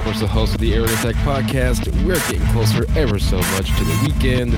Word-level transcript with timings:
of 0.00 0.04
course, 0.04 0.20
the 0.20 0.26
host 0.26 0.54
of 0.54 0.60
the 0.62 0.72
Air 0.72 0.84
Attack 0.84 1.14
podcast. 1.16 1.86
We're 2.06 2.14
getting 2.14 2.46
closer 2.52 2.86
ever 2.96 3.18
so 3.18 3.36
much 3.36 3.66
to 3.76 3.84
the 3.84 4.00
weekend. 4.06 4.52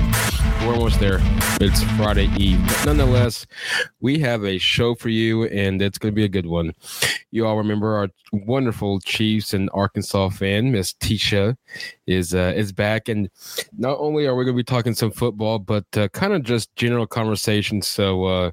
We're 0.65 0.73
almost 0.73 1.01
there. 1.01 1.19
It's 1.59 1.83
Friday 1.97 2.29
Eve. 2.37 2.61
But 2.65 2.85
nonetheless, 2.85 3.45
we 3.99 4.19
have 4.19 4.45
a 4.45 4.57
show 4.57 4.95
for 4.95 5.09
you, 5.09 5.43
and 5.43 5.81
it's 5.81 5.97
going 5.97 6.13
to 6.13 6.15
be 6.15 6.23
a 6.23 6.29
good 6.29 6.45
one. 6.45 6.71
You 7.31 7.45
all 7.45 7.57
remember 7.57 7.93
our 7.93 8.07
wonderful 8.31 9.01
Chiefs 9.01 9.53
and 9.53 9.69
Arkansas 9.73 10.29
fan, 10.29 10.71
Miss 10.71 10.93
Tisha, 10.93 11.57
is 12.07 12.33
uh, 12.33 12.53
is 12.55 12.71
back. 12.71 13.09
And 13.09 13.29
not 13.77 13.97
only 13.99 14.25
are 14.25 14.35
we 14.35 14.45
going 14.45 14.55
to 14.55 14.59
be 14.59 14.63
talking 14.63 14.93
some 14.93 15.11
football, 15.11 15.59
but 15.59 15.85
uh, 15.97 16.07
kind 16.09 16.31
of 16.31 16.43
just 16.43 16.73
general 16.77 17.05
conversation. 17.05 17.81
So, 17.81 18.23
uh, 18.23 18.51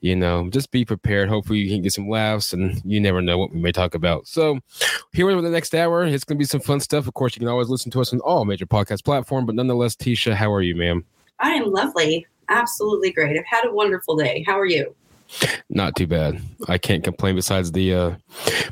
you 0.00 0.14
know, 0.14 0.48
just 0.50 0.70
be 0.70 0.84
prepared. 0.84 1.28
Hopefully, 1.28 1.58
you 1.58 1.70
can 1.70 1.82
get 1.82 1.92
some 1.92 2.08
laughs, 2.08 2.52
and 2.52 2.80
you 2.84 3.00
never 3.00 3.20
know 3.20 3.38
what 3.38 3.52
we 3.52 3.60
may 3.60 3.72
talk 3.72 3.94
about. 3.94 4.26
So, 4.26 4.60
here 5.12 5.26
with 5.26 5.44
the 5.44 5.50
next 5.50 5.74
hour, 5.74 6.04
it's 6.04 6.24
going 6.24 6.36
to 6.36 6.38
be 6.38 6.44
some 6.44 6.60
fun 6.60 6.80
stuff. 6.80 7.08
Of 7.08 7.14
course, 7.14 7.34
you 7.34 7.40
can 7.40 7.48
always 7.48 7.68
listen 7.68 7.90
to 7.92 8.00
us 8.00 8.12
on 8.12 8.20
all 8.20 8.44
major 8.44 8.66
podcast 8.66 9.04
platforms. 9.04 9.46
But 9.46 9.54
nonetheless, 9.56 9.96
Tisha, 9.96 10.34
how 10.34 10.52
are 10.52 10.62
you, 10.62 10.76
ma'am? 10.76 11.04
I 11.40 11.50
am 11.50 11.70
lovely. 11.70 12.26
Absolutely 12.48 13.12
great. 13.12 13.36
I've 13.38 13.44
had 13.44 13.66
a 13.66 13.72
wonderful 13.72 14.16
day. 14.16 14.44
How 14.46 14.58
are 14.58 14.66
you? 14.66 14.94
Not 15.68 15.96
too 15.96 16.06
bad. 16.06 16.40
I 16.68 16.78
can't 16.78 17.04
complain. 17.04 17.34
Besides 17.34 17.72
the 17.72 17.94
uh 17.94 18.14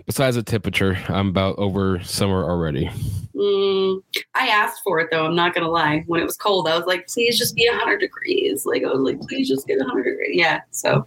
besides 0.07 0.37
the 0.37 0.43
temperature, 0.43 0.99
I'm 1.09 1.29
about 1.29 1.59
over 1.59 2.01
summer 2.03 2.45
already. 2.45 2.91
Mm, 3.35 4.03
I 4.35 4.49
asked 4.49 4.81
for 4.83 4.99
it 5.01 5.09
though. 5.11 5.27
I'm 5.27 5.37
not 5.37 5.55
gonna 5.55 5.69
lie. 5.69 6.05
When 6.07 6.21
it 6.21 6.25
was 6.25 6.37
cold, 6.37 6.69
I 6.69 6.77
was 6.77 6.87
like, 6.87 7.07
"Please 7.07 7.39
just 7.39 7.55
be 7.55 7.69
100 7.69 7.99
degrees." 7.99 8.65
Like 8.65 8.83
I 8.83 8.89
was 8.89 9.01
like, 9.01 9.21
"Please 9.29 9.49
just 9.49 9.67
get 9.67 9.79
100 9.79 10.05
degrees." 10.05 10.37
Yeah. 10.37 10.61
So 10.71 11.05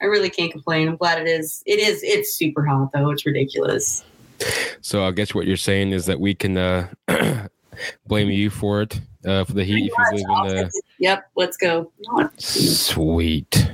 I 0.00 0.06
really 0.06 0.30
can't 0.30 0.50
complain. 0.50 0.88
I'm 0.88 0.96
glad 0.96 1.20
it 1.20 1.28
is. 1.28 1.62
It 1.66 1.78
is. 1.78 2.02
It's 2.02 2.34
super 2.34 2.64
hot 2.64 2.92
though. 2.92 3.10
It's 3.10 3.26
ridiculous. 3.26 4.04
So 4.80 5.04
I 5.04 5.10
guess 5.10 5.34
what 5.34 5.46
you're 5.46 5.56
saying 5.56 5.92
is 5.92 6.06
that 6.06 6.18
we 6.18 6.34
can 6.34 6.56
uh 6.56 6.88
blame 8.06 8.30
you 8.30 8.48
for 8.48 8.80
it 8.82 8.98
uh 9.26 9.44
for 9.44 9.52
the 9.52 9.64
heat 9.64 9.92
if 9.92 9.92
you 10.12 10.26
live 10.26 10.50
in 10.50 10.56
the. 10.56 10.82
Yep. 10.98 11.30
Let's 11.36 11.58
go. 11.58 11.92
Sweet. 12.38 13.70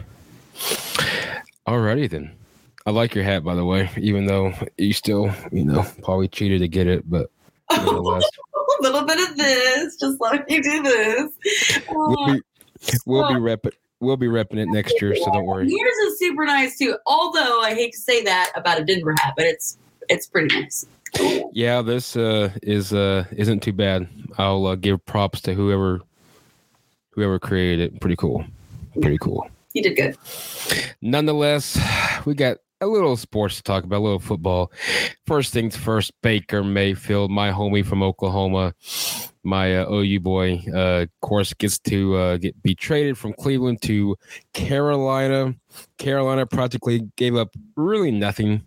Alrighty 1.67 2.11
then. 2.11 2.37
I 2.85 2.91
like 2.91 3.15
your 3.15 3.25
hat, 3.25 3.45
by 3.45 3.55
the 3.55 3.65
way, 3.65 3.91
even 3.97 4.27
though 4.27 4.53
you 4.77 4.93
still, 4.93 5.33
you 5.53 5.65
know, 5.65 5.87
probably 6.03 6.29
cheated 6.29 6.61
to 6.61 6.69
get 6.69 6.89
it, 6.89 7.09
but 7.09 7.31
a 7.71 8.83
little 8.83 9.05
bit 9.05 9.31
of 9.31 9.37
this. 9.37 9.97
Just 9.97 10.21
let 10.21 10.49
me 10.49 10.61
do 10.61 10.83
this. 10.83 11.81
We'll 11.89 12.35
be, 12.35 12.41
we'll 13.07 13.29
be 13.29 13.35
repping. 13.35 13.73
We'll 14.01 14.17
be 14.17 14.27
repping 14.27 14.59
it 14.59 14.67
next 14.67 15.01
year, 15.01 15.15
so 15.15 15.27
don't 15.27 15.47
worry. 15.47 15.69
Yours 15.69 15.95
is 16.09 16.19
super 16.19 16.45
nice 16.45 16.77
too. 16.77 16.97
Although 17.07 17.61
I 17.61 17.73
hate 17.75 17.93
to 17.93 17.99
say 17.99 18.25
that 18.25 18.51
about 18.57 18.81
a 18.81 18.85
Denver 18.85 19.15
hat, 19.21 19.35
but 19.37 19.47
it's 19.47 19.79
it's 20.09 20.27
pretty 20.27 20.61
nice. 20.61 20.85
Yeah, 21.53 21.83
this 21.83 22.17
uh, 22.17 22.51
is 22.63 22.93
uh, 22.93 23.27
isn't 23.31 23.61
too 23.61 23.73
bad. 23.73 24.09
I'll 24.39 24.67
uh, 24.67 24.75
give 24.75 25.05
props 25.07 25.41
to 25.43 25.55
whoever 25.55 26.01
whoever 27.11 27.39
created 27.39 27.95
it. 27.95 28.01
Pretty 28.01 28.17
cool. 28.17 28.45
Pretty 29.01 29.19
cool. 29.19 29.49
You 29.75 29.83
did 29.83 29.97
good. 29.97 30.17
Nonetheless, 31.01 31.79
we 32.25 32.35
got 32.35 32.59
a 32.83 32.87
little 32.87 33.17
sports 33.17 33.57
to 33.57 33.63
talk 33.63 33.85
about, 33.85 33.99
a 33.99 34.05
little 34.05 34.19
football. 34.19 34.73
First 35.27 35.53
things 35.53 35.77
first, 35.77 36.13
Baker 36.21 36.65
Mayfield, 36.65 37.31
my 37.31 37.51
homie 37.51 37.87
from 37.87 38.03
Oklahoma, 38.03 38.75
my 39.45 39.79
uh, 39.79 39.91
OU 39.91 40.21
boy, 40.21 40.63
uh, 40.75 41.03
of 41.03 41.09
course, 41.21 41.55
gets 41.55 41.79
to 41.79 42.17
uh, 42.17 42.37
get 42.39 42.61
be 42.63 42.75
traded 42.75 43.17
from 43.17 43.33
Cleveland 43.35 43.83
to 43.83 44.17
Carolina. 44.53 45.55
Carolina 45.99 46.45
practically 46.45 47.09
gave 47.17 47.37
up 47.37 47.51
really 47.77 48.11
nothing. 48.11 48.63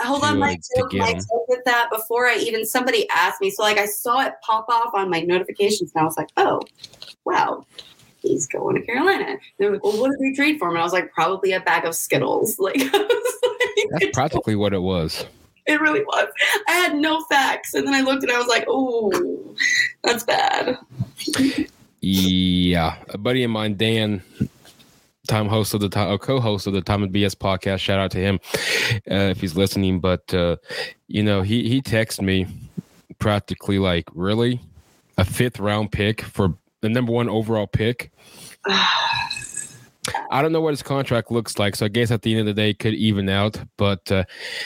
Hold 0.00 0.24
on, 0.24 0.38
my 0.38 0.58
joke, 0.76 0.92
my 0.92 1.14
joke 1.14 1.48
with 1.48 1.64
that 1.64 1.88
before 1.90 2.26
I 2.26 2.36
even 2.36 2.64
somebody 2.66 3.08
asked 3.10 3.40
me. 3.40 3.50
So 3.50 3.62
like 3.62 3.78
I 3.78 3.86
saw 3.86 4.20
it 4.20 4.34
pop 4.42 4.66
off 4.68 4.92
on 4.94 5.10
my 5.10 5.20
notifications, 5.20 5.92
and 5.94 6.02
I 6.02 6.04
was 6.04 6.16
like, 6.16 6.28
oh, 6.36 6.60
wow 7.24 7.64
he's 8.20 8.46
going 8.46 8.76
to 8.76 8.82
Carolina. 8.82 9.38
they're 9.58 9.72
like, 9.72 9.84
well, 9.84 10.00
what 10.00 10.10
did 10.10 10.20
we 10.20 10.34
trade 10.34 10.58
for 10.58 10.68
him? 10.68 10.74
And 10.74 10.80
I 10.80 10.84
was 10.84 10.92
like, 10.92 11.12
probably 11.12 11.52
a 11.52 11.60
bag 11.60 11.84
of 11.84 11.94
Skittles. 11.94 12.58
Like, 12.68 12.76
like 12.92 14.00
that's 14.00 14.06
practically 14.12 14.56
what 14.56 14.74
it 14.74 14.82
was. 14.82 15.24
It 15.66 15.80
really 15.80 16.02
was. 16.02 16.28
I 16.66 16.72
had 16.72 16.96
no 16.96 17.22
facts. 17.24 17.74
And 17.74 17.86
then 17.86 17.94
I 17.94 18.00
looked 18.00 18.22
and 18.22 18.32
I 18.32 18.38
was 18.38 18.48
like, 18.48 18.64
oh, 18.68 19.54
that's 20.02 20.24
bad. 20.24 20.78
yeah. 22.00 22.96
A 23.10 23.18
buddy 23.18 23.44
of 23.44 23.50
mine, 23.50 23.76
Dan, 23.76 24.22
time 25.28 25.46
host 25.46 25.74
of 25.74 25.80
the 25.80 25.88
time, 25.88 26.10
a 26.10 26.18
co-host 26.18 26.66
of 26.66 26.72
the 26.72 26.80
Time 26.80 27.02
of 27.02 27.10
BS 27.10 27.36
podcast. 27.36 27.78
Shout 27.78 28.00
out 28.00 28.10
to 28.12 28.18
him 28.18 28.40
uh, 29.10 29.30
if 29.30 29.40
he's 29.40 29.56
listening. 29.56 30.00
But 30.00 30.32
uh, 30.34 30.56
you 31.06 31.22
know, 31.22 31.42
he 31.42 31.68
he 31.68 31.80
texted 31.80 32.22
me 32.22 32.46
practically 33.18 33.78
like, 33.78 34.08
really, 34.14 34.60
a 35.16 35.24
fifth 35.24 35.60
round 35.60 35.92
pick 35.92 36.22
for 36.22 36.54
the 36.80 36.88
number 36.88 37.12
one 37.12 37.28
overall 37.28 37.66
pick. 37.66 38.12
I 40.30 40.42
don't 40.42 40.52
know 40.52 40.60
what 40.60 40.70
his 40.70 40.82
contract 40.82 41.30
looks 41.30 41.58
like, 41.58 41.76
so 41.76 41.86
I 41.86 41.88
guess 41.88 42.10
at 42.10 42.22
the 42.22 42.32
end 42.32 42.40
of 42.40 42.46
the 42.46 42.54
day, 42.54 42.70
it 42.70 42.78
could 42.78 42.94
even 42.94 43.28
out. 43.28 43.60
But 43.76 44.10
uh, 44.10 44.24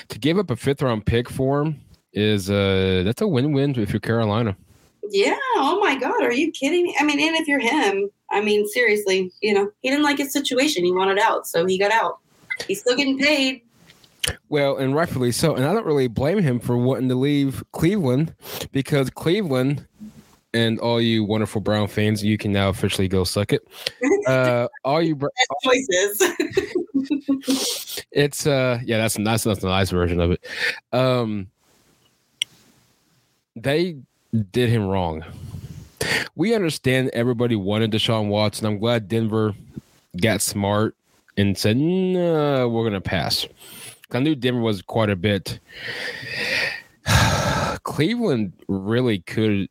to 0.08 0.18
give 0.18 0.38
up 0.38 0.50
a 0.50 0.56
fifth 0.56 0.82
round 0.82 1.06
pick 1.06 1.28
for 1.28 1.62
him 1.62 1.80
is 2.12 2.50
uh, 2.50 3.02
that's 3.04 3.22
a 3.22 3.26
win 3.26 3.52
win 3.52 3.78
if 3.78 3.92
you're 3.92 4.00
Carolina. 4.00 4.56
Yeah. 5.10 5.36
Oh 5.56 5.80
my 5.80 5.96
God. 5.96 6.22
Are 6.22 6.32
you 6.32 6.50
kidding 6.52 6.84
me? 6.84 6.96
I 6.98 7.04
mean, 7.04 7.20
and 7.20 7.36
if 7.36 7.48
you're 7.48 7.58
him, 7.58 8.08
I 8.30 8.40
mean, 8.40 8.66
seriously, 8.68 9.32
you 9.40 9.52
know, 9.52 9.70
he 9.82 9.90
didn't 9.90 10.04
like 10.04 10.18
his 10.18 10.32
situation. 10.32 10.84
He 10.84 10.92
wanted 10.92 11.18
out, 11.18 11.46
so 11.46 11.66
he 11.66 11.78
got 11.78 11.90
out. 11.90 12.18
He's 12.66 12.80
still 12.80 12.96
getting 12.96 13.18
paid. 13.18 13.62
Well, 14.48 14.76
and 14.76 14.94
rightfully 14.94 15.32
so. 15.32 15.54
And 15.54 15.64
I 15.64 15.72
don't 15.72 15.86
really 15.86 16.06
blame 16.06 16.38
him 16.38 16.60
for 16.60 16.76
wanting 16.76 17.08
to 17.08 17.14
leave 17.14 17.64
Cleveland 17.72 18.34
because 18.70 19.10
Cleveland 19.10 19.86
and 20.54 20.78
all 20.80 21.00
you 21.00 21.24
wonderful 21.24 21.60
Brown 21.60 21.88
fans, 21.88 22.22
you 22.22 22.36
can 22.36 22.52
now 22.52 22.68
officially 22.68 23.08
go 23.08 23.24
suck 23.24 23.52
it. 23.52 23.66
Uh, 24.26 24.68
all 24.84 25.02
you 25.02 25.18
choices. 25.64 26.18
it's 28.12 28.46
uh, 28.46 28.78
yeah, 28.84 28.98
that's 28.98 29.16
that's 29.16 29.44
that's 29.44 29.64
a 29.64 29.68
nice 29.68 29.90
version 29.90 30.20
of 30.20 30.32
it. 30.32 30.44
Um, 30.92 31.48
they 33.56 33.96
did 34.52 34.68
him 34.68 34.86
wrong. 34.86 35.24
We 36.34 36.54
understand 36.54 37.10
everybody 37.12 37.56
wanted 37.56 37.92
Deshaun 37.92 38.28
Watson. 38.28 38.66
I'm 38.66 38.78
glad 38.78 39.08
Denver 39.08 39.54
got 40.20 40.42
smart 40.42 40.96
and 41.36 41.56
said, 41.56 41.76
"No, 41.76 42.69
we're 42.69 42.84
gonna 42.84 43.00
pass." 43.00 43.46
I 44.10 44.19
knew 44.19 44.34
Denver 44.34 44.60
was 44.60 44.82
quite 44.82 45.08
a 45.08 45.16
bit. 45.16 45.58
Cleveland 47.82 48.52
really 48.69 49.20
could 49.20 49.69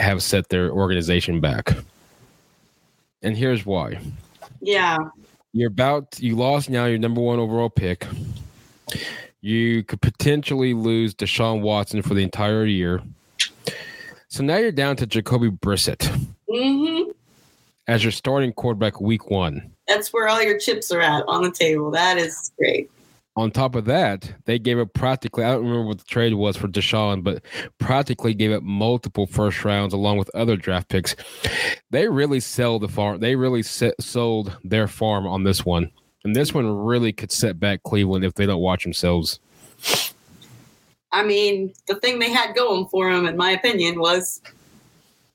have 0.00 0.22
set 0.22 0.48
their 0.48 0.70
organization 0.70 1.40
back. 1.40 1.76
And 3.22 3.36
here's 3.36 3.66
why. 3.66 4.00
Yeah. 4.60 4.98
You're 5.52 5.68
about 5.68 6.18
you 6.20 6.36
lost 6.36 6.70
now 6.70 6.86
your 6.86 6.98
number 6.98 7.20
one 7.20 7.38
overall 7.38 7.70
pick. 7.70 8.06
You 9.40 9.82
could 9.84 10.00
potentially 10.00 10.74
lose 10.74 11.14
Deshaun 11.14 11.60
Watson 11.60 12.02
for 12.02 12.14
the 12.14 12.22
entire 12.22 12.64
year. 12.66 13.02
So 14.28 14.44
now 14.44 14.58
you're 14.58 14.70
down 14.70 14.96
to 14.96 15.06
Jacoby 15.06 15.50
Brissett 15.50 16.08
mm-hmm. 16.48 17.10
as 17.88 18.04
your 18.04 18.12
starting 18.12 18.52
quarterback 18.52 19.00
week 19.00 19.30
one. 19.30 19.72
That's 19.88 20.12
where 20.12 20.28
all 20.28 20.42
your 20.42 20.58
chips 20.58 20.92
are 20.92 21.00
at 21.00 21.24
on 21.26 21.42
the 21.42 21.50
table. 21.50 21.90
That 21.90 22.16
is 22.16 22.52
great 22.56 22.90
on 23.36 23.50
top 23.50 23.74
of 23.74 23.84
that, 23.86 24.34
they 24.44 24.58
gave 24.58 24.78
up 24.78 24.92
practically, 24.92 25.44
I 25.44 25.52
don't 25.52 25.64
remember 25.64 25.86
what 25.86 25.98
the 25.98 26.04
trade 26.04 26.34
was 26.34 26.56
for 26.56 26.68
Deshaun, 26.68 27.22
but 27.22 27.42
practically 27.78 28.34
gave 28.34 28.52
up 28.52 28.62
multiple 28.62 29.26
first 29.26 29.64
rounds 29.64 29.94
along 29.94 30.18
with 30.18 30.30
other 30.34 30.56
draft 30.56 30.88
picks. 30.88 31.14
They 31.90 32.08
really 32.08 32.40
sell 32.40 32.78
the 32.78 32.88
farm. 32.88 33.20
They 33.20 33.36
really 33.36 33.62
set, 33.62 34.00
sold 34.00 34.56
their 34.64 34.88
farm 34.88 35.26
on 35.26 35.44
this 35.44 35.64
one. 35.64 35.90
And 36.24 36.36
this 36.36 36.52
one 36.52 36.68
really 36.68 37.12
could 37.12 37.32
set 37.32 37.58
back 37.58 37.82
Cleveland 37.82 38.24
if 38.24 38.34
they 38.34 38.46
don't 38.46 38.60
watch 38.60 38.82
themselves. 38.82 39.38
I 41.12 41.24
mean, 41.24 41.72
the 41.86 41.94
thing 41.96 42.18
they 42.18 42.30
had 42.30 42.54
going 42.54 42.86
for 42.86 43.12
them, 43.12 43.26
in 43.26 43.36
my 43.36 43.52
opinion, 43.52 43.98
was 43.98 44.40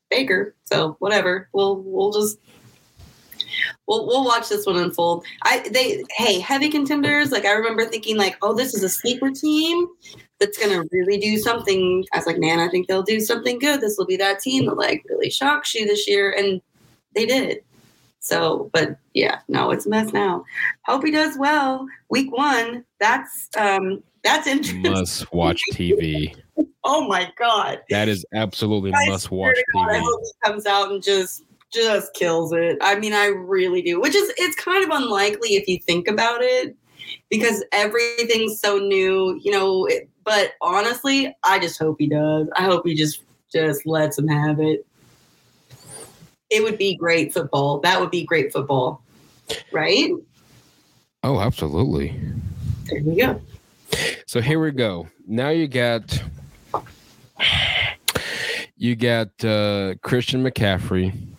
Baker. 0.09 0.55
So 0.65 0.95
whatever. 0.99 1.49
We'll 1.53 1.77
we'll 1.77 2.11
just 2.11 2.37
we'll 3.87 4.07
we'll 4.07 4.25
watch 4.25 4.49
this 4.49 4.65
one 4.65 4.77
unfold. 4.77 5.25
I 5.43 5.67
they 5.71 6.03
hey 6.17 6.39
heavy 6.39 6.69
contenders. 6.69 7.31
Like 7.31 7.45
I 7.45 7.51
remember 7.51 7.85
thinking 7.85 8.17
like, 8.17 8.37
oh, 8.41 8.53
this 8.53 8.73
is 8.73 8.83
a 8.83 8.89
sleeper 8.89 9.31
team 9.31 9.87
that's 10.39 10.57
gonna 10.57 10.83
really 10.91 11.17
do 11.17 11.37
something. 11.37 12.05
I 12.13 12.17
was 12.17 12.25
like, 12.25 12.39
man, 12.39 12.59
I 12.59 12.67
think 12.67 12.87
they'll 12.87 13.03
do 13.03 13.19
something 13.19 13.59
good. 13.59 13.81
This 13.81 13.97
will 13.97 14.05
be 14.05 14.17
that 14.17 14.39
team 14.39 14.65
that 14.65 14.77
like 14.77 15.03
really 15.09 15.29
shocks 15.29 15.73
you 15.73 15.85
this 15.85 16.07
year, 16.07 16.31
and 16.31 16.61
they 17.13 17.25
did. 17.25 17.59
So, 18.25 18.71
but 18.73 18.97
yeah, 19.13 19.41
no, 19.47 19.69
it's 19.69 19.85
a 19.85 19.89
mess 19.89 20.11
now. 20.11 20.43
Hope 20.85 21.05
he 21.05 21.11
does 21.11 21.37
well. 21.37 21.85
Week 22.09 22.35
one, 22.35 22.83
that's 22.99 23.49
um 23.55 24.01
that's 24.23 24.47
interesting. 24.47 24.91
Must 24.91 25.31
watch 25.31 25.61
TV. 25.73 26.35
oh 26.83 27.07
my 27.07 27.31
god, 27.37 27.81
that 27.91 28.07
is 28.07 28.25
absolutely 28.33 28.91
I 28.95 29.09
must 29.09 29.29
watch 29.29 29.55
God, 29.73 29.89
TV. 29.89 29.95
I 29.95 29.99
hope 29.99 30.21
he 30.21 30.49
comes 30.49 30.65
out 30.65 30.91
and 30.91 31.03
just 31.03 31.44
just 31.73 32.13
kills 32.13 32.53
it. 32.53 32.77
I 32.81 32.97
mean, 32.99 33.13
I 33.13 33.27
really 33.27 33.81
do. 33.81 33.99
Which 33.99 34.15
is 34.15 34.31
it's 34.37 34.55
kind 34.55 34.83
of 34.83 34.89
unlikely 34.91 35.55
if 35.55 35.67
you 35.67 35.79
think 35.79 36.07
about 36.07 36.41
it. 36.41 36.75
because 37.29 37.63
everything's 37.71 38.59
so 38.59 38.77
new, 38.77 39.39
you 39.43 39.51
know. 39.51 39.85
It, 39.85 40.09
but 40.23 40.53
honestly, 40.61 41.35
I 41.43 41.59
just 41.59 41.79
hope 41.79 41.97
he 41.99 42.07
does. 42.07 42.49
I 42.55 42.63
hope 42.63 42.85
he 42.85 42.95
just 42.95 43.23
just 43.51 43.85
lets 43.85 44.17
him 44.17 44.27
have 44.27 44.59
it. 44.59 44.85
It 46.49 46.63
would 46.63 46.77
be 46.77 46.95
great 46.95 47.33
football. 47.33 47.79
That 47.79 47.99
would 47.99 48.11
be 48.11 48.23
great 48.23 48.53
football, 48.53 49.01
right? 49.71 50.11
Oh, 51.23 51.39
absolutely. 51.39 52.19
There 52.85 53.01
we 53.03 53.15
go. 53.15 53.41
So 54.27 54.41
here 54.41 54.59
we 54.59 54.71
go. 54.71 55.07
Now 55.27 55.49
you 55.49 55.67
got 55.67 56.23
you 58.77 58.95
got 58.95 59.29
uh, 59.43 59.95
Christian 60.01 60.43
McCaffrey. 60.43 61.34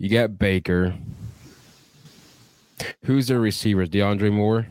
You 0.00 0.08
got 0.08 0.38
Baker. 0.38 0.94
Who's 3.04 3.26
their 3.26 3.38
receivers? 3.38 3.90
DeAndre 3.90 4.32
Moore. 4.32 4.66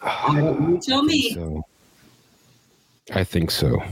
I 0.00 0.40
you 0.40 0.80
tell 0.80 1.02
me. 1.02 1.34
So, 1.34 1.64
I 3.12 3.24
think 3.24 3.50
so. 3.50 3.82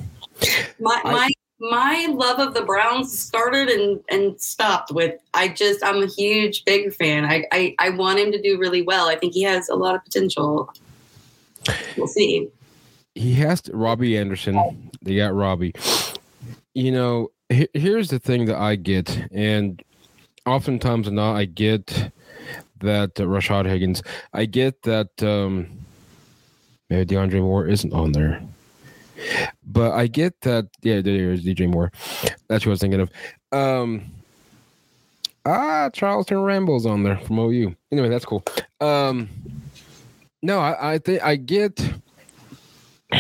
My 0.79 1.01
my 1.05 1.29
my 1.59 2.07
love 2.13 2.39
of 2.39 2.55
the 2.55 2.63
Browns 2.63 3.19
started 3.19 3.69
and 3.71 4.01
and 4.09 4.41
stopped 4.41 4.93
with 4.93 5.21
I 5.35 5.49
just 5.49 5.85
I'm 5.85 6.01
a 6.01 6.07
huge 6.07 6.65
Baker 6.65 6.93
fan. 6.93 7.25
I, 7.25 7.45
I 7.51 7.75
I 7.81 7.91
want 7.91 8.21
him 8.21 8.31
to 8.31 8.41
do 8.41 8.57
really 8.57 8.83
well. 8.83 9.09
I 9.09 9.17
think 9.17 9.35
he 9.35 9.43
has 9.43 9.69
a 9.69 9.75
lot 9.75 9.97
of 9.97 10.05
potential. 10.05 10.73
We'll 11.97 12.07
see. 12.07 12.49
He 13.17 13.35
has 13.35 13.63
to, 13.63 13.77
Robbie 13.77 14.17
Anderson. 14.17 14.91
They 15.03 15.17
got 15.17 15.35
Robbie. 15.35 15.75
You 16.75 16.93
know, 16.93 17.23
he- 17.23 17.33
here's 17.75 18.09
the 18.09 18.19
thing 18.19 18.47
that 18.47 18.57
I 18.57 18.77
get, 18.77 19.29
and 19.31 19.83
oftentimes 20.47 21.11
not, 21.11 21.37
I 21.37 21.45
get 21.45 22.13
that 22.81 23.19
uh, 23.21 23.25
Rashad 23.25 23.67
Higgins. 23.67 24.03
I 24.33 24.45
get 24.45 24.83
that 24.83 25.23
um, 25.23 25.67
maybe 26.91 27.15
DeAndre 27.15 27.41
Moore 27.41 27.67
isn't 27.67 27.93
on 27.93 28.13
there, 28.13 28.43
but 29.67 29.93
I 29.93 30.07
get 30.07 30.41
that. 30.43 30.69
Yeah, 30.83 31.01
there 31.01 31.33
is 31.33 31.45
DJ 31.45 31.69
Moore. 31.69 31.93
That's 32.49 32.67
what 32.67 32.71
I 32.71 32.71
was 32.71 32.81
thinking 32.81 33.01
of. 33.01 33.11
Um, 33.53 34.05
ah, 35.45 35.91
Charleston 35.93 36.43
Rambo's 36.43 36.87
on 36.87 37.03
there 37.03 37.19
from 37.19 37.39
OU. 37.39 37.75
Anyway, 37.91 38.09
that's 38.09 38.25
cool. 38.25 38.43
Um, 38.81 39.29
no, 40.43 40.59
I, 40.59 40.95
I 40.95 40.99
think 40.99 41.23
I 41.23 41.37
get. 41.37 41.81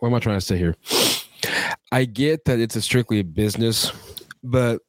What 0.00 0.08
am 0.10 0.16
I 0.16 0.18
trying 0.18 0.36
to 0.36 0.44
say 0.44 0.58
here? 0.58 0.74
I 1.94 2.06
get 2.06 2.46
that 2.46 2.58
it's 2.58 2.74
a 2.74 2.82
strictly 2.82 3.20
a 3.20 3.24
business, 3.24 3.92
but 4.42 4.80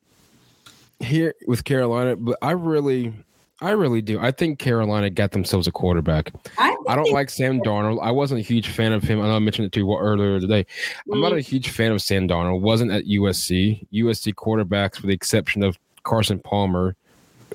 here 1.00 1.36
with 1.46 1.64
Carolina, 1.64 2.16
but 2.16 2.36
I 2.42 2.54
really, 2.54 3.14
I 3.62 3.72
really 3.72 4.02
do. 4.02 4.20
I 4.20 4.32
think 4.32 4.58
Carolina 4.58 5.12
got 5.12 5.30
themselves 5.30 5.68
a 5.68 5.72
quarterback. 5.72 6.34
I, 6.58 6.76
I 6.88 6.96
don't 6.96 7.12
like 7.12 7.30
Sam 7.30 7.62
Darnold. 7.62 8.02
I 8.02 8.10
wasn't 8.10 8.40
a 8.40 8.44
huge 8.44 8.70
fan 8.70 8.92
of 8.92 9.04
him. 9.04 9.22
I 9.22 9.28
know 9.28 9.36
I 9.36 9.40
mentioned 9.40 9.68
it 9.68 9.72
to 9.74 9.82
you 9.82 9.96
earlier 9.96 10.40
today. 10.40 10.66
I'm 11.14 11.22
not 11.22 11.34
a 11.34 11.42
huge 11.42 11.70
fan 11.70 11.92
of 11.92 12.02
Sam 12.02 12.28
Darnold. 12.28 12.62
Wasn't 12.62 12.92
at 12.92 13.06
USC. 13.06 13.86
USC 13.94 14.34
quarterbacks, 14.34 14.96
with 14.96 15.10
the 15.10 15.14
exception 15.14 15.62
of 15.62 15.78
Carson 16.02 16.40
Palmer, 16.40 16.96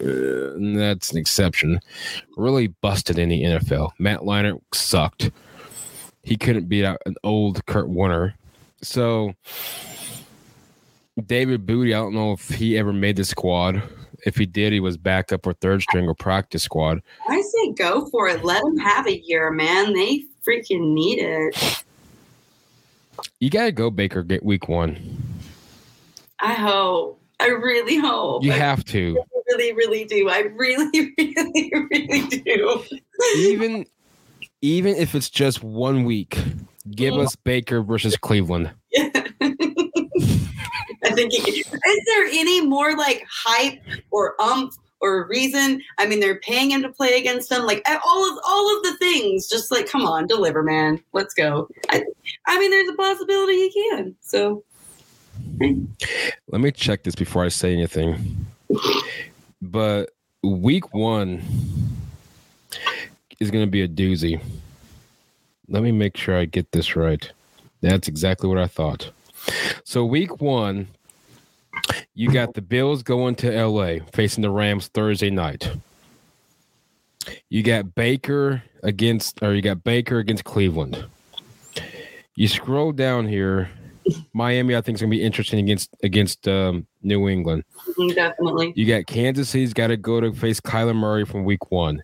uh, 0.01 0.55
that's 0.77 1.11
an 1.11 1.19
exception. 1.19 1.81
Really 2.37 2.69
busted 2.69 3.19
in 3.19 3.29
the 3.29 3.43
NFL. 3.43 3.91
Matt 3.99 4.21
Leinart 4.21 4.61
sucked. 4.73 5.33
He 6.23 6.37
couldn't 6.37 6.69
beat 6.69 6.85
out 6.85 7.01
an 7.05 7.17
old 7.25 7.67
Kurt 7.67 7.89
Warner. 7.89 8.37
So 8.83 9.35
David 11.27 11.67
Booty, 11.67 11.95
I 11.95 11.99
don't 11.99 12.15
know 12.15 12.33
if 12.33 12.49
he 12.49 12.79
ever 12.79 12.93
made 12.93 13.17
the 13.17 13.25
squad. 13.25 13.83
If 14.27 14.37
he 14.37 14.47
did, 14.47 14.73
he 14.73 14.81
was 14.81 14.97
backup 14.97 15.47
or 15.47 15.55
third 15.55 15.83
string 15.83 16.07
or 16.07 16.15
practice 16.15 16.63
squad. 16.63 17.03
I 17.29 17.41
say 17.41 17.73
go 17.73 18.07
for 18.07 18.29
it. 18.29 18.45
Let 18.45 18.63
them 18.63 18.77
have 18.79 19.07
a 19.07 19.19
year, 19.19 19.51
man. 19.51 19.95
They 19.95 20.25
freaking 20.47 20.93
need 20.93 21.19
it. 21.21 21.85
You 23.39 23.51
gotta 23.51 23.73
go 23.73 23.91
Baker 23.91 24.23
get 24.23 24.45
week 24.45 24.69
one. 24.69 24.99
I 26.41 26.55
hope. 26.55 27.21
I 27.39 27.49
really 27.49 27.97
hope. 27.97 28.45
You 28.45 28.53
have 28.53 28.85
to. 28.87 29.19
really, 29.49 29.73
really 29.73 30.05
do. 30.05 30.29
I 30.29 30.41
really, 30.41 31.15
really, 31.19 31.73
really 31.91 32.27
do. 32.29 32.85
even 33.37 33.87
even 34.63 34.95
if 34.97 35.15
it's 35.15 35.31
just 35.31 35.63
one 35.63 36.05
week, 36.05 36.39
give 36.91 37.15
mm. 37.15 37.25
us 37.25 37.37
Baker 37.37 37.83
versus 37.83 38.17
Cleveland. 38.17 38.71
I 41.03 41.13
think 41.13 41.33
it, 41.33 41.49
is 41.49 42.05
there 42.07 42.27
any 42.27 42.67
more 42.67 42.97
like 42.97 43.25
hype 43.29 43.81
or 44.11 44.41
umph 44.41 44.75
or 45.01 45.27
reason? 45.29 45.83
I 45.99 46.07
mean, 46.07 46.21
they're 46.21 46.41
paying 46.41 46.71
him 46.71 46.83
to 46.83 46.91
play 46.91 47.19
against 47.19 47.49
them, 47.49 47.65
like 47.67 47.83
all 47.89 48.31
of 48.31 48.39
all 48.47 48.77
of 48.77 48.83
the 48.83 48.97
things. 48.99 49.49
Just 49.49 49.71
like, 49.71 49.87
come 49.89 50.03
on, 50.03 50.27
deliver, 50.27 50.63
man. 50.63 51.03
Let's 51.13 51.35
go. 51.35 51.69
I, 51.89 52.05
I 52.47 52.59
mean, 52.59 52.71
there's 52.71 52.89
a 52.89 52.95
possibility 52.95 53.69
he 53.69 53.91
can. 53.91 54.15
So 54.21 54.63
Let 55.59 56.61
me 56.61 56.71
check 56.73 57.03
this 57.03 57.15
before 57.15 57.45
I 57.45 57.49
say 57.49 57.73
anything. 57.73 58.47
But 59.63 60.11
week 60.43 60.95
one 60.95 61.43
is 63.39 63.51
going 63.51 63.65
to 63.65 63.71
be 63.71 63.83
a 63.83 63.89
doozy. 63.89 64.41
Let 65.71 65.85
me 65.85 65.93
make 65.93 66.17
sure 66.17 66.37
I 66.37 66.47
get 66.47 66.73
this 66.73 66.97
right. 66.97 67.31
That's 67.81 68.09
exactly 68.09 68.49
what 68.49 68.59
I 68.59 68.67
thought. 68.67 69.11
So, 69.85 70.05
week 70.05 70.41
one, 70.41 70.89
you 72.15 72.33
got 72.33 72.55
the 72.55 72.61
Bills 72.61 73.05
going 73.05 73.37
to 73.37 73.67
LA 73.67 74.05
facing 74.13 74.43
the 74.43 74.51
Rams 74.51 74.89
Thursday 74.89 75.31
night. 75.31 75.71
You 77.49 77.63
got 77.63 77.95
Baker 77.95 78.63
against, 78.83 79.43
or 79.43 79.55
you 79.55 79.63
got 79.63 79.85
Baker 79.85 80.19
against 80.19 80.45
Cleveland. 80.45 81.05
You 82.35 82.49
scroll 82.49 82.91
down 82.93 83.29
here. 83.29 83.71
Miami, 84.33 84.75
I 84.75 84.81
think, 84.81 84.97
is 84.97 85.03
going 85.03 85.11
to 85.11 85.17
be 85.17 85.23
interesting 85.23 85.61
against 85.61 85.91
against 86.03 86.49
um, 86.49 86.87
New 87.03 87.29
England. 87.29 87.65
mm, 87.97 88.15
definitely. 88.15 88.73
You 88.75 88.87
got 88.87 89.07
Kansas 89.07 89.49
City's 89.51 89.73
got 89.73 89.89
to 89.89 89.97
go 89.97 90.21
to 90.21 90.33
face 90.33 90.59
Kyler 90.59 90.97
Murray 90.97 91.25
from 91.25 91.45
week 91.45 91.71
one. 91.71 92.03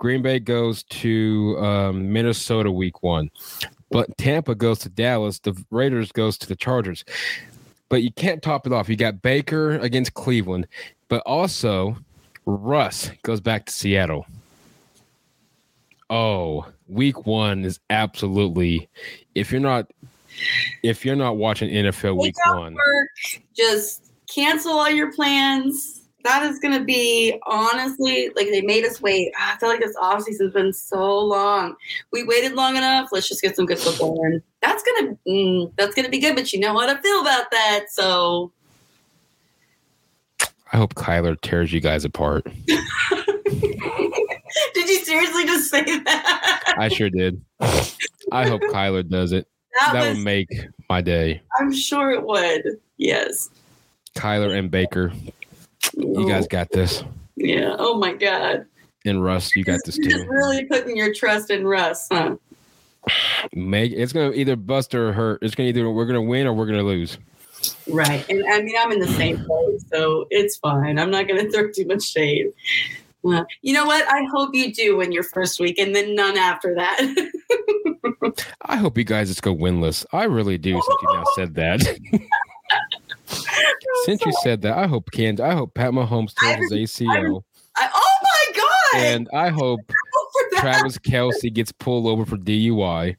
Green 0.00 0.22
Bay 0.22 0.38
goes 0.38 0.82
to 0.84 1.58
um, 1.60 2.10
Minnesota 2.10 2.72
week 2.72 3.02
one. 3.02 3.30
But 3.90 4.16
Tampa 4.16 4.54
goes 4.54 4.78
to 4.80 4.88
Dallas. 4.88 5.38
The 5.40 5.54
Raiders 5.70 6.10
goes 6.10 6.38
to 6.38 6.48
the 6.48 6.56
Chargers. 6.56 7.04
But 7.90 8.02
you 8.02 8.10
can't 8.10 8.42
top 8.42 8.66
it 8.66 8.72
off. 8.72 8.88
You 8.88 8.96
got 8.96 9.20
Baker 9.20 9.72
against 9.78 10.14
Cleveland, 10.14 10.66
but 11.08 11.22
also 11.26 11.98
Russ 12.46 13.10
goes 13.22 13.40
back 13.40 13.66
to 13.66 13.72
Seattle. 13.72 14.26
Oh, 16.08 16.66
week 16.88 17.26
one 17.26 17.64
is 17.66 17.78
absolutely 17.90 18.88
if 19.34 19.52
you're 19.52 19.60
not 19.60 19.90
if 20.82 21.04
you're 21.04 21.14
not 21.14 21.36
watching 21.36 21.68
NFL 21.68 22.20
week 22.22 22.34
one. 22.46 22.74
work. 22.74 23.08
Just 23.54 24.12
cancel 24.34 24.72
all 24.72 24.88
your 24.88 25.12
plans. 25.12 25.99
That 26.24 26.42
is 26.44 26.58
going 26.58 26.78
to 26.78 26.84
be 26.84 27.38
honestly 27.46 28.28
like 28.36 28.48
they 28.48 28.60
made 28.60 28.84
us 28.84 29.00
wait. 29.00 29.32
Ah, 29.38 29.54
I 29.54 29.58
feel 29.58 29.68
like 29.68 29.80
this 29.80 29.96
off 30.00 30.22
season's 30.22 30.52
been 30.52 30.72
so 30.72 31.18
long. 31.18 31.76
We 32.12 32.22
waited 32.24 32.52
long 32.54 32.76
enough. 32.76 33.08
Let's 33.12 33.28
just 33.28 33.42
get 33.42 33.56
some 33.56 33.66
good 33.66 33.78
football 33.78 34.22
in. 34.24 34.42
That's 34.60 34.82
gonna 34.82 35.16
mm, 35.26 35.72
that's 35.76 35.94
gonna 35.94 36.08
be 36.10 36.18
good. 36.18 36.34
But 36.36 36.52
you 36.52 36.60
know 36.60 36.72
how 36.78 36.88
I 36.88 37.00
feel 37.00 37.20
about 37.22 37.50
that. 37.50 37.86
So 37.90 38.52
I 40.72 40.76
hope 40.76 40.94
Kyler 40.94 41.40
tears 41.40 41.72
you 41.72 41.80
guys 41.80 42.04
apart. 42.04 42.46
did 42.66 42.78
you 44.88 45.04
seriously 45.04 45.44
just 45.46 45.70
say 45.70 45.82
that? 45.84 46.74
I 46.78 46.88
sure 46.88 47.10
did. 47.10 47.42
I 48.32 48.46
hope 48.46 48.60
Kyler 48.62 49.08
does 49.08 49.32
it. 49.32 49.48
that, 49.80 49.92
That 49.94 50.08
was. 50.08 50.16
would 50.18 50.24
make 50.24 50.48
my 50.88 51.00
day. 51.00 51.40
I'm 51.58 51.72
sure 51.72 52.10
it 52.12 52.22
would. 52.22 52.78
Yes. 52.98 53.50
Kyler 54.14 54.56
and 54.58 54.70
Baker, 54.70 55.12
you 55.96 56.28
guys 56.28 56.46
got 56.46 56.70
this. 56.70 57.04
Yeah. 57.36 57.76
Oh 57.78 57.96
my 57.98 58.12
God. 58.14 58.66
And 59.04 59.24
Russ, 59.24 59.54
you 59.56 59.64
got 59.64 59.80
this 59.86 59.96
You're 59.96 60.10
just 60.10 60.24
too. 60.24 60.30
really 60.30 60.64
putting 60.66 60.96
your 60.96 61.14
trust 61.14 61.50
in 61.50 61.66
Russ, 61.66 62.06
huh? 62.10 62.36
Make 63.54 63.92
it's 63.92 64.12
gonna 64.12 64.32
either 64.32 64.56
bust 64.56 64.94
or 64.94 65.12
hurt. 65.12 65.42
It's 65.42 65.54
gonna 65.54 65.70
either 65.70 65.90
we're 65.90 66.06
gonna 66.06 66.22
win 66.22 66.46
or 66.46 66.52
we're 66.52 66.66
gonna 66.66 66.82
lose. 66.82 67.18
Right. 67.88 68.24
And 68.28 68.44
I 68.46 68.62
mean, 68.62 68.74
I'm 68.78 68.92
in 68.92 68.98
the 68.98 69.08
same 69.08 69.44
boat, 69.48 69.80
so 69.92 70.26
it's 70.30 70.56
fine. 70.56 70.98
I'm 70.98 71.10
not 71.10 71.26
going 71.28 71.40
to 71.44 71.50
throw 71.50 71.70
too 71.70 71.86
much 71.86 72.02
shade. 72.02 72.52
Uh, 73.24 73.44
you 73.62 73.74
know 73.74 73.84
what? 73.84 74.06
I 74.08 74.24
hope 74.32 74.54
you 74.54 74.72
do 74.72 74.96
win 74.96 75.12
your 75.12 75.22
first 75.22 75.60
week 75.60 75.78
and 75.78 75.94
then 75.94 76.14
none 76.14 76.38
after 76.38 76.74
that. 76.74 77.00
I 78.62 78.76
hope 78.76 78.96
you 78.96 79.04
guys 79.04 79.28
just 79.28 79.42
go 79.42 79.54
winless. 79.54 80.06
I 80.12 80.24
really 80.24 80.56
do. 80.56 80.72
Since 80.72 81.02
you 81.02 81.14
now 81.14 81.24
said 81.34 81.54
that. 81.54 81.98
since 84.04 84.24
you 84.24 84.32
said 84.42 84.62
that, 84.62 84.76
I 84.76 84.86
hope 84.86 85.10
Kansas. 85.12 85.44
I 85.44 85.54
hope 85.54 85.74
Pat 85.74 85.92
Mahomes 85.92 86.34
tears 86.34 86.70
his 86.70 86.90
ACL, 86.90 87.42
I, 87.76 87.88
oh 87.94 88.12
my 88.22 88.52
God. 88.56 89.00
and 89.02 89.28
I 89.32 89.48
hope. 89.48 89.80
Travis 90.56 90.98
Kelce 90.98 91.52
gets 91.52 91.72
pulled 91.72 92.06
over 92.06 92.26
for 92.26 92.36
DUI. 92.36 93.16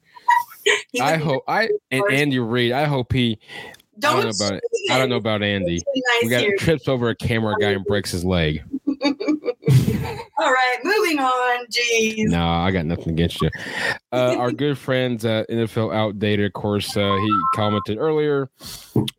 I 1.00 1.16
hope 1.16 1.42
I 1.48 1.68
and 1.90 2.04
Andy 2.10 2.38
Reid. 2.38 2.72
I 2.72 2.84
hope 2.84 3.12
he. 3.12 3.38
Don't 3.98 4.22
don't 4.22 4.24
know 4.24 4.46
about 4.46 4.58
it. 4.58 4.64
I 4.90 4.98
don't 4.98 5.08
know 5.08 5.16
about 5.16 5.42
Andy. 5.42 5.82
It's 5.84 6.24
We 6.24 6.30
got 6.30 6.40
here. 6.42 6.56
trips 6.56 6.88
over 6.88 7.08
a 7.08 7.14
camera 7.14 7.54
guy 7.60 7.70
and 7.70 7.84
breaks 7.84 8.10
his 8.10 8.24
leg. 8.24 8.62
All 10.38 10.52
right, 10.52 10.78
moving 10.84 11.18
on. 11.18 11.66
Jeez. 11.66 12.28
No, 12.28 12.46
I 12.46 12.70
got 12.70 12.86
nothing 12.86 13.10
against 13.12 13.40
you. 13.42 13.50
Uh, 14.12 14.36
our 14.38 14.52
good 14.52 14.78
friends 14.78 15.24
at 15.24 15.48
NFL 15.48 15.94
Outdated, 15.94 16.46
of 16.46 16.52
course, 16.52 16.96
uh, 16.96 17.16
he 17.16 17.40
commented 17.54 17.98
earlier. 17.98 18.48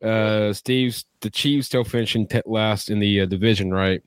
Uh, 0.02 0.54
Steve's 0.54 1.06
the 1.22 1.30
Chiefs 1.30 1.68
still 1.68 1.84
finishing 1.84 2.28
t- 2.28 2.42
last 2.46 2.90
in 2.90 3.00
the 3.00 3.22
uh, 3.22 3.26
division, 3.26 3.74
right? 3.74 4.02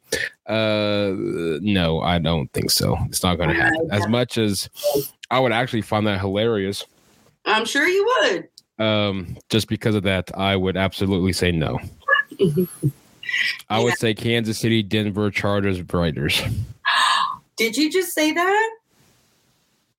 Uh, 0.46 1.12
no, 1.60 2.00
I 2.00 2.18
don't 2.18 2.52
think 2.52 2.70
so. 2.70 2.96
It's 3.06 3.22
not 3.22 3.36
going 3.36 3.48
to 3.50 3.54
happen. 3.54 3.88
As 3.90 4.06
much 4.08 4.38
as 4.38 4.68
I 5.30 5.40
would 5.40 5.52
actually 5.52 5.82
find 5.82 6.06
that 6.06 6.20
hilarious, 6.20 6.84
I'm 7.44 7.64
sure 7.64 7.86
you 7.86 8.04
would. 8.20 8.48
um, 8.84 9.36
just 9.48 9.68
because 9.68 9.94
of 9.94 10.02
that, 10.04 10.30
I 10.36 10.56
would 10.56 10.76
absolutely 10.76 11.32
say 11.32 11.52
no. 11.52 11.78
I 13.68 13.82
would 13.82 13.98
say 13.98 14.14
Kansas 14.14 14.58
City, 14.58 14.82
Denver, 14.82 15.30
Chargers, 15.30 15.82
Raiders. 15.92 16.42
Did 17.56 17.76
you 17.76 17.90
just 17.90 18.12
say 18.12 18.32
that? 18.32 18.76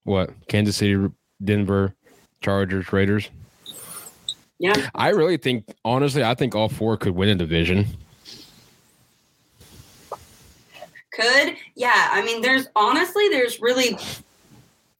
What? 0.04 0.30
Kansas 0.48 0.78
City, 0.78 1.10
Denver, 1.44 1.94
Chargers, 2.42 2.94
Raiders. 2.94 3.30
Yeah. 4.60 4.90
I 4.96 5.10
really 5.10 5.38
think, 5.38 5.66
honestly, 5.84 6.24
I 6.24 6.34
think 6.34 6.56
all 6.56 6.70
four 6.70 6.98
could 6.98 7.16
win 7.16 7.30
a 7.30 7.36
division. 7.36 7.86
Could. 11.12 11.56
Yeah. 11.76 12.10
I 12.12 12.24
mean, 12.26 12.42
there's 12.42 12.68
honestly, 12.76 13.28
there's 13.30 13.60
really, 13.60 13.98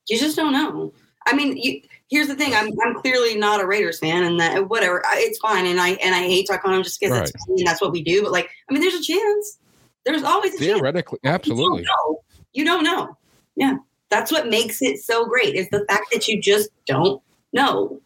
you 0.08 0.18
just 0.18 0.36
don't 0.36 0.52
know. 0.54 0.92
I 1.26 1.36
mean, 1.36 1.58
you, 1.58 1.82
here's 2.10 2.28
the 2.28 2.36
thing. 2.36 2.54
I'm, 2.54 2.70
I'm 2.86 2.96
clearly 2.96 3.36
not 3.38 3.62
a 3.62 3.66
Raiders 3.68 4.00
fan 4.00 4.24
and 4.24 4.40
that 4.40 4.70
whatever, 4.70 5.02
it's 5.14 5.40
fine. 5.40 5.66
And 5.66 5.80
I, 5.80 5.90
and 5.92 6.16
I 6.16 6.20
hate 6.20 6.48
talking 6.48 6.70
on 6.70 6.76
them 6.76 6.84
just 6.84 7.00
because 7.00 7.12
Right. 7.18 7.26
that's, 7.26 7.48
and 7.48 7.68
that's 7.68 7.82
what 7.82 7.92
we 7.92 8.04
do. 8.04 8.24
But 8.24 8.32
like, 8.32 8.50
I 8.70 8.74
mean, 8.74 8.82
there's 8.82 8.94
a 8.96 9.04
chance. 9.04 9.58
There's 10.06 10.24
always 10.24 10.54
a 10.56 10.58
chance. 10.58 10.68
Theoretically, 10.78 11.20
absolutely. 11.26 11.82
You 11.82 11.86
don't 11.86 12.12
know. 12.12 12.24
You 12.54 12.66
don't 12.66 12.84
know. 12.84 13.18
Yeah. 13.56 13.78
That's 14.10 14.32
what 14.32 14.48
makes 14.48 14.82
it 14.82 15.00
so 15.00 15.26
great 15.26 15.56
is 15.56 15.70
the 15.70 15.84
fact 15.90 16.06
that 16.14 16.28
you 16.30 16.42
just 16.42 16.70
don't 16.86 17.22
know. 17.52 18.00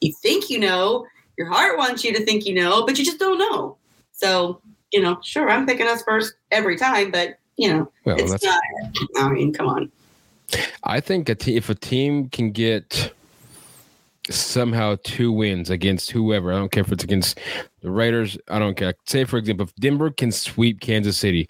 You 0.00 0.12
think 0.22 0.50
you 0.50 0.60
know, 0.60 1.04
your 1.36 1.48
heart 1.48 1.78
wants 1.78 2.04
you 2.04 2.12
to 2.14 2.24
think 2.24 2.46
you 2.46 2.54
know, 2.54 2.86
but 2.86 2.96
you 2.98 3.04
just 3.04 3.18
don't 3.18 3.38
know. 3.38 3.76
So, 4.12 4.60
you 4.92 5.00
know, 5.02 5.18
sure, 5.24 5.50
I'm 5.50 5.66
picking 5.66 5.86
us 5.88 6.02
first 6.04 6.34
every 6.52 6.76
time, 6.76 7.10
but 7.10 7.38
you 7.56 7.68
know, 7.68 7.90
Well, 8.04 8.16
it's 8.18 8.44
not 8.44 8.60
I 9.16 9.28
mean, 9.30 9.52
come 9.52 9.66
on. 9.66 9.90
I 10.84 11.00
think 11.00 11.28
a 11.28 11.34
te- 11.34 11.56
if 11.56 11.68
a 11.68 11.74
team 11.74 12.28
can 12.28 12.52
get 12.52 13.12
somehow 14.32 14.96
two 15.04 15.32
wins 15.32 15.70
against 15.70 16.10
whoever, 16.10 16.52
I 16.52 16.56
don't 16.56 16.70
care 16.70 16.82
if 16.82 16.92
it's 16.92 17.04
against 17.04 17.38
the 17.82 17.90
Raiders. 17.90 18.38
I 18.48 18.58
don't 18.58 18.76
care. 18.76 18.94
Say, 19.06 19.24
for 19.24 19.36
example, 19.38 19.66
if 19.66 19.74
Denver 19.76 20.10
can 20.10 20.32
sweep 20.32 20.80
Kansas 20.80 21.16
City, 21.16 21.48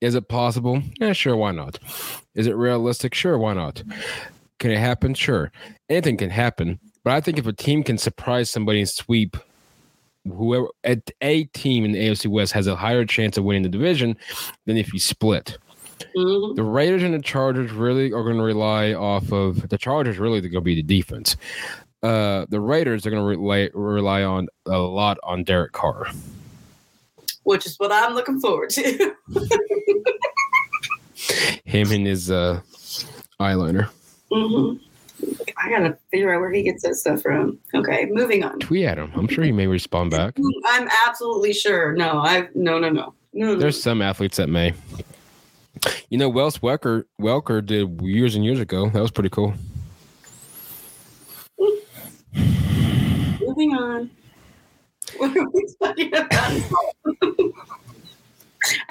is 0.00 0.14
it 0.14 0.28
possible? 0.28 0.82
Yeah, 1.00 1.12
sure. 1.12 1.36
Why 1.36 1.52
not? 1.52 1.78
Is 2.34 2.46
it 2.46 2.56
realistic? 2.56 3.14
Sure. 3.14 3.38
Why 3.38 3.54
not? 3.54 3.82
Can 4.58 4.70
it 4.70 4.78
happen? 4.78 5.14
Sure. 5.14 5.50
Anything 5.88 6.16
can 6.16 6.30
happen. 6.30 6.78
But 7.04 7.14
I 7.14 7.20
think 7.20 7.38
if 7.38 7.46
a 7.46 7.52
team 7.52 7.82
can 7.82 7.98
surprise 7.98 8.50
somebody 8.50 8.80
and 8.80 8.88
sweep 8.88 9.36
whoever 10.24 10.66
at 10.82 11.08
a 11.20 11.44
team 11.44 11.84
in 11.84 11.92
the 11.92 12.00
AFC 12.00 12.26
West 12.26 12.52
has 12.52 12.66
a 12.66 12.74
higher 12.74 13.04
chance 13.04 13.38
of 13.38 13.44
winning 13.44 13.62
the 13.62 13.68
division 13.68 14.16
than 14.64 14.76
if 14.76 14.92
you 14.92 14.98
split. 14.98 15.56
Mhm. 16.16 16.56
The 16.56 16.62
Raiders 16.62 17.02
and 17.02 17.14
the 17.14 17.20
Chargers 17.22 17.72
really 17.72 18.12
are 18.12 18.22
going 18.22 18.36
to 18.36 18.42
rely 18.42 18.92
off 18.92 19.32
of 19.32 19.68
the 19.68 19.78
Chargers. 19.78 20.18
Really, 20.18 20.40
they're 20.40 20.50
going 20.50 20.62
to 20.62 20.64
be 20.64 20.74
the 20.74 20.82
defense. 20.82 21.36
Uh, 22.06 22.46
the 22.48 22.60
Raiders 22.60 23.04
are 23.06 23.10
going 23.10 23.22
to 23.22 23.26
rely 23.26 23.68
rely 23.74 24.22
on 24.22 24.48
a 24.66 24.78
lot 24.78 25.18
on 25.24 25.42
Derek 25.44 25.72
Carr. 25.72 26.06
Which 27.42 27.66
is 27.66 27.76
what 27.78 27.90
I'm 27.92 28.14
looking 28.14 28.40
forward 28.40 28.70
to. 28.70 29.12
Him 31.64 31.90
and 31.90 32.06
his 32.06 32.30
uh, 32.30 32.60
eyeliner. 33.40 33.88
Mhm. 34.30 34.78
I 35.56 35.68
gotta 35.70 35.96
figure 36.10 36.32
out 36.34 36.40
where 36.40 36.52
he 36.52 36.62
gets 36.62 36.82
that 36.82 36.94
stuff 36.94 37.22
from. 37.22 37.58
Okay, 37.74 38.06
moving 38.10 38.44
on. 38.44 38.58
Tweet 38.60 38.84
at 38.84 38.98
him. 38.98 39.10
I'm 39.14 39.26
sure 39.28 39.42
he 39.44 39.50
may 39.52 39.66
respond 39.66 40.10
back. 40.10 40.36
I'm 40.66 40.88
absolutely 41.06 41.52
sure. 41.54 41.92
No, 41.94 42.18
I 42.18 42.48
no 42.54 42.78
no 42.78 42.90
no. 42.90 43.14
No, 43.32 43.46
no. 43.54 43.56
There's 43.56 43.80
some 43.82 44.02
athletes 44.02 44.36
that 44.36 44.48
may. 44.48 44.74
You 46.10 46.18
know, 46.18 46.28
Wells 46.28 46.58
Welker 46.58 47.04
Welker 47.20 47.64
did 47.64 48.00
years 48.02 48.34
and 48.34 48.44
years 48.44 48.60
ago. 48.60 48.90
That 48.90 49.00
was 49.00 49.10
pretty 49.10 49.30
cool. 49.30 49.54
Moving 53.56 53.74
on. 53.74 54.10
What 55.18 55.36
are 55.36 55.48
we 55.50 55.66
talking 55.80 56.08
about? 56.08 56.32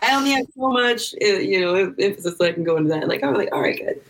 I 0.02 0.16
only 0.16 0.32
have 0.32 0.46
so 0.58 0.70
much, 0.70 1.14
uh, 1.22 1.26
you 1.26 1.60
know, 1.60 1.94
emphasis 2.00 2.38
so 2.38 2.46
I 2.46 2.54
can 2.54 2.64
go 2.64 2.78
into 2.78 2.90
that. 2.90 3.10
Like, 3.10 3.22
I'm 3.22 3.34
like, 3.34 3.50
all 3.52 3.62
right, 3.62 3.78
good. 3.78 4.02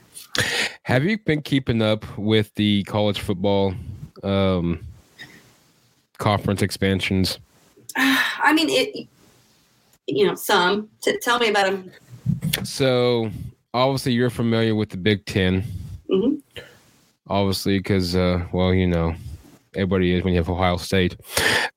Have 0.84 1.04
you 1.04 1.18
been 1.18 1.42
keeping 1.42 1.82
up 1.82 2.06
with 2.16 2.54
the 2.56 2.84
college 2.84 3.22
football 3.22 3.74
um, 4.22 4.86
conference 6.20 6.62
expansions? 6.62 7.40
I 7.98 8.54
mean, 8.54 8.70
it. 8.70 9.08
You 10.06 10.28
know, 10.28 10.36
some. 10.36 10.88
T- 11.02 11.18
tell 11.18 11.40
me 11.40 11.50
about 11.50 11.66
them. 11.66 11.92
So 12.64 13.32
obviously 13.74 14.14
you're 14.14 14.30
familiar 14.30 14.76
with 14.76 14.90
the 14.90 14.98
Big 14.98 15.26
10 15.26 15.64
Mhm. 16.10 16.40
Obviously, 17.28 17.80
because 17.80 18.16
uh, 18.16 18.46
well, 18.52 18.72
you 18.72 18.86
know, 18.86 19.16
everybody 19.76 20.14
is 20.14 20.24
when 20.24 20.34
you 20.34 20.40
have 20.40 20.50
Ohio 20.50 20.78
State. 20.78 21.16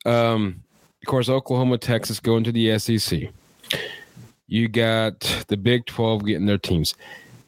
Um, 0.07 0.63
of 1.03 1.07
course, 1.07 1.29
Oklahoma, 1.29 1.79
Texas 1.79 2.21
going 2.21 2.45
to 2.45 2.53
the 2.53 2.79
SEC. 2.79 3.31
You 4.47 4.69
got 4.69 5.21
the 5.49 5.57
Big 5.57 5.87
12 5.87 6.25
getting 6.25 6.47
their 6.47 6.59
teams. 6.59 6.95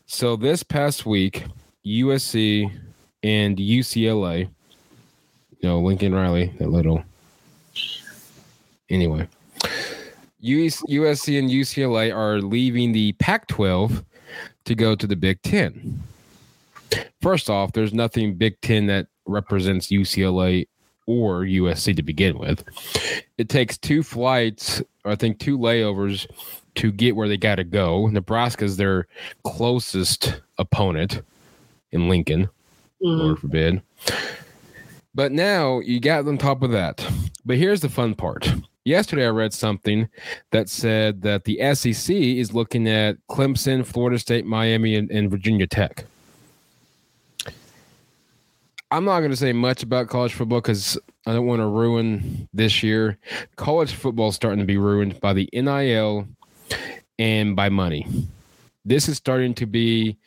So 0.06 0.36
this 0.36 0.62
past 0.62 1.06
week, 1.06 1.44
USC 1.86 2.70
and 3.22 3.56
UCLA, 3.56 4.48
you 5.60 5.68
know, 5.68 5.80
Lincoln 5.80 6.14
Riley, 6.14 6.52
that 6.58 6.68
little. 6.68 7.04
Anyway, 8.88 9.28
US, 10.40 10.82
USC 10.82 11.38
and 11.38 11.48
UCLA 11.48 12.14
are 12.14 12.40
leaving 12.40 12.92
the 12.92 13.12
Pac 13.12 13.46
12 13.46 14.04
to 14.64 14.74
go 14.74 14.94
to 14.94 15.06
the 15.06 15.16
Big 15.16 15.40
10. 15.42 16.02
First 17.20 17.48
off, 17.48 17.72
there's 17.72 17.92
nothing 17.92 18.34
Big 18.34 18.60
10 18.62 18.86
that 18.86 19.06
represents 19.30 19.88
UCLA 19.88 20.66
or 21.06 21.40
USC 21.42 21.96
to 21.96 22.02
begin 22.02 22.38
with. 22.38 22.62
It 23.38 23.48
takes 23.48 23.78
two 23.78 24.02
flights, 24.02 24.82
or 25.04 25.12
I 25.12 25.16
think 25.16 25.38
two 25.38 25.58
layovers 25.58 26.26
to 26.76 26.92
get 26.92 27.16
where 27.16 27.28
they 27.28 27.36
got 27.36 27.56
to 27.56 27.64
go. 27.64 28.06
Nebraska's 28.06 28.76
their 28.76 29.06
closest 29.44 30.40
opponent 30.58 31.22
in 31.92 32.08
Lincoln. 32.08 32.48
Mhm. 33.02 33.18
Lord 33.18 33.38
forbid. 33.38 33.82
But 35.14 35.32
now 35.32 35.80
you 35.80 35.98
got 36.00 36.28
on 36.28 36.38
top 36.38 36.62
of 36.62 36.70
that. 36.70 37.04
But 37.44 37.56
here's 37.56 37.80
the 37.80 37.88
fun 37.88 38.14
part. 38.14 38.52
Yesterday, 38.84 39.26
I 39.26 39.30
read 39.30 39.52
something 39.52 40.08
that 40.52 40.68
said 40.68 41.22
that 41.22 41.44
the 41.44 41.60
SEC 41.60 42.38
is 42.38 42.54
looking 42.54 42.88
at 42.88 43.16
Clemson, 43.28 43.84
Florida 43.84 44.18
State, 44.18 44.46
Miami, 44.46 44.94
and, 44.94 45.10
and 45.10 45.30
Virginia 45.30 45.66
Tech. 45.66 46.04
I'm 48.92 49.04
not 49.04 49.20
going 49.20 49.30
to 49.30 49.36
say 49.36 49.52
much 49.52 49.82
about 49.82 50.08
college 50.08 50.34
football 50.34 50.60
because 50.60 50.98
I 51.26 51.32
don't 51.32 51.46
want 51.46 51.60
to 51.60 51.66
ruin 51.66 52.48
this 52.52 52.82
year. 52.82 53.18
College 53.56 53.92
football 53.94 54.30
is 54.30 54.34
starting 54.34 54.58
to 54.58 54.64
be 54.64 54.78
ruined 54.78 55.20
by 55.20 55.32
the 55.32 55.48
NIL 55.52 56.26
and 57.18 57.54
by 57.54 57.68
money. 57.68 58.06
This 58.84 59.08
is 59.08 59.16
starting 59.16 59.54
to 59.54 59.66
be 59.66 60.18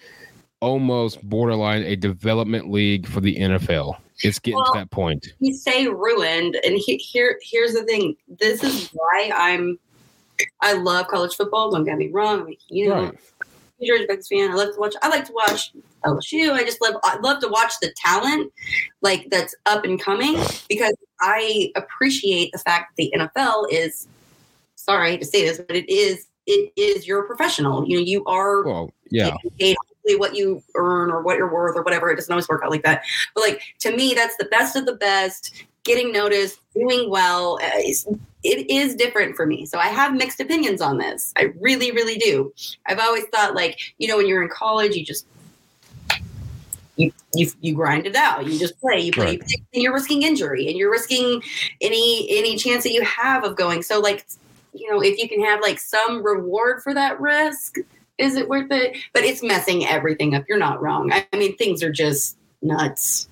almost 0.61 1.21
borderline 1.27 1.83
a 1.83 1.95
development 1.97 2.71
league 2.71 3.05
for 3.07 3.19
the 3.19 3.35
NFL. 3.35 3.97
It's 4.23 4.39
getting 4.39 4.57
Well, 4.57 4.71
to 4.73 4.79
that 4.79 4.91
point. 4.91 5.27
You 5.39 5.53
say 5.53 5.87
ruined, 5.87 6.55
and 6.65 6.77
he, 6.77 6.95
here, 6.97 7.37
here's 7.41 7.73
the 7.73 7.83
thing. 7.83 8.15
This 8.39 8.63
is 8.63 8.89
why 8.93 9.31
I'm. 9.35 9.77
I 10.61 10.73
love 10.73 11.07
college 11.07 11.35
football. 11.35 11.71
Don't 11.71 11.83
get 11.83 11.97
me 11.97 12.09
wrong. 12.09 12.53
You 12.69 12.89
know, 12.89 12.95
Right. 13.05 13.13
I'm 13.41 13.47
a 13.81 13.85
Georgia 13.85 14.05
Bucks 14.07 14.27
fan. 14.29 14.51
I 14.51 14.53
love 14.53 14.73
to 14.73 14.79
watch. 14.79 14.95
I 15.01 15.09
like 15.09 15.25
to 15.25 15.33
watch 15.33 15.73
LSU. 16.05 16.51
I 16.51 16.63
just 16.63 16.81
love. 16.81 16.95
I 17.03 17.17
love 17.19 17.39
to 17.41 17.47
watch 17.47 17.73
the 17.81 17.93
talent, 17.97 18.51
like 19.01 19.27
that's 19.31 19.55
up 19.65 19.83
and 19.85 19.99
coming, 20.01 20.35
because 20.69 20.93
I 21.21 21.71
appreciate 21.75 22.51
the 22.51 22.59
fact 22.59 22.95
that 22.95 23.03
the 23.03 23.13
NFL 23.17 23.67
is. 23.71 24.07
Sorry 24.75 25.17
to 25.17 25.25
say 25.25 25.45
this, 25.45 25.59
but 25.65 25.75
it 25.75 25.89
is. 25.89 26.27
It 26.45 26.73
is. 26.75 27.07
You're 27.07 27.23
a 27.23 27.27
professional. 27.27 27.87
You 27.87 27.97
know, 27.97 28.03
you 28.03 28.25
are 28.25 28.63
Well, 28.63 28.91
yeah. 29.09 29.33
paid 29.57 29.77
hopefully 29.87 30.17
what 30.17 30.35
you 30.35 30.61
earn 30.75 31.09
or 31.09 31.21
what 31.21 31.37
you're 31.37 31.51
worth 31.53 31.77
or 31.77 31.83
whatever. 31.83 32.11
It 32.11 32.15
doesn't 32.15 32.31
always 32.31 32.49
work 32.49 32.63
out 32.65 32.71
like 32.71 32.83
that. 32.83 33.03
But 33.33 33.41
like 33.47 33.61
to 33.79 33.95
me, 33.95 34.13
that's 34.13 34.35
the 34.37 34.45
best 34.45 34.75
of 34.75 34.85
the 34.85 34.95
best. 34.95 35.53
Getting 35.85 36.11
noticed, 36.11 36.59
doing 36.73 37.09
well. 37.09 37.59
uh, 37.63 37.69
It 38.43 38.69
is 38.69 38.95
different 38.95 39.35
for 39.37 39.45
me. 39.45 39.65
So 39.65 39.77
I 39.79 39.87
have 39.87 40.13
mixed 40.13 40.39
opinions 40.41 40.81
on 40.81 40.97
this. 40.97 41.33
I 41.37 41.53
really, 41.61 41.91
really 41.91 42.17
do. 42.17 42.53
I've 42.85 42.99
always 42.99 43.23
thought 43.33 43.55
like, 43.55 43.79
you 43.97 44.07
know, 44.09 44.17
when 44.17 44.27
you're 44.27 44.43
in 44.43 44.49
college, 44.49 44.95
you 44.95 45.05
just 45.05 45.25
you 46.95 47.11
you 47.33 47.51
you 47.61 47.73
grind 47.75 48.05
it 48.05 48.15
out. 48.15 48.45
You 48.47 48.59
just 48.59 48.79
play, 48.79 48.99
you 48.99 49.11
play, 49.13 49.31
you 49.31 49.39
Right. 49.39 49.39
play, 49.39 49.63
and 49.73 49.83
you're 49.83 49.93
risking 49.93 50.21
injury 50.23 50.67
and 50.67 50.77
you're 50.77 50.91
risking 50.91 51.41
any 51.81 52.27
any 52.29 52.55
chance 52.57 52.83
that 52.83 52.93
you 52.93 53.03
have 53.03 53.43
of 53.43 53.55
going. 53.55 53.81
So 53.83 53.99
like, 53.99 54.25
you 54.73 54.89
know, 54.91 55.01
if 55.01 55.17
you 55.17 55.27
can 55.29 55.43
have 55.43 55.61
like 55.61 55.79
some 55.79 56.23
reward 56.23 56.83
for 56.83 56.93
that 56.93 57.19
risk, 57.19 57.77
Is 58.19 58.35
it 58.35 58.47
worth 58.47 58.71
it? 58.71 58.95
But 59.13 59.23
it's 59.23 59.41
messing 59.41 59.85
everything 59.87 60.35
up. 60.35 60.43
You're 60.47 60.59
not 60.59 60.81
wrong. 60.81 61.11
I, 61.11 61.27
I 61.33 61.37
mean, 61.37 61.57
things 61.57 61.81
are 61.81 61.91
just 61.91 62.37
nuts. 62.61 63.27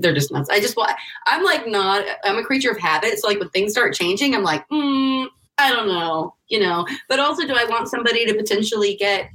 They're 0.00 0.14
just 0.14 0.32
nuts. 0.32 0.48
I 0.48 0.58
just 0.58 0.76
want. 0.76 0.92
I'm 1.26 1.44
like 1.44 1.66
not. 1.66 2.04
I'm 2.24 2.38
a 2.38 2.42
creature 2.42 2.70
of 2.70 2.78
habit. 2.78 3.18
So 3.18 3.28
like 3.28 3.38
when 3.40 3.50
things 3.50 3.72
start 3.72 3.94
changing, 3.94 4.34
I'm 4.34 4.42
like, 4.42 4.66
mm, 4.70 5.26
I 5.58 5.70
don't 5.70 5.86
know, 5.86 6.34
you 6.48 6.60
know. 6.60 6.86
But 7.10 7.20
also, 7.20 7.46
do 7.46 7.54
I 7.54 7.66
want 7.66 7.88
somebody 7.88 8.24
to 8.26 8.34
potentially 8.34 8.94
get 8.96 9.30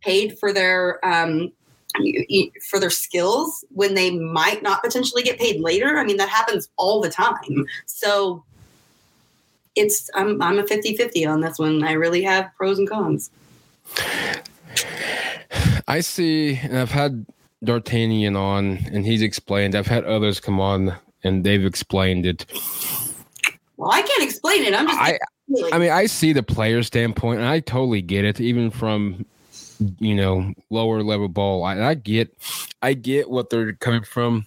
paid 0.00 0.38
for 0.38 0.52
their 0.54 1.04
um, 1.04 1.52
for 2.68 2.78
their 2.78 2.90
skills 2.90 3.64
when 3.70 3.94
they 3.94 4.10
might 4.10 4.62
not 4.62 4.82
potentially 4.82 5.22
get 5.22 5.38
paid 5.38 5.60
later? 5.60 5.98
I 5.98 6.04
mean, 6.04 6.16
that 6.18 6.28
happens 6.28 6.68
all 6.76 7.00
the 7.00 7.10
time. 7.10 7.34
Mm-hmm. 7.42 7.62
So 7.86 8.44
it's 9.76 10.10
I'm 10.14 10.40
I'm 10.42 10.58
a 10.58 10.64
50-50 10.64 11.28
on 11.28 11.40
this 11.40 11.58
one. 11.58 11.82
I 11.84 11.92
really 11.92 12.22
have 12.22 12.50
pros 12.56 12.78
and 12.78 12.88
cons. 12.88 13.30
I 15.88 16.00
see, 16.00 16.56
and 16.62 16.78
I've 16.78 16.90
had 16.90 17.26
D'Artagnan 17.64 18.36
on, 18.36 18.78
and 18.92 19.04
he's 19.04 19.22
explained. 19.22 19.74
I've 19.74 19.86
had 19.86 20.04
others 20.04 20.40
come 20.40 20.60
on, 20.60 20.94
and 21.24 21.44
they've 21.44 21.64
explained 21.64 22.26
it. 22.26 22.46
Well, 23.76 23.90
I 23.90 24.02
can't 24.02 24.22
explain 24.22 24.62
it. 24.62 24.74
I'm 24.74 24.86
just. 24.86 25.00
I, 25.00 25.18
I 25.72 25.78
mean, 25.78 25.90
I 25.90 26.06
see 26.06 26.32
the 26.32 26.42
player 26.42 26.82
standpoint, 26.82 27.40
and 27.40 27.48
I 27.48 27.60
totally 27.60 28.02
get 28.02 28.24
it. 28.24 28.40
Even 28.40 28.70
from 28.70 29.24
you 29.98 30.14
know 30.14 30.52
lower 30.70 31.02
level 31.02 31.28
ball, 31.28 31.64
I, 31.64 31.80
I 31.80 31.94
get, 31.94 32.36
I 32.82 32.94
get 32.94 33.30
what 33.30 33.50
they're 33.50 33.72
coming 33.74 34.04
from. 34.04 34.46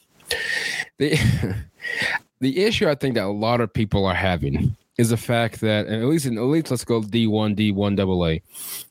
The 0.97 1.17
the 2.39 2.63
issue 2.63 2.89
I 2.89 2.95
think 2.95 3.15
that 3.15 3.25
a 3.25 3.27
lot 3.27 3.61
of 3.61 3.73
people 3.73 4.05
are 4.05 4.13
having 4.13 4.75
is 4.97 5.09
the 5.09 5.17
fact 5.17 5.61
that, 5.61 5.87
at 5.87 6.03
least 6.05 6.25
in 6.25 6.37
at 6.37 6.43
least 6.43 6.71
let's 6.71 6.85
go 6.85 7.01
D 7.01 7.27
one, 7.27 7.55
D 7.55 7.71
one 7.71 7.95
double 7.95 8.25
A, 8.25 8.41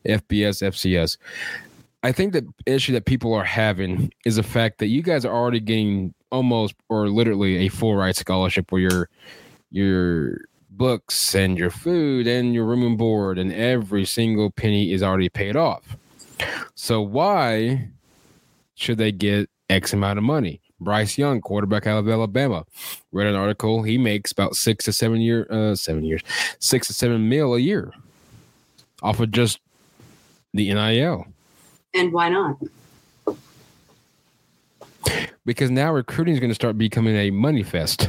FBS, 0.05 0.63
FCS. 0.63 1.17
I 2.03 2.11
think 2.11 2.33
the 2.33 2.47
issue 2.67 2.93
that 2.95 3.05
people 3.05 3.33
are 3.33 3.45
having 3.45 4.13
is 4.25 4.37
the 4.37 4.43
fact 4.43 4.79
that 4.79 4.89
you 4.89 5.03
guys 5.03 5.25
are 5.25 5.33
already 5.33 5.61
getting 5.61 6.13
almost 6.33 6.75
or 6.89 7.09
literally 7.09 7.59
a 7.59 7.69
full 7.69 7.95
ride 7.95 8.17
scholarship 8.17 8.73
where 8.73 8.81
your 8.81 9.09
your 9.71 10.39
books 10.71 11.35
and 11.35 11.57
your 11.59 11.71
food 11.71 12.27
and 12.27 12.55
your 12.55 12.65
room 12.65 12.83
and 12.83 12.99
board 12.99 13.39
and 13.39 13.53
every 13.53 14.05
single 14.05 14.51
penny 14.51 14.93
is 14.93 15.03
already 15.03 15.29
paid 15.29 15.55
off. 15.55 15.97
So 16.75 17.01
why 17.01 17.89
should 18.75 18.99
they 18.99 19.13
get 19.13 19.49
X 19.69 19.93
amount 19.93 20.19
of 20.19 20.25
money? 20.25 20.61
Bryce 20.81 21.17
Young, 21.17 21.41
quarterback 21.41 21.87
out 21.87 21.99
of 21.99 22.09
Alabama, 22.09 22.65
read 23.13 23.29
an 23.29 23.37
article. 23.37 23.83
He 23.83 23.99
makes 23.99 24.33
about 24.33 24.57
six 24.57 24.85
to 24.87 24.93
seven 24.93 25.21
year, 25.21 25.47
uh, 25.51 25.75
seven 25.75 26.05
years, 26.05 26.23
six 26.59 26.89
to 26.89 26.93
seven 26.93 27.29
mil 27.29 27.55
a 27.55 27.59
year 27.59 27.93
off 29.03 29.21
of 29.21 29.31
just 29.31 29.61
the 30.55 30.73
NIL. 30.73 31.27
And 31.95 32.13
why 32.13 32.29
not? 32.29 32.57
Because 35.45 35.71
now 35.71 35.93
recruiting 35.93 36.35
is 36.35 36.41
going 36.41 36.51
to 36.51 36.55
start 36.55 36.79
becoming 36.79 37.17
a 37.17 37.31
money 37.31 37.63
fest. 37.63 38.09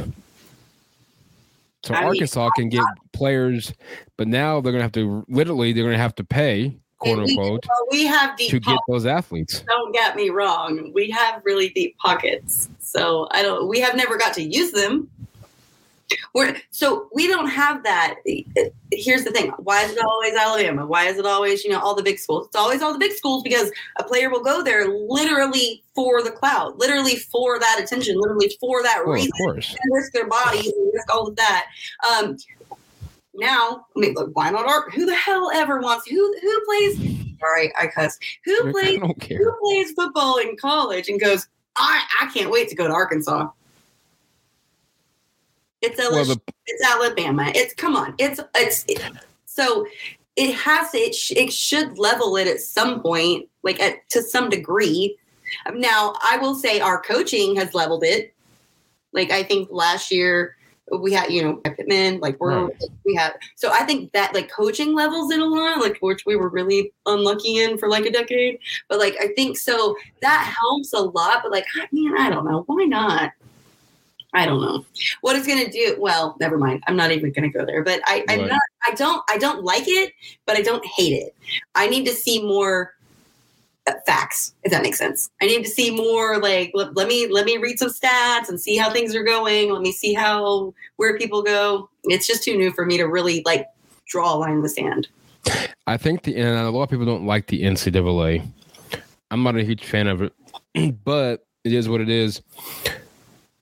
So 1.83 1.93
I 1.93 2.03
Arkansas 2.05 2.43
mean, 2.43 2.51
can 2.55 2.69
get 2.69 2.85
players, 3.11 3.73
but 4.17 4.27
now 4.27 4.61
they're 4.61 4.71
going 4.71 4.79
to 4.79 4.83
have 4.83 4.91
to 4.93 5.25
literally 5.27 5.73
they're 5.73 5.83
going 5.83 5.95
to 5.95 6.01
have 6.01 6.15
to 6.15 6.23
pay 6.23 6.77
quote 7.03 7.19
unquote 7.19 7.65
we, 7.91 7.99
we 7.99 8.05
have 8.05 8.35
to 8.37 8.45
pockets. 8.45 8.67
get 8.67 8.79
those 8.87 9.05
athletes. 9.05 9.63
Don't 9.67 9.93
get 9.93 10.15
me 10.15 10.29
wrong, 10.29 10.91
we 10.93 11.09
have 11.09 11.41
really 11.45 11.69
deep 11.69 11.97
pockets. 11.97 12.69
So 12.93 13.27
I 13.31 13.41
don't. 13.41 13.67
We 13.67 13.79
have 13.79 13.95
never 13.95 14.17
got 14.17 14.33
to 14.35 14.43
use 14.43 14.71
them. 14.71 15.09
We're, 16.35 16.55
so 16.69 17.09
we 17.13 17.27
don't 17.27 17.47
have 17.47 17.83
that. 17.83 18.15
Here's 18.91 19.23
the 19.23 19.31
thing: 19.31 19.51
why 19.57 19.83
is 19.83 19.93
it 19.93 20.03
always 20.03 20.35
Alabama? 20.35 20.85
Why 20.85 21.05
is 21.05 21.17
it 21.17 21.25
always 21.25 21.63
you 21.63 21.71
know 21.71 21.79
all 21.79 21.95
the 21.95 22.03
big 22.03 22.19
schools? 22.19 22.47
It's 22.47 22.55
always 22.55 22.81
all 22.81 22.93
the 22.93 22.99
big 22.99 23.13
schools 23.13 23.41
because 23.41 23.71
a 23.97 24.03
player 24.03 24.29
will 24.29 24.43
go 24.43 24.61
there 24.61 24.87
literally 24.87 25.83
for 25.95 26.21
the 26.21 26.31
cloud, 26.31 26.77
literally 26.77 27.15
for 27.15 27.59
that 27.59 27.79
attention, 27.81 28.15
literally 28.19 28.55
for 28.59 28.83
that 28.83 29.03
well, 29.05 29.15
reason, 29.15 29.31
and 29.45 29.65
risk 29.91 30.11
their 30.13 30.27
bodies 30.27 30.67
and 30.67 30.93
risk 30.93 31.11
all 31.11 31.27
of 31.27 31.35
that. 31.35 31.67
Um, 32.07 32.37
now, 33.35 33.85
I 33.95 33.99
mean, 33.99 34.13
look, 34.13 34.31
why 34.33 34.49
not 34.49 34.67
art? 34.67 34.93
Who 34.93 35.05
the 35.05 35.15
hell 35.15 35.49
ever 35.53 35.79
wants 35.79 36.07
who 36.07 36.35
who 36.41 36.65
plays? 36.65 37.37
Sorry, 37.39 37.73
I 37.79 37.87
cuss. 37.87 38.19
Who 38.45 38.71
plays 38.71 38.99
who 38.99 39.57
plays 39.61 39.91
football 39.93 40.37
in 40.37 40.55
college 40.57 41.09
and 41.09 41.19
goes? 41.19 41.47
I 41.75 42.03
I 42.21 42.31
can't 42.33 42.51
wait 42.51 42.69
to 42.69 42.75
go 42.75 42.87
to 42.87 42.93
Arkansas. 42.93 43.49
It's 45.81 45.99
LSU, 45.99 46.11
well, 46.11 46.25
the, 46.25 46.41
it's 46.67 46.83
Alabama. 46.83 47.51
It's 47.55 47.73
come 47.73 47.95
on. 47.95 48.13
It's 48.19 48.39
it's 48.55 48.85
it, 48.87 49.01
so 49.45 49.85
it 50.35 50.53
has 50.53 50.91
to. 50.91 50.97
It, 50.97 51.15
sh- 51.15 51.33
it 51.35 51.51
should 51.51 51.97
level 51.97 52.37
it 52.37 52.47
at 52.47 52.59
some 52.59 53.01
point, 53.01 53.49
like 53.63 53.79
at 53.79 54.07
to 54.09 54.21
some 54.21 54.49
degree. 54.49 55.17
Now, 55.73 56.15
I 56.23 56.37
will 56.37 56.55
say 56.55 56.79
our 56.79 57.01
coaching 57.01 57.55
has 57.55 57.73
leveled 57.73 58.03
it. 58.03 58.33
Like 59.11 59.31
I 59.31 59.43
think 59.43 59.69
last 59.71 60.11
year 60.11 60.55
we 60.91 61.13
had, 61.13 61.31
you 61.31 61.41
know, 61.41 61.55
Pittman, 61.55 62.19
like 62.19 62.39
we're 62.39 62.65
right. 62.65 62.83
we 63.05 63.15
had. 63.15 63.33
So 63.55 63.71
I 63.71 63.83
think 63.83 64.11
that 64.11 64.33
like 64.33 64.51
coaching 64.51 64.93
levels 64.93 65.31
in 65.31 65.39
a 65.39 65.45
lot, 65.45 65.79
like 65.79 65.97
which 66.01 66.25
we 66.25 66.35
were 66.35 66.49
really 66.49 66.93
unlucky 67.05 67.59
in 67.59 67.77
for 67.77 67.89
like 67.89 68.05
a 68.05 68.11
decade. 68.11 68.59
But 68.89 68.99
like 68.99 69.15
I 69.19 69.27
think 69.35 69.57
so 69.57 69.95
that 70.21 70.53
helps 70.59 70.93
a 70.93 70.99
lot. 70.99 71.39
But 71.43 71.51
like, 71.51 71.65
I 71.81 71.87
mean, 71.91 72.17
I 72.17 72.29
don't 72.29 72.45
know, 72.45 72.63
why 72.67 72.83
not? 72.83 73.31
I 74.35 74.45
don't 74.45 74.61
know 74.61 74.83
what 75.21 75.35
it's 75.35 75.47
gonna 75.47 75.69
do. 75.69 75.95
Well, 75.99 76.35
never 76.39 76.57
mind. 76.57 76.83
I'm 76.87 76.95
not 76.95 77.11
even 77.11 77.31
gonna 77.31 77.51
go 77.51 77.65
there. 77.65 77.83
But 77.83 78.01
I, 78.05 78.25
I'm 78.27 78.47
not. 78.47 78.59
I 78.87 78.95
don't. 78.95 79.23
I 79.29 79.37
don't 79.37 79.63
like 79.63 79.83
it, 79.85 80.11
but 80.47 80.57
I 80.57 80.61
don't 80.61 80.83
hate 80.85 81.13
it. 81.13 81.35
I 81.75 81.87
need 81.87 82.05
to 82.05 82.13
see 82.13 82.41
more 82.41 82.95
Uh, 83.85 83.93
facts, 84.05 84.53
if 84.63 84.71
that 84.71 84.81
makes 84.81 84.97
sense. 84.97 85.29
I 85.41 85.45
need 85.45 85.63
to 85.63 85.69
see 85.69 85.91
more. 85.91 86.39
Like, 86.39 86.71
let, 86.73 86.95
let 86.95 87.07
me 87.07 87.27
let 87.27 87.45
me 87.45 87.57
read 87.57 87.77
some 87.77 87.89
stats 87.89 88.47
and 88.47 88.59
see 88.59 88.77
how 88.77 88.89
things 88.89 89.13
are 89.13 89.23
going. 89.23 89.71
Let 89.71 89.81
me 89.81 89.91
see 89.91 90.13
how 90.13 90.73
where 90.95 91.17
people 91.17 91.43
go. 91.43 91.89
It's 92.05 92.25
just 92.25 92.43
too 92.43 92.57
new 92.57 92.71
for 92.71 92.85
me 92.85 92.97
to 92.97 93.03
really 93.05 93.41
like 93.45 93.67
draw 94.07 94.33
a 94.33 94.37
line 94.37 94.53
in 94.53 94.61
the 94.61 94.69
sand. 94.69 95.09
I 95.85 95.97
think 95.97 96.23
the 96.23 96.37
and 96.37 96.59
a 96.59 96.69
lot 96.69 96.83
of 96.83 96.89
people 96.89 97.05
don't 97.05 97.25
like 97.25 97.47
the 97.47 97.63
NCAA. 97.63 98.47
I'm 99.31 99.43
not 99.43 99.57
a 99.57 99.63
huge 99.63 99.83
fan 99.83 100.07
of 100.07 100.21
it, 100.21 100.33
but 101.03 101.45
it 101.65 101.73
is 101.73 101.89
what 101.89 101.99
it 101.99 102.09
is 102.09 102.41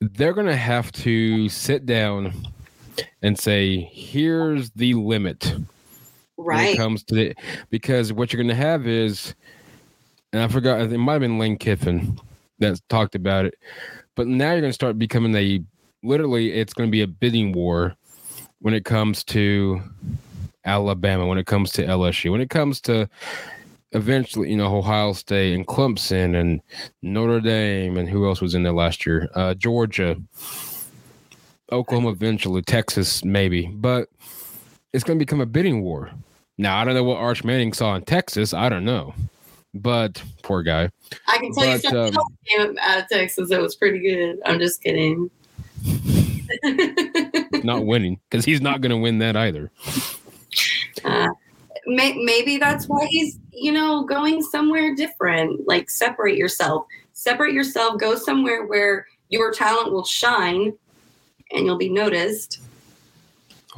they're 0.02 0.34
going 0.34 0.48
to 0.48 0.56
have 0.56 0.92
to 0.92 1.48
sit 1.48 1.86
down 1.86 2.34
and 3.22 3.40
say, 3.40 3.82
here's 3.94 4.72
the 4.72 4.96
limit. 4.96 5.56
Right. 6.38 6.58
When 6.58 6.68
it 6.74 6.78
comes 6.78 7.04
to 7.06 7.16
the, 7.16 7.36
because 7.70 8.12
what 8.12 8.34
you're 8.34 8.42
going 8.42 8.56
to 8.56 8.62
have 8.62 8.88
is, 8.88 9.36
and 10.34 10.42
I 10.42 10.48
forgot, 10.48 10.82
it 10.82 10.98
might 10.98 11.14
have 11.14 11.22
been 11.22 11.40
Lane 11.40 11.58
Kiffin 11.58 12.20
that 12.60 12.80
talked 12.90 13.16
about 13.16 13.46
it, 13.46 13.56
but 14.16 14.28
now 14.28 14.52
you're 14.52 14.62
going 14.62 14.70
to 14.70 14.74
start 14.74 15.00
becoming 15.00 15.36
a, 15.36 15.62
literally, 16.04 16.54
it's 16.54 16.74
going 16.74 16.88
to 16.88 16.92
be 16.92 17.02
a 17.02 17.08
bidding 17.08 17.52
war 17.52 17.96
when 18.60 18.74
it 18.74 18.86
comes 18.86 19.24
to 19.26 19.82
Alabama, 20.66 21.26
when 21.26 21.38
it 21.38 21.48
comes 21.48 21.72
to 21.72 21.86
LSU, 21.86 22.32
when 22.32 22.42
it 22.42 22.50
comes 22.50 22.80
to 22.82 23.10
eventually, 23.94 24.52
you 24.52 24.58
know, 24.58 24.76
Ohio 24.76 25.14
State 25.14 25.54
and 25.54 25.68
Clemson 25.68 26.40
and 26.40 26.62
Notre 27.02 27.42
Dame 27.42 27.98
and 27.98 28.08
who 28.08 28.28
else 28.28 28.42
was 28.42 28.56
in 28.56 28.64
there 28.64 28.74
last 28.74 29.06
year? 29.06 29.30
Uh, 29.36 29.54
Georgia, 29.54 30.16
Oklahoma, 31.72 32.10
eventually 32.10 32.62
Texas, 32.62 33.24
maybe. 33.24 33.68
But 33.68 34.10
it's 34.94 35.04
going 35.04 35.18
to 35.18 35.26
become 35.26 35.42
a 35.42 35.46
bidding 35.46 35.82
war. 35.82 36.12
Now 36.58 36.78
I 36.78 36.86
don't 36.86 36.94
know 36.94 37.04
what 37.04 37.18
Arch 37.18 37.44
Manning 37.44 37.74
saw 37.74 37.96
in 37.96 38.04
Texas. 38.04 38.54
I 38.54 38.70
don't 38.70 38.86
know, 38.86 39.14
but 39.74 40.22
poor 40.44 40.64
guy. 40.64 40.90
I 41.28 41.38
can 41.38 41.54
tell 41.54 41.66
but, 41.66 41.84
you 41.84 41.90
something 41.90 42.18
um, 42.18 42.38
came 42.46 42.78
out 42.80 43.00
of 43.00 43.10
Texas 43.10 43.50
that 43.50 43.62
was 43.62 43.76
pretty 43.76 44.00
good. 44.00 44.40
I'm 44.46 44.60
just 44.60 44.82
kidding. 44.82 45.30
not 47.64 47.86
winning 47.86 48.20
because 48.30 48.46
he's 48.46 48.62
not 48.62 48.82
going 48.82 48.92
to 48.92 48.98
win 48.98 49.20
that 49.20 49.36
either. 49.36 49.72
Uh, 51.04 51.30
may, 51.86 52.14
maybe 52.14 52.58
that's 52.58 52.88
why 52.88 53.06
he's 53.10 53.40
you 53.52 53.72
know 53.72 54.04
going 54.04 54.42
somewhere 54.42 54.96
different 54.96 55.68
like 55.68 55.90
separate 55.90 56.38
yourself 56.38 56.86
separate 57.14 57.54
yourself 57.54 58.00
go 58.00 58.16
somewhere 58.16 58.66
where 58.66 59.06
your 59.30 59.52
talent 59.52 59.92
will 59.92 60.06
shine 60.06 60.74
and 61.52 61.66
you'll 61.66 61.78
be 61.78 61.90
noticed 61.90 62.62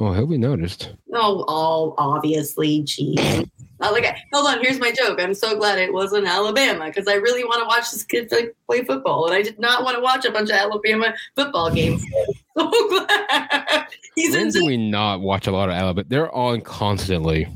oh 0.00 0.12
he'll 0.12 0.26
be 0.26 0.38
noticed 0.38 0.92
oh 1.12 1.44
all 1.48 1.94
obviously 1.98 2.82
geez 2.82 3.44
Look 3.92 4.04
at, 4.04 4.18
hold 4.32 4.46
on. 4.46 4.62
Here's 4.62 4.78
my 4.78 4.92
joke. 4.92 5.20
I'm 5.20 5.34
so 5.34 5.56
glad 5.56 5.78
it 5.78 5.92
wasn't 5.92 6.26
Alabama 6.26 6.86
because 6.86 7.06
I 7.08 7.14
really 7.14 7.44
want 7.44 7.60
to 7.60 7.66
watch 7.66 7.90
this 7.90 8.04
kid 8.04 8.32
play 8.66 8.84
football, 8.84 9.26
and 9.26 9.34
I 9.34 9.42
did 9.42 9.58
not 9.58 9.84
want 9.84 9.96
to 9.96 10.02
watch 10.02 10.24
a 10.24 10.30
bunch 10.30 10.50
of 10.50 10.56
Alabama 10.56 11.14
football 11.34 11.70
games. 11.70 12.04
so 12.56 12.70
glad. 12.88 13.86
He's 14.14 14.34
when 14.34 14.50
do 14.50 14.64
we 14.64 14.76
not 14.76 15.20
watch 15.20 15.46
a 15.46 15.50
lot 15.50 15.68
of 15.68 15.74
Alabama? 15.74 16.06
They're 16.08 16.34
on 16.34 16.60
constantly. 16.60 17.48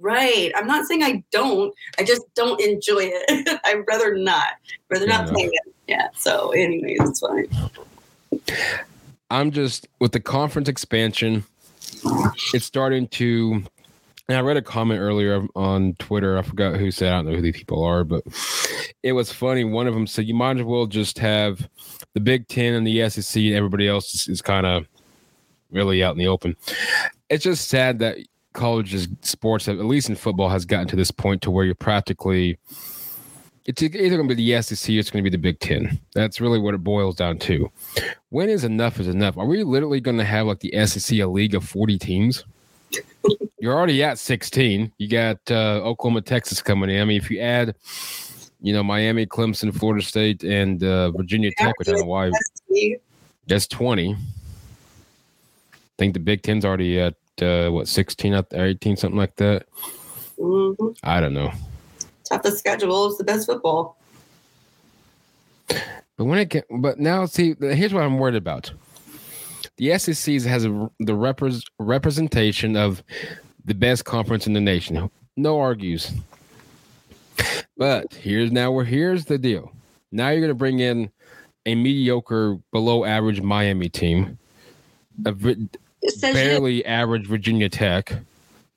Right. 0.00 0.52
I'm 0.54 0.66
not 0.66 0.86
saying 0.86 1.02
I 1.02 1.22
don't. 1.32 1.74
I 1.98 2.04
just 2.04 2.22
don't 2.34 2.60
enjoy 2.60 3.10
it. 3.12 3.60
I'd 3.64 3.84
rather 3.86 4.16
not. 4.16 4.54
Rather 4.90 5.06
not 5.06 5.28
play 5.28 5.44
it. 5.44 5.74
Yeah. 5.86 6.08
So, 6.16 6.50
anyways, 6.52 6.98
it's 7.00 7.20
fine. 7.20 7.48
I'm 9.30 9.50
just 9.50 9.88
with 9.98 10.12
the 10.12 10.20
conference 10.20 10.68
expansion. 10.68 11.44
It's 12.54 12.64
starting 12.64 13.08
to. 13.08 13.62
And 14.28 14.36
I 14.36 14.40
read 14.40 14.56
a 14.56 14.62
comment 14.62 15.00
earlier 15.00 15.46
on 15.54 15.94
Twitter. 15.98 16.36
I 16.36 16.42
forgot 16.42 16.76
who 16.76 16.90
said. 16.90 17.12
I 17.12 17.16
don't 17.16 17.26
know 17.26 17.36
who 17.36 17.42
these 17.42 17.56
people 17.56 17.82
are, 17.84 18.02
but 18.02 18.24
it 19.02 19.12
was 19.12 19.32
funny. 19.32 19.62
One 19.62 19.86
of 19.86 19.94
them 19.94 20.06
said, 20.06 20.26
"You 20.26 20.34
might 20.34 20.58
as 20.58 20.64
well 20.64 20.86
just 20.86 21.18
have 21.18 21.68
the 22.14 22.20
Big 22.20 22.48
Ten 22.48 22.74
and 22.74 22.86
the 22.86 23.08
SEC, 23.08 23.40
and 23.40 23.54
everybody 23.54 23.86
else 23.86 24.14
is, 24.14 24.28
is 24.28 24.42
kind 24.42 24.66
of 24.66 24.86
really 25.70 26.02
out 26.02 26.12
in 26.12 26.18
the 26.18 26.26
open." 26.26 26.56
It's 27.30 27.44
just 27.44 27.68
sad 27.68 28.00
that 28.00 28.18
college 28.52 28.96
sports, 29.22 29.68
at 29.68 29.78
least 29.78 30.08
in 30.08 30.16
football, 30.16 30.48
has 30.48 30.64
gotten 30.64 30.88
to 30.88 30.96
this 30.96 31.12
point 31.12 31.42
to 31.42 31.50
where 31.50 31.64
you're 31.64 31.74
practically 31.76 32.58
it's 33.66 33.82
either 33.82 34.16
going 34.16 34.28
to 34.28 34.34
be 34.34 34.52
the 34.52 34.62
SEC 34.62 34.94
or 34.94 34.98
it's 34.98 35.10
going 35.10 35.24
to 35.24 35.28
be 35.28 35.34
the 35.34 35.42
Big 35.42 35.58
Ten. 35.58 35.98
That's 36.14 36.40
really 36.40 36.60
what 36.60 36.74
it 36.74 36.84
boils 36.84 37.16
down 37.16 37.38
to. 37.40 37.70
When 38.30 38.48
is 38.48 38.64
enough 38.64 39.00
is 39.00 39.08
enough? 39.08 39.36
Are 39.36 39.44
we 39.44 39.64
literally 39.64 40.00
going 40.00 40.18
to 40.18 40.24
have 40.24 40.46
like 40.46 40.60
the 40.60 40.86
SEC 40.86 41.18
a 41.18 41.26
league 41.26 41.54
of 41.54 41.64
40 41.68 41.98
teams? 41.98 42.44
You're 43.58 43.74
already 43.74 44.02
at 44.02 44.18
16. 44.18 44.92
You 44.98 45.08
got 45.08 45.38
uh, 45.50 45.80
Oklahoma, 45.82 46.20
Texas 46.20 46.60
coming 46.60 46.90
in. 46.90 47.00
I 47.00 47.04
mean, 47.04 47.16
if 47.16 47.30
you 47.30 47.40
add, 47.40 47.74
you 48.60 48.72
know, 48.72 48.82
Miami, 48.82 49.26
Clemson, 49.26 49.74
Florida 49.74 50.04
State, 50.04 50.44
and 50.44 50.82
uh, 50.84 51.10
Virginia 51.12 51.50
Tech, 51.56 51.78
which 51.78 51.88
I 51.88 51.92
don't 51.92 52.00
know 52.00 52.06
why, 52.06 52.30
that's 53.46 53.66
20. 53.66 54.14
I 54.14 54.16
think 55.98 56.12
the 56.12 56.20
Big 56.20 56.42
Ten's 56.42 56.64
already 56.64 57.00
at 57.00 57.14
uh, 57.40 57.70
what 57.70 57.88
16 57.88 58.34
up 58.34 58.50
there, 58.50 58.66
18, 58.66 58.96
something 58.96 59.18
like 59.18 59.36
that. 59.36 59.66
Mm-hmm. 60.38 60.88
I 61.02 61.20
don't 61.20 61.32
know. 61.32 61.50
Toughest 62.24 62.58
schedule 62.58 63.10
is 63.10 63.16
the 63.18 63.24
best 63.24 63.46
football. 63.46 63.96
But 65.68 66.24
when 66.24 66.38
it 66.38 66.48
get, 66.48 66.66
but 66.70 66.98
now 66.98 67.26
see, 67.26 67.54
here's 67.60 67.92
what 67.92 68.02
I'm 68.02 68.18
worried 68.18 68.36
about. 68.36 68.72
The 69.76 69.98
SEC 69.98 70.42
has 70.42 70.64
a, 70.64 70.90
the 70.98 71.12
repres, 71.12 71.62
representation 71.78 72.76
of 72.76 73.02
the 73.66 73.74
best 73.74 74.04
conference 74.04 74.46
in 74.46 74.54
the 74.54 74.60
nation. 74.60 75.10
No 75.36 75.60
argues. 75.60 76.12
But 77.76 78.14
here's 78.14 78.50
now 78.50 78.70
where 78.70 78.86
here's 78.86 79.26
the 79.26 79.36
deal. 79.36 79.70
Now 80.10 80.30
you're 80.30 80.40
going 80.40 80.48
to 80.48 80.54
bring 80.54 80.78
in 80.78 81.10
a 81.66 81.74
mediocre, 81.74 82.58
below 82.72 83.04
average 83.04 83.42
Miami 83.42 83.88
team, 83.90 84.38
a 85.24 85.32
barely 86.22 86.86
average 86.86 87.26
Virginia 87.26 87.68
Tech, 87.68 88.14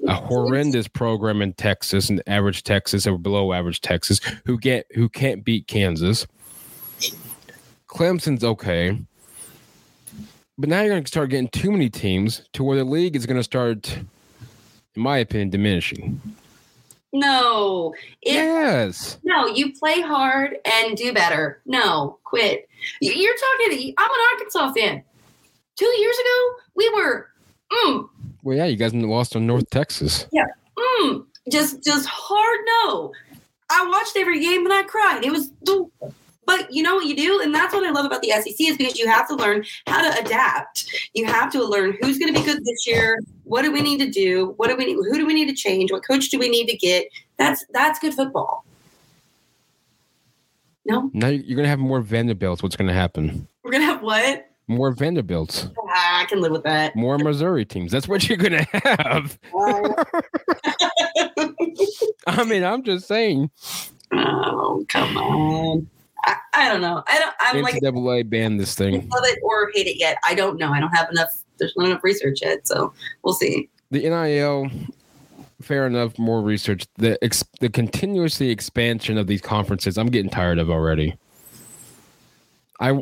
a 0.08 0.14
horrendous 0.14 0.88
program 0.88 1.42
in 1.42 1.54
Texas, 1.54 2.10
an 2.10 2.22
average 2.28 2.64
Texas 2.64 3.08
or 3.08 3.18
below 3.18 3.54
average 3.54 3.80
Texas, 3.80 4.20
who 4.46 4.58
get 4.58 4.88
who 4.96 5.08
can't 5.08 5.46
beat 5.46 5.68
Kansas. 5.68 6.28
Clemson's 7.88 8.44
okay. 8.44 9.00
But 10.58 10.68
now 10.68 10.82
you're 10.82 10.90
going 10.90 11.04
to 11.04 11.08
start 11.08 11.30
getting 11.30 11.48
too 11.48 11.72
many 11.72 11.90
teams 11.90 12.44
to 12.54 12.64
where 12.64 12.78
the 12.78 12.84
league 12.84 13.16
is 13.16 13.26
going 13.26 13.38
to 13.38 13.44
start, 13.44 14.00
in 14.96 15.02
my 15.02 15.18
opinion, 15.20 15.50
diminishing. 15.50 16.22
No. 17.12 17.94
It, 18.22 18.34
yes. 18.34 19.18
No, 19.24 19.48
you 19.48 19.74
play 19.74 20.02
hard 20.02 20.58
and 20.66 20.96
do 20.96 21.14
better. 21.14 21.62
No, 21.66 22.20
quit. 22.24 22.68
You're 23.02 23.36
talking, 23.36 23.94
I'm 23.98 24.10
an 24.10 24.18
Arkansas 24.34 24.74
fan. 24.74 25.04
Two 25.76 25.86
years 25.86 26.18
ago, 26.18 26.52
we 26.76 26.90
were, 26.94 27.30
mm. 27.72 28.10
Well, 28.44 28.58
yeah, 28.58 28.66
you 28.66 28.78
guys 28.78 28.94
lost 28.94 29.36
on 29.36 29.48
North 29.48 29.70
Texas. 29.70 30.28
Yeah. 30.32 30.46
Mm. 30.78 31.26
Just, 31.52 31.84
just 31.84 32.08
hard 32.08 32.60
no. 32.84 33.12
I 33.72 33.88
watched 33.88 34.18
every 34.18 34.40
game 34.40 34.66
and 34.66 34.74
I 34.74 34.84
cried. 34.84 35.24
It 35.24 35.32
was 35.32 35.52
but 36.50 36.74
you 36.74 36.82
know 36.82 36.96
what 36.96 37.06
you 37.06 37.16
do? 37.16 37.42
And 37.44 37.54
that's 37.54 37.76
what 37.76 37.86
I 37.86 37.92
love 37.92 38.06
about 38.06 38.24
the 38.24 38.30
SEC 38.30 38.60
is 38.60 38.76
because 38.76 38.98
you 38.98 39.08
have 39.08 39.28
to 39.28 39.36
learn 39.36 39.64
how 39.86 40.02
to 40.02 40.20
adapt. 40.20 40.92
You 41.14 41.28
have 41.28 41.52
to 41.52 41.64
learn 41.64 41.96
who's 42.02 42.18
going 42.18 42.34
to 42.34 42.40
be 42.40 42.44
good 42.44 42.66
this 42.66 42.88
year. 42.88 43.20
What 43.44 43.62
do 43.62 43.72
we 43.72 43.84
need 43.84 44.00
to 44.00 44.10
do? 44.10 44.56
What 44.58 44.70
do 44.70 44.76
we 44.76 44.86
need? 44.86 44.96
Who 44.96 45.16
do 45.16 45.28
we 45.28 45.36
need 45.36 45.48
to 45.50 45.54
change? 45.54 45.92
What 45.92 46.04
coach 46.04 46.30
do 46.30 46.40
we 46.40 46.50
need 46.50 46.66
to 46.66 46.76
get? 46.76 47.06
That's 47.38 47.64
that's 47.72 48.00
good 48.00 48.16
football. 48.16 48.66
No. 50.86 51.12
Now 51.14 51.28
you're 51.28 51.56
going 51.56 51.66
to 51.66 51.70
have 51.70 51.78
more 51.78 52.02
Vanderbilts. 52.02 52.64
What's 52.64 52.76
going 52.76 52.88
to 52.88 52.96
happen? 52.96 53.48
We're 53.62 53.70
going 53.70 53.84
to 53.84 53.88
have 53.88 54.02
what? 54.02 54.50
More 54.68 54.92
Vanderbilts. 54.92 55.68
Ah, 55.88 56.22
I 56.22 56.26
can 56.26 56.42
live 56.42 56.52
with 56.52 56.64
that. 56.64 56.96
More 56.96 57.20
Missouri 57.20 57.64
teams. 57.64 57.92
That's 57.92 58.08
what 58.08 58.28
you're 58.28 58.40
going 58.40 58.54
to 58.54 58.64
have. 58.98 59.38
I 62.26 62.44
mean, 62.44 62.64
I'm 62.64 62.82
just 62.82 63.08
saying. 63.08 63.52
Oh, 64.12 64.84
come 64.90 65.16
on. 65.16 65.88
I, 66.26 66.36
I 66.54 66.70
don't 66.70 66.82
know. 66.82 67.04
I 67.08 67.20
don't. 67.20 67.36
I'm 67.40 67.64
NCAA 67.64 68.04
like 68.04 68.30
banned 68.30 68.60
this 68.60 68.76
thing. 68.76 69.08
Love 69.10 69.24
it 69.26 69.40
or 69.44 69.72
hate 69.74 69.88
it 69.88 70.00
yet. 70.00 70.18
I 70.26 70.36
don't 70.36 70.58
know. 70.58 70.72
I 70.72 70.80
don't 70.80 70.96
have 70.96 71.10
enough. 71.10 71.30
There's 71.58 71.74
not 71.76 71.88
enough 71.88 72.04
research 72.04 72.40
yet, 72.42 72.68
so 72.68 72.94
we'll 73.24 73.34
see. 73.34 73.70
The 73.92 74.02
NIL, 74.02 74.70
fair 75.62 75.88
enough. 75.88 76.18
More 76.18 76.42
research. 76.42 76.86
The 76.98 77.18
ex, 77.24 77.44
the 77.60 77.70
continuously 77.70 78.50
expansion 78.50 79.18
of 79.18 79.28
these 79.28 79.42
conferences. 79.42 79.98
I'm 79.98 80.10
getting 80.10 80.32
tired 80.32 80.60
of 80.60 80.70
already. 80.70 81.18
I 82.80 82.98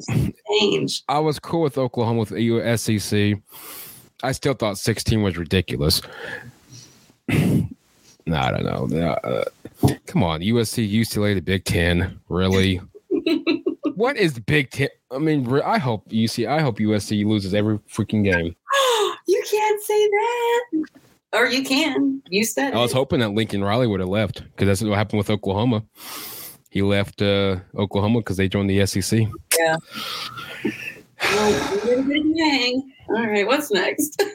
change. 0.59 1.03
I 1.07 1.19
was 1.19 1.39
cool 1.39 1.61
with 1.61 1.77
Oklahoma 1.77 2.21
with 2.21 2.31
EU 2.31 2.77
SEC. 2.77 3.35
I 4.23 4.31
still 4.31 4.55
thought 4.55 4.79
16 4.79 5.21
was 5.21 5.37
ridiculous. 5.37 6.01
no, 7.27 7.67
I 8.35 8.51
don't 8.51 8.89
know. 8.89 9.09
Uh, 9.23 9.43
come 10.07 10.23
on, 10.23 10.41
USC, 10.41 10.91
UCLA, 10.91 11.35
the 11.35 11.41
Big 11.41 11.63
Ten, 11.65 12.19
really? 12.29 12.81
What 13.95 14.17
is 14.17 14.39
Big 14.39 14.71
Ten? 14.71 14.89
I 15.11 15.17
mean, 15.17 15.61
I 15.61 15.77
hope 15.77 16.09
UC. 16.09 16.47
I 16.47 16.61
hope 16.61 16.79
USC 16.79 17.25
loses 17.25 17.53
every 17.53 17.77
freaking 17.79 18.23
game. 18.23 18.55
you 19.27 19.43
can't 19.49 19.81
say 19.81 20.07
that. 20.07 20.85
Or 21.33 21.47
you 21.47 21.63
can. 21.63 22.21
You 22.29 22.45
said. 22.45 22.73
I 22.73 22.77
was 22.77 22.93
hoping 22.93 23.19
that 23.19 23.29
Lincoln 23.29 23.63
Riley 23.63 23.87
would 23.87 23.99
have 23.99 24.09
left 24.09 24.43
because 24.43 24.67
that's 24.67 24.81
what 24.81 24.97
happened 24.97 25.19
with 25.19 25.29
Oklahoma. 25.29 25.83
He 26.69 26.81
left 26.81 27.21
uh, 27.21 27.57
Oklahoma 27.75 28.19
because 28.19 28.37
they 28.37 28.47
joined 28.47 28.69
the 28.69 28.85
SEC. 28.85 29.27
Yeah. 29.59 29.77
All 33.09 33.25
right. 33.25 33.47
What's 33.47 33.71
next? 33.71 34.21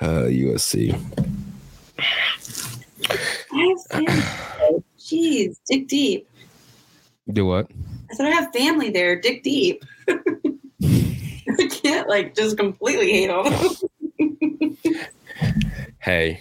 uh, 0.00 0.26
USC. 0.28 0.94
Jeez, 5.06 5.56
dig 5.66 5.86
deep. 5.86 6.28
Do 7.32 7.46
what? 7.46 7.70
I 8.10 8.14
said 8.14 8.26
I 8.26 8.30
have 8.30 8.52
family 8.52 8.90
there. 8.90 9.20
Dig 9.20 9.44
deep. 9.44 9.84
I 10.08 11.68
can't 11.70 12.08
like 12.08 12.34
just 12.34 12.56
completely 12.56 13.12
hate 13.12 13.30
on 13.30 13.52
them. 13.52 13.70
hey, 16.00 16.40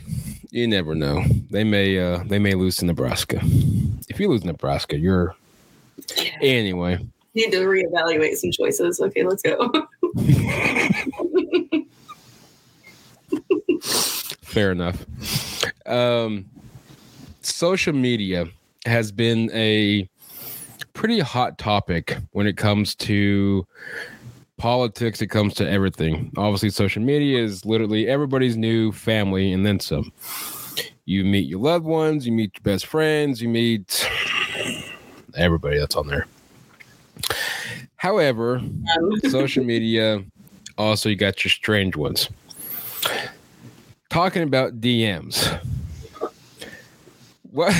you 0.50 0.68
never 0.68 0.96
know. 0.96 1.24
They 1.52 1.64
may 1.64 2.00
uh 2.00 2.24
they 2.26 2.40
may 2.40 2.56
lose 2.56 2.78
to 2.78 2.86
Nebraska. 2.86 3.40
If 4.10 4.20
you 4.20 4.30
lose 4.30 4.44
Nebraska, 4.44 4.98
you're 4.98 5.36
yeah. 6.18 6.40
anyway. 6.42 6.98
Need 7.36 7.52
to 7.52 7.60
reevaluate 7.60 8.38
some 8.38 8.50
choices. 8.52 9.00
Okay, 9.00 9.24
let's 9.24 9.44
go. 9.44 9.88
Fair 14.42 14.72
enough. 14.72 15.06
Um 15.86 16.46
social 17.46 17.94
media 17.94 18.48
has 18.86 19.12
been 19.12 19.50
a 19.54 20.08
pretty 20.94 21.20
hot 21.20 21.58
topic 21.58 22.18
when 22.32 22.48
it 22.48 22.58
comes 22.58 22.96
to 22.96 23.66
politics 24.58 25.22
it 25.22 25.28
comes 25.28 25.54
to 25.56 25.70
everything. 25.70 26.32
Obviously 26.38 26.70
social 26.70 27.04
media 27.04 27.44
is 27.44 27.66
literally 27.66 28.08
everybody's 28.08 28.56
new 28.56 28.92
family 28.92 29.52
and 29.52 29.66
then 29.66 29.80
some. 29.80 30.12
You 31.06 31.24
meet 31.24 31.48
your 31.48 31.60
loved 31.60 31.86
ones 31.86 32.26
you 32.26 32.32
meet 32.32 32.52
your 32.56 32.64
best 32.64 32.88
friends 32.88 33.42
you 33.42 33.50
meet 33.50 34.10
everybody 35.36 35.78
that's 35.78 35.96
on 35.96 36.08
there. 36.08 36.26
However 37.98 38.62
social 39.30 39.64
media 39.64 40.24
also 40.78 41.10
you 41.10 41.16
got 41.16 41.44
your 41.44 41.52
strange 41.52 41.96
ones. 41.96 42.30
Talking 44.10 44.44
about 44.44 44.80
dms 44.80 45.60
what? 47.56 47.74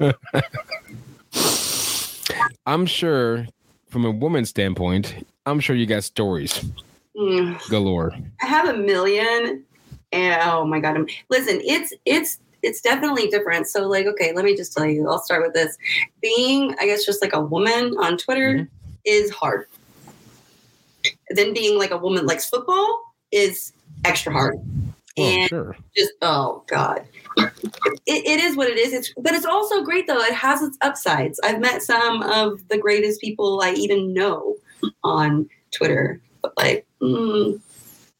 I'm 2.66 2.84
sure, 2.86 3.46
from 3.88 4.04
a 4.04 4.10
woman's 4.10 4.48
standpoint, 4.48 5.26
I'm 5.46 5.60
sure 5.60 5.76
you 5.76 5.86
got 5.86 6.02
stories 6.02 6.64
mm. 7.16 7.70
galore. 7.70 8.12
I 8.42 8.46
have 8.46 8.68
a 8.68 8.76
million, 8.76 9.62
and 10.10 10.42
oh 10.42 10.64
my 10.64 10.80
god! 10.80 11.08
Listen, 11.28 11.60
it's 11.62 11.92
it's 12.04 12.40
it's 12.64 12.80
definitely 12.80 13.28
different. 13.28 13.68
So, 13.68 13.86
like, 13.86 14.06
okay, 14.06 14.32
let 14.32 14.44
me 14.44 14.56
just 14.56 14.76
tell 14.76 14.86
you. 14.86 15.08
I'll 15.08 15.20
start 15.20 15.42
with 15.42 15.54
this. 15.54 15.78
Being, 16.20 16.74
I 16.80 16.86
guess, 16.86 17.06
just 17.06 17.22
like 17.22 17.32
a 17.32 17.40
woman 17.40 17.94
on 18.00 18.18
Twitter 18.18 18.54
mm-hmm. 18.54 18.64
is 19.04 19.30
hard. 19.30 19.66
Then 21.30 21.54
being 21.54 21.78
like 21.78 21.92
a 21.92 21.96
woman 21.96 22.26
likes 22.26 22.50
football 22.50 23.14
is 23.30 23.72
extra 24.04 24.32
hard. 24.32 24.56
Oh, 25.16 25.22
and 25.22 25.48
sure. 25.48 25.76
just 25.96 26.12
oh 26.22 26.62
god 26.66 27.04
it, 27.36 27.52
it 28.06 28.40
is 28.40 28.56
what 28.56 28.68
it 28.68 28.78
is. 28.78 28.92
It's, 28.92 29.12
but 29.16 29.34
it's 29.34 29.46
also 29.46 29.82
great 29.82 30.06
though. 30.06 30.20
It 30.20 30.34
has 30.34 30.62
its 30.62 30.76
upsides. 30.80 31.40
I've 31.42 31.60
met 31.60 31.82
some 31.82 32.22
of 32.22 32.66
the 32.68 32.78
greatest 32.78 33.20
people 33.20 33.60
I 33.62 33.72
even 33.72 34.12
know 34.12 34.56
on 35.04 35.48
Twitter. 35.70 36.20
But 36.42 36.56
like, 36.56 36.86
mm, 37.00 37.60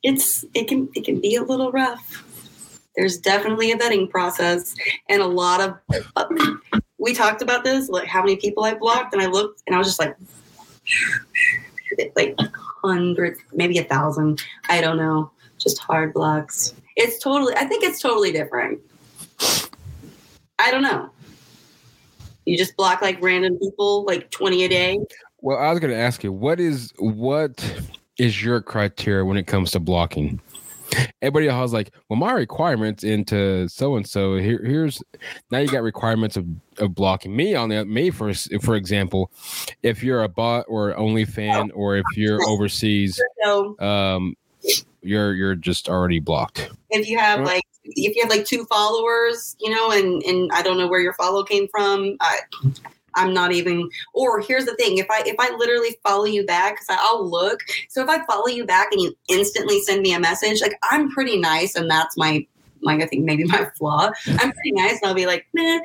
it's 0.03 0.44
it 0.55 0.68
can 0.68 0.88
it 0.94 1.05
can 1.05 1.20
be 1.20 1.37
a 1.37 1.42
little 1.42 1.73
rough. 1.73 2.25
There's 2.96 3.18
definitely 3.18 3.73
a 3.73 3.77
vetting 3.77 4.11
process 4.11 4.75
and 5.09 5.23
a 5.23 5.27
lot 5.27 5.61
of. 5.61 6.03
Uh, 6.16 6.27
we 6.99 7.14
talked 7.14 7.40
about 7.40 7.64
this, 7.64 7.88
like 7.88 8.07
how 8.07 8.20
many 8.20 8.37
people 8.37 8.64
I 8.64 8.75
blocked, 8.75 9.14
and 9.14 9.23
I 9.23 9.27
looked 9.27 9.62
and 9.66 9.75
I 9.75 9.79
was 9.79 9.87
just 9.87 9.99
like, 9.99 10.14
like 12.14 12.37
hundreds, 12.83 13.40
maybe 13.55 13.79
a 13.79 13.85
thousand. 13.85 14.42
I 14.68 14.81
don't 14.81 14.99
know. 14.99 15.31
Just 15.59 15.79
hard 15.79 16.12
blocks. 16.12 16.75
It's 16.96 17.18
totally. 17.18 17.55
I 17.55 17.64
think 17.64 17.85
it's 17.85 18.01
totally 18.01 18.33
different. 18.33 18.81
I 20.61 20.70
don't 20.70 20.83
know. 20.83 21.11
You 22.44 22.57
just 22.57 22.77
block 22.77 23.03
like 23.03 23.20
random 23.23 23.59
people, 23.59 24.05
like 24.05 24.31
twenty 24.31 24.64
a 24.64 24.68
day. 24.68 24.99
Well, 25.40 25.59
I 25.59 25.70
was 25.70 25.81
going 25.81 25.92
to 25.92 25.99
ask 25.99 26.23
you, 26.23 26.33
what 26.33 26.61
is 26.61 26.92
what 26.99 27.83
is 28.18 28.42
your 28.42 28.61
criteria 28.61 29.25
when 29.25 29.37
it 29.37 29.46
comes 29.46 29.70
to 29.73 29.81
blocking? 29.81 30.40
Everybody 31.23 31.49
else 31.49 31.73
like, 31.73 31.92
well, 32.09 32.18
my 32.18 32.33
requirements 32.33 33.05
into 33.05 33.68
so 33.68 33.96
and 33.96 34.07
so. 34.07 34.37
Here, 34.37 34.61
here's 34.62 35.03
now 35.51 35.59
you 35.59 35.68
got 35.68 35.83
requirements 35.83 36.37
of, 36.37 36.46
of 36.79 36.94
blocking 36.94 37.35
me 37.35 37.55
on 37.55 37.68
the 37.68 37.85
me 37.85 38.11
for 38.11 38.35
for 38.61 38.75
example, 38.75 39.31
if 39.83 40.03
you're 40.03 40.25
a 40.25 40.29
bot 40.29 40.66
or 40.68 40.96
only 40.96 41.25
fan 41.25 41.70
or 41.70 41.96
if 41.96 42.05
you're 42.16 42.42
overseas, 42.46 43.23
um, 43.79 44.35
you're 45.03 45.35
you're 45.35 45.55
just 45.55 45.88
already 45.88 46.20
blocked. 46.20 46.70
if 46.90 47.09
you 47.09 47.18
have 47.18 47.40
like 47.40 47.64
if 47.85 48.14
you 48.14 48.23
have 48.23 48.31
like 48.31 48.44
two 48.44 48.64
followers, 48.66 49.57
you 49.61 49.70
know, 49.70 49.90
and 49.90 50.23
and 50.23 50.51
I 50.53 50.62
don't 50.62 50.79
know 50.79 50.88
where 50.88 51.01
your 51.01 51.14
follow 51.14 51.42
came 51.42 51.68
from, 51.68 52.16
I 52.20 52.40
I'm 53.14 53.35
not 53.35 53.53
even. 53.53 53.88
Or 54.14 54.40
here's 54.40 54.66
the 54.66 54.75
thing: 54.77 54.99
if 54.99 55.07
I 55.11 55.23
if 55.27 55.37
I 55.38 55.55
literally 55.57 55.96
follow 56.03 56.25
you 56.25 56.44
back, 56.44 56.75
because 56.75 56.87
I'll 56.90 57.29
look. 57.29 57.61
So 57.88 58.03
if 58.03 58.09
I 58.09 58.25
follow 58.27 58.49
you 58.49 58.64
back 58.64 58.88
and 58.92 59.01
you 59.01 59.16
instantly 59.29 59.81
send 59.83 60.03
me 60.03 60.12
a 60.12 60.20
message, 60.20 60.61
like 60.61 60.79
I'm 60.90 61.11
pretty 61.11 61.38
nice, 61.38 61.75
and 61.75 61.90
that's 61.90 62.16
my 62.16 62.46
like 62.82 63.02
I 63.02 63.06
think 63.06 63.24
maybe 63.24 63.44
my 63.44 63.70
flaw. 63.76 64.10
I'm 64.26 64.52
pretty 64.52 64.72
nice, 64.72 65.00
and 65.02 65.08
I'll 65.08 65.14
be 65.14 65.26
like, 65.26 65.46
meh. 65.52 65.80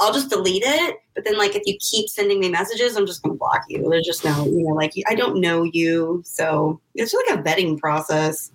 I'll 0.00 0.12
just 0.12 0.30
delete 0.30 0.62
it. 0.64 0.96
But 1.14 1.24
then, 1.24 1.36
like, 1.36 1.56
if 1.56 1.62
you 1.66 1.76
keep 1.80 2.08
sending 2.08 2.38
me 2.38 2.48
messages, 2.48 2.96
I'm 2.96 3.04
just 3.06 3.22
gonna 3.22 3.34
block 3.34 3.64
you. 3.68 3.88
There's 3.90 4.06
just 4.06 4.24
no, 4.24 4.44
you 4.46 4.62
know, 4.62 4.74
like 4.74 4.92
I 5.08 5.14
don't 5.14 5.40
know 5.40 5.64
you, 5.64 6.22
so 6.24 6.80
it's 6.94 7.12
like 7.12 7.38
a 7.38 7.42
vetting 7.42 7.78
process 7.78 8.52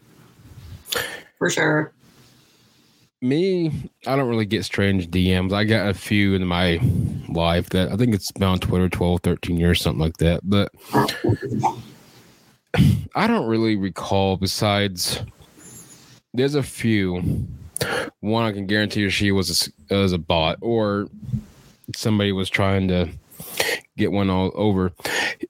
for 1.38 1.49
sure. 1.49 1.91
Me, 3.21 3.89
I 4.06 4.15
don't 4.15 4.29
really 4.29 4.45
get 4.45 4.65
strange 4.65 5.10
DMs. 5.10 5.53
I 5.53 5.63
got 5.63 5.88
a 5.88 5.93
few 5.93 6.34
in 6.34 6.45
my 6.45 6.79
life 7.29 7.69
that 7.69 7.91
I 7.91 7.95
think 7.95 8.13
it's 8.13 8.32
been 8.32 8.43
on 8.43 8.60
Twitter 8.60 8.89
12, 8.89 9.21
13 9.21 9.58
years, 9.58 9.82
something 9.82 10.01
like 10.01 10.17
that. 10.17 10.41
But 10.43 10.71
I 13.15 13.27
don't 13.27 13.47
really 13.47 13.75
recall 13.75 14.38
besides 14.38 15.21
there's 16.34 16.56
a 16.56 16.63
few. 16.63 17.47
One 18.19 18.46
I 18.46 18.52
can 18.52 18.67
guarantee 18.67 19.02
you 19.02 19.10
she 19.10 19.32
was 19.32 19.72
a, 19.89 19.96
was 19.96 20.13
a 20.13 20.17
bot 20.17 20.58
or 20.62 21.08
somebody 21.96 22.32
was 22.32 22.50
trying 22.50 22.88
to 22.88 23.10
get 23.98 24.12
one 24.12 24.30
all 24.30 24.52
over. 24.56 24.91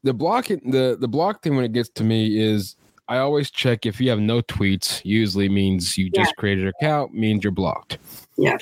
The 0.04 0.13
block 0.13 0.48
the 0.48 0.98
the 1.00 1.08
block 1.08 1.43
thing 1.43 1.56
when 1.56 1.65
it 1.65 1.74
gets 1.74 1.89
to 1.89 2.04
me 2.04 2.39
is 2.41 2.76
I 3.08 3.17
always 3.17 3.52
check 3.52 3.86
if 3.86 4.00
you 4.00 4.10
have 4.10 4.19
no 4.19 4.41
tweets, 4.41 5.02
usually 5.04 5.50
means 5.50 5.98
you 5.98 6.10
just 6.10 6.36
created 6.38 6.65
an 6.65 6.74
account, 6.80 7.13
means 7.13 7.43
you're 7.43 7.52
blocked. 7.52 7.98
Yeah. 8.38 8.58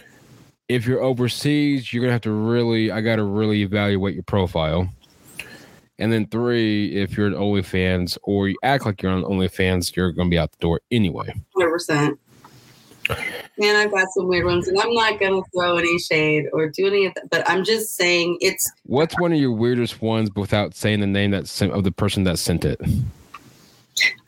If 0.67 0.85
you're 0.85 1.01
overseas, 1.01 1.91
you're 1.91 2.01
gonna 2.01 2.13
have 2.13 2.21
to 2.21 2.31
really 2.31 2.91
I 2.91 3.01
gotta 3.01 3.23
really 3.23 3.61
evaluate 3.61 4.13
your 4.13 4.23
profile. 4.23 4.89
And 5.99 6.11
then 6.11 6.25
three, 6.27 6.95
if 6.95 7.15
you're 7.15 7.27
an 7.27 7.33
OnlyFans 7.33 8.17
or 8.23 8.49
you 8.49 8.57
act 8.63 8.85
like 8.87 9.03
you're 9.03 9.11
on 9.11 9.23
OnlyFans, 9.23 9.95
you're 9.95 10.11
gonna 10.11 10.29
be 10.29 10.37
out 10.37 10.51
the 10.51 10.57
door 10.57 10.81
anyway. 10.89 11.33
Hundred 11.55 11.71
percent. 11.71 12.19
Man, 13.57 13.75
I've 13.75 13.91
got 13.91 14.07
some 14.13 14.27
weird 14.27 14.45
ones, 14.45 14.67
and 14.67 14.79
I'm 14.79 14.93
not 14.93 15.19
gonna 15.19 15.41
throw 15.53 15.77
any 15.77 15.99
shade 15.99 16.45
or 16.53 16.69
do 16.69 16.87
any 16.87 17.05
of 17.05 17.13
that. 17.15 17.29
But 17.29 17.49
I'm 17.49 17.63
just 17.63 17.95
saying 17.95 18.37
it's. 18.41 18.71
What's 18.85 19.19
one 19.19 19.33
of 19.33 19.39
your 19.39 19.51
weirdest 19.51 20.01
ones 20.01 20.29
without 20.35 20.75
saying 20.75 20.99
the 20.99 21.07
name 21.07 21.31
that 21.31 21.47
sent, 21.47 21.73
of 21.73 21.83
the 21.83 21.91
person 21.91 22.23
that 22.23 22.39
sent 22.39 22.65
it? 22.65 22.79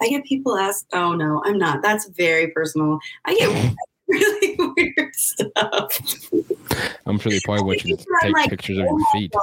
I 0.02 0.10
get 0.10 0.24
people 0.26 0.58
ask. 0.58 0.86
Oh 0.94 1.14
no, 1.14 1.42
I'm 1.46 1.58
not. 1.58 1.82
That's 1.82 2.08
very 2.10 2.48
personal. 2.50 3.00
I 3.26 3.36
get 3.36 3.76
really 4.08 4.56
weird 4.76 5.16
stuff. 5.16 6.00
I'm 7.06 7.20
sure 7.20 7.32
they 7.32 7.40
probably 7.44 7.64
want 7.64 7.84
you 7.84 7.96
to 7.96 8.06
take 8.22 8.34
like, 8.34 8.50
pictures 8.50 8.78
of 8.78 8.86
oh 8.90 8.98
your 8.98 9.08
feet. 9.14 9.32
God. 9.32 9.42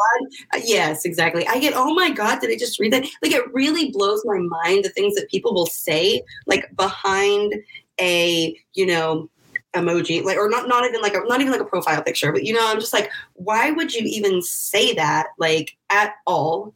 Uh, 0.55 0.61
Yes, 0.65 1.05
exactly. 1.05 1.47
I 1.49 1.59
get. 1.59 1.73
Oh 1.75 1.95
my 1.95 2.11
god, 2.11 2.41
did 2.41 2.51
I 2.51 2.57
just 2.57 2.79
read 2.79 2.93
that? 2.93 3.05
Like 3.23 3.33
it 3.33 3.53
really 3.53 3.91
blows 3.91 4.23
my 4.25 4.39
mind 4.39 4.85
the 4.85 4.91
things 4.91 5.15
that 5.15 5.29
people 5.31 5.55
will 5.55 5.67
say, 5.67 6.23
like 6.47 6.75
behind 6.77 7.55
a 8.01 8.57
you 8.75 8.87
know 8.87 9.29
emoji 9.75 10.23
like 10.25 10.37
or 10.37 10.49
not 10.49 10.67
not 10.69 10.85
even 10.85 11.01
like 11.01 11.15
a 11.15 11.21
not 11.29 11.41
even 11.41 11.53
like 11.53 11.61
a 11.61 11.65
profile 11.65 12.03
picture 12.03 12.33
but 12.33 12.43
you 12.45 12.53
know 12.53 12.61
i'm 12.71 12.81
just 12.81 12.93
like 12.93 13.09
why 13.35 13.71
would 13.71 13.95
you 13.95 14.03
even 14.05 14.43
say 14.43 14.93
that 14.95 15.29
like 15.39 15.77
at 15.91 16.15
all? 16.27 16.75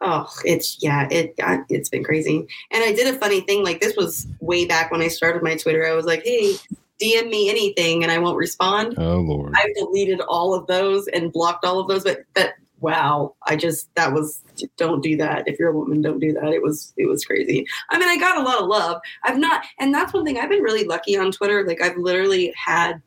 Oh 0.00 0.28
it's 0.44 0.76
yeah 0.82 1.08
it 1.10 1.34
I- 1.42 1.62
it's 1.70 1.88
been 1.88 2.04
crazy. 2.04 2.46
And 2.70 2.82
i 2.84 2.92
did 2.92 3.12
a 3.14 3.18
funny 3.18 3.40
thing 3.40 3.64
like 3.64 3.80
this 3.80 3.96
was 3.96 4.26
way 4.40 4.66
back 4.66 4.90
when 4.90 5.00
i 5.02 5.08
started 5.08 5.42
my 5.42 5.56
twitter. 5.56 5.86
I 5.86 5.92
was 5.94 6.04
like 6.04 6.22
hey 6.24 6.54
dm 7.00 7.30
me 7.30 7.48
anything 7.48 8.02
and 8.02 8.10
i 8.10 8.18
won't 8.18 8.36
respond. 8.36 8.94
Oh 8.98 9.18
lord. 9.20 9.52
i've 9.56 9.74
deleted 9.76 10.20
all 10.22 10.52
of 10.52 10.66
those 10.66 11.06
and 11.08 11.32
blocked 11.32 11.64
all 11.64 11.78
of 11.78 11.86
those 11.88 12.02
but 12.04 12.24
that 12.34 12.54
wow 12.80 13.34
i 13.46 13.56
just 13.56 13.92
that 13.94 14.12
was 14.12 14.42
don't 14.76 15.02
do 15.02 15.16
that. 15.18 15.46
If 15.46 15.58
you're 15.58 15.68
a 15.70 15.76
woman 15.76 16.00
don't 16.00 16.18
do 16.18 16.32
that. 16.32 16.52
It 16.52 16.62
was 16.62 16.92
it 16.96 17.06
was 17.06 17.24
crazy. 17.24 17.66
I 17.90 17.98
mean 17.98 18.08
i 18.08 18.16
got 18.16 18.38
a 18.38 18.42
lot 18.42 18.60
of 18.60 18.68
love. 18.68 19.00
I've 19.22 19.38
not 19.38 19.64
and 19.78 19.94
that's 19.94 20.12
one 20.12 20.24
thing 20.24 20.38
i've 20.38 20.48
been 20.48 20.62
really 20.62 20.84
lucky 20.84 21.16
on 21.16 21.30
twitter. 21.32 21.66
Like 21.66 21.82
i've 21.82 21.96
literally 21.96 22.54
had 22.56 23.02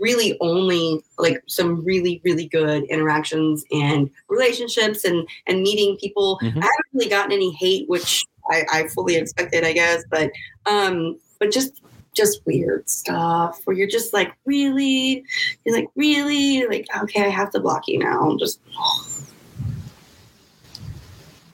really 0.00 0.36
only 0.40 1.02
like 1.18 1.42
some 1.46 1.84
really 1.84 2.20
really 2.24 2.46
good 2.46 2.84
interactions 2.84 3.64
and 3.72 4.10
relationships 4.28 5.04
and 5.04 5.28
and 5.46 5.62
meeting 5.62 5.96
people. 6.00 6.38
Mhm. 6.42 6.56
i 6.56 6.66
haven't 6.66 6.92
really 6.94 7.10
gotten 7.10 7.32
any 7.32 7.52
hate 7.52 7.88
which 7.88 8.24
I, 8.50 8.64
I 8.72 8.88
fully 8.88 9.16
expected 9.16 9.64
i 9.64 9.72
guess 9.72 10.02
but 10.10 10.30
um 10.66 11.18
but 11.40 11.50
just 11.50 11.82
just 12.16 12.44
weird 12.46 12.88
stuff 12.88 13.60
where 13.64 13.76
you're 13.76 13.86
just 13.86 14.12
like 14.12 14.34
really? 14.44 15.24
You're 15.64 15.76
like 15.76 15.88
really? 15.94 16.66
Like 16.66 16.86
okay 17.02 17.24
i 17.24 17.28
have 17.28 17.50
to 17.52 17.60
block 17.60 17.86
you 17.86 17.98
now. 17.98 18.30
I'm 18.30 18.38
just 18.38 18.60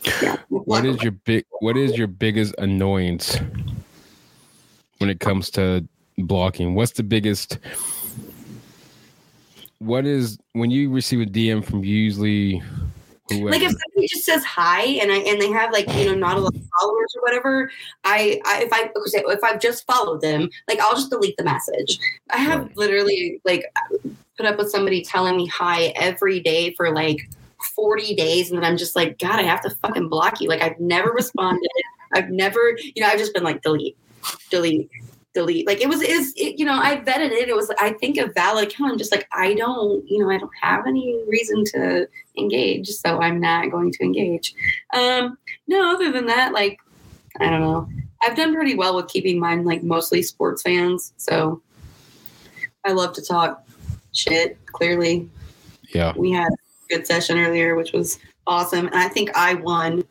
yeah 0.22 0.36
What 0.48 0.84
is 0.86 1.02
your 1.02 1.12
big 1.12 1.44
what 1.60 1.76
is 1.76 1.98
your 1.98 2.06
biggest 2.06 2.54
annoyance 2.58 3.36
when 4.98 5.10
it 5.10 5.20
comes 5.20 5.50
to 5.50 5.86
blocking? 6.18 6.74
What's 6.74 6.92
the 6.92 7.02
biggest 7.02 7.58
what 9.78 10.06
is 10.06 10.38
when 10.52 10.70
you 10.70 10.90
receive 10.90 11.20
a 11.20 11.26
DM 11.26 11.64
from 11.64 11.82
usually 11.82 12.62
whoever? 13.32 13.50
like 13.50 13.62
if 13.62 13.70
somebody 13.72 14.08
just 14.08 14.24
says 14.24 14.44
hi 14.44 14.82
and 14.82 15.12
I 15.12 15.18
and 15.18 15.40
they 15.40 15.50
have 15.50 15.72
like 15.72 15.88
you 15.94 16.06
know 16.06 16.14
not 16.14 16.36
a 16.36 16.40
lot 16.40 16.54
of 16.54 16.62
followers 16.80 17.14
or 17.16 17.22
whatever, 17.22 17.70
I, 18.04 18.40
I 18.44 18.62
if 18.62 18.72
I 18.72 18.90
if 18.94 19.44
I've 19.44 19.60
just 19.60 19.86
followed 19.86 20.20
them, 20.20 20.48
like 20.68 20.80
I'll 20.80 20.94
just 20.94 21.10
delete 21.10 21.36
the 21.36 21.44
message. 21.44 21.98
I 22.30 22.38
have 22.38 22.60
Right. 22.60 22.76
literally 22.76 23.40
like 23.44 23.64
put 24.36 24.46
up 24.46 24.58
with 24.58 24.70
somebody 24.70 25.02
telling 25.02 25.36
me 25.36 25.46
hi 25.46 25.86
every 25.96 26.40
day 26.40 26.72
for 26.74 26.94
like 26.94 27.18
40 27.76 28.14
days 28.14 28.50
and 28.50 28.58
then 28.58 28.64
I'm 28.68 28.76
just 28.76 28.96
like, 28.96 29.18
God, 29.18 29.38
I 29.38 29.42
have 29.42 29.62
to 29.62 29.70
fucking 29.70 30.08
block 30.08 30.40
you. 30.40 30.48
Like 30.48 30.62
I've 30.62 30.78
never 30.80 31.10
responded. 31.12 31.70
I've 32.12 32.30
never, 32.30 32.76
you 32.94 33.02
know, 33.02 33.08
I've 33.08 33.18
just 33.18 33.34
been 33.34 33.44
like 33.44 33.62
delete, 33.62 33.96
delete, 34.50 34.90
delete. 35.34 35.66
Like 35.66 35.80
it 35.80 35.88
was 35.88 36.02
is 36.02 36.32
it, 36.36 36.58
you 36.58 36.64
know, 36.64 36.78
I 36.80 36.96
vetted 36.96 37.30
it. 37.30 37.48
It 37.48 37.56
was 37.56 37.70
I 37.80 37.92
think 37.94 38.18
a 38.18 38.28
valid 38.32 38.68
account. 38.68 38.92
I'm 38.92 38.98
just 38.98 39.12
like, 39.12 39.26
I 39.32 39.54
don't, 39.54 40.06
you 40.08 40.18
know, 40.18 40.30
I 40.30 40.38
don't 40.38 40.50
have 40.60 40.86
any 40.86 41.22
reason 41.28 41.64
to 41.66 42.08
engage, 42.38 42.88
so 42.88 43.20
I'm 43.20 43.40
not 43.40 43.70
going 43.70 43.92
to 43.92 44.04
engage. 44.04 44.54
Um, 44.94 45.38
no, 45.66 45.94
other 45.94 46.12
than 46.12 46.26
that, 46.26 46.52
like 46.52 46.78
I 47.40 47.50
don't 47.50 47.60
know. 47.60 47.88
I've 48.22 48.36
done 48.36 48.54
pretty 48.54 48.74
well 48.74 48.96
with 48.96 49.08
keeping 49.08 49.38
mine 49.38 49.64
like 49.64 49.82
mostly 49.82 50.22
sports 50.22 50.62
fans. 50.62 51.12
So 51.16 51.60
I 52.84 52.92
love 52.92 53.14
to 53.14 53.22
talk 53.22 53.66
shit. 54.12 54.58
Clearly, 54.66 55.28
yeah. 55.94 56.12
we 56.16 56.30
had 56.30 56.48
a 56.48 56.94
good 56.94 57.06
session 57.06 57.38
earlier, 57.38 57.74
which 57.74 57.92
was 57.92 58.18
awesome. 58.46 58.86
And 58.86 58.96
I 58.96 59.08
think 59.08 59.30
I 59.34 59.54
won. 59.54 60.04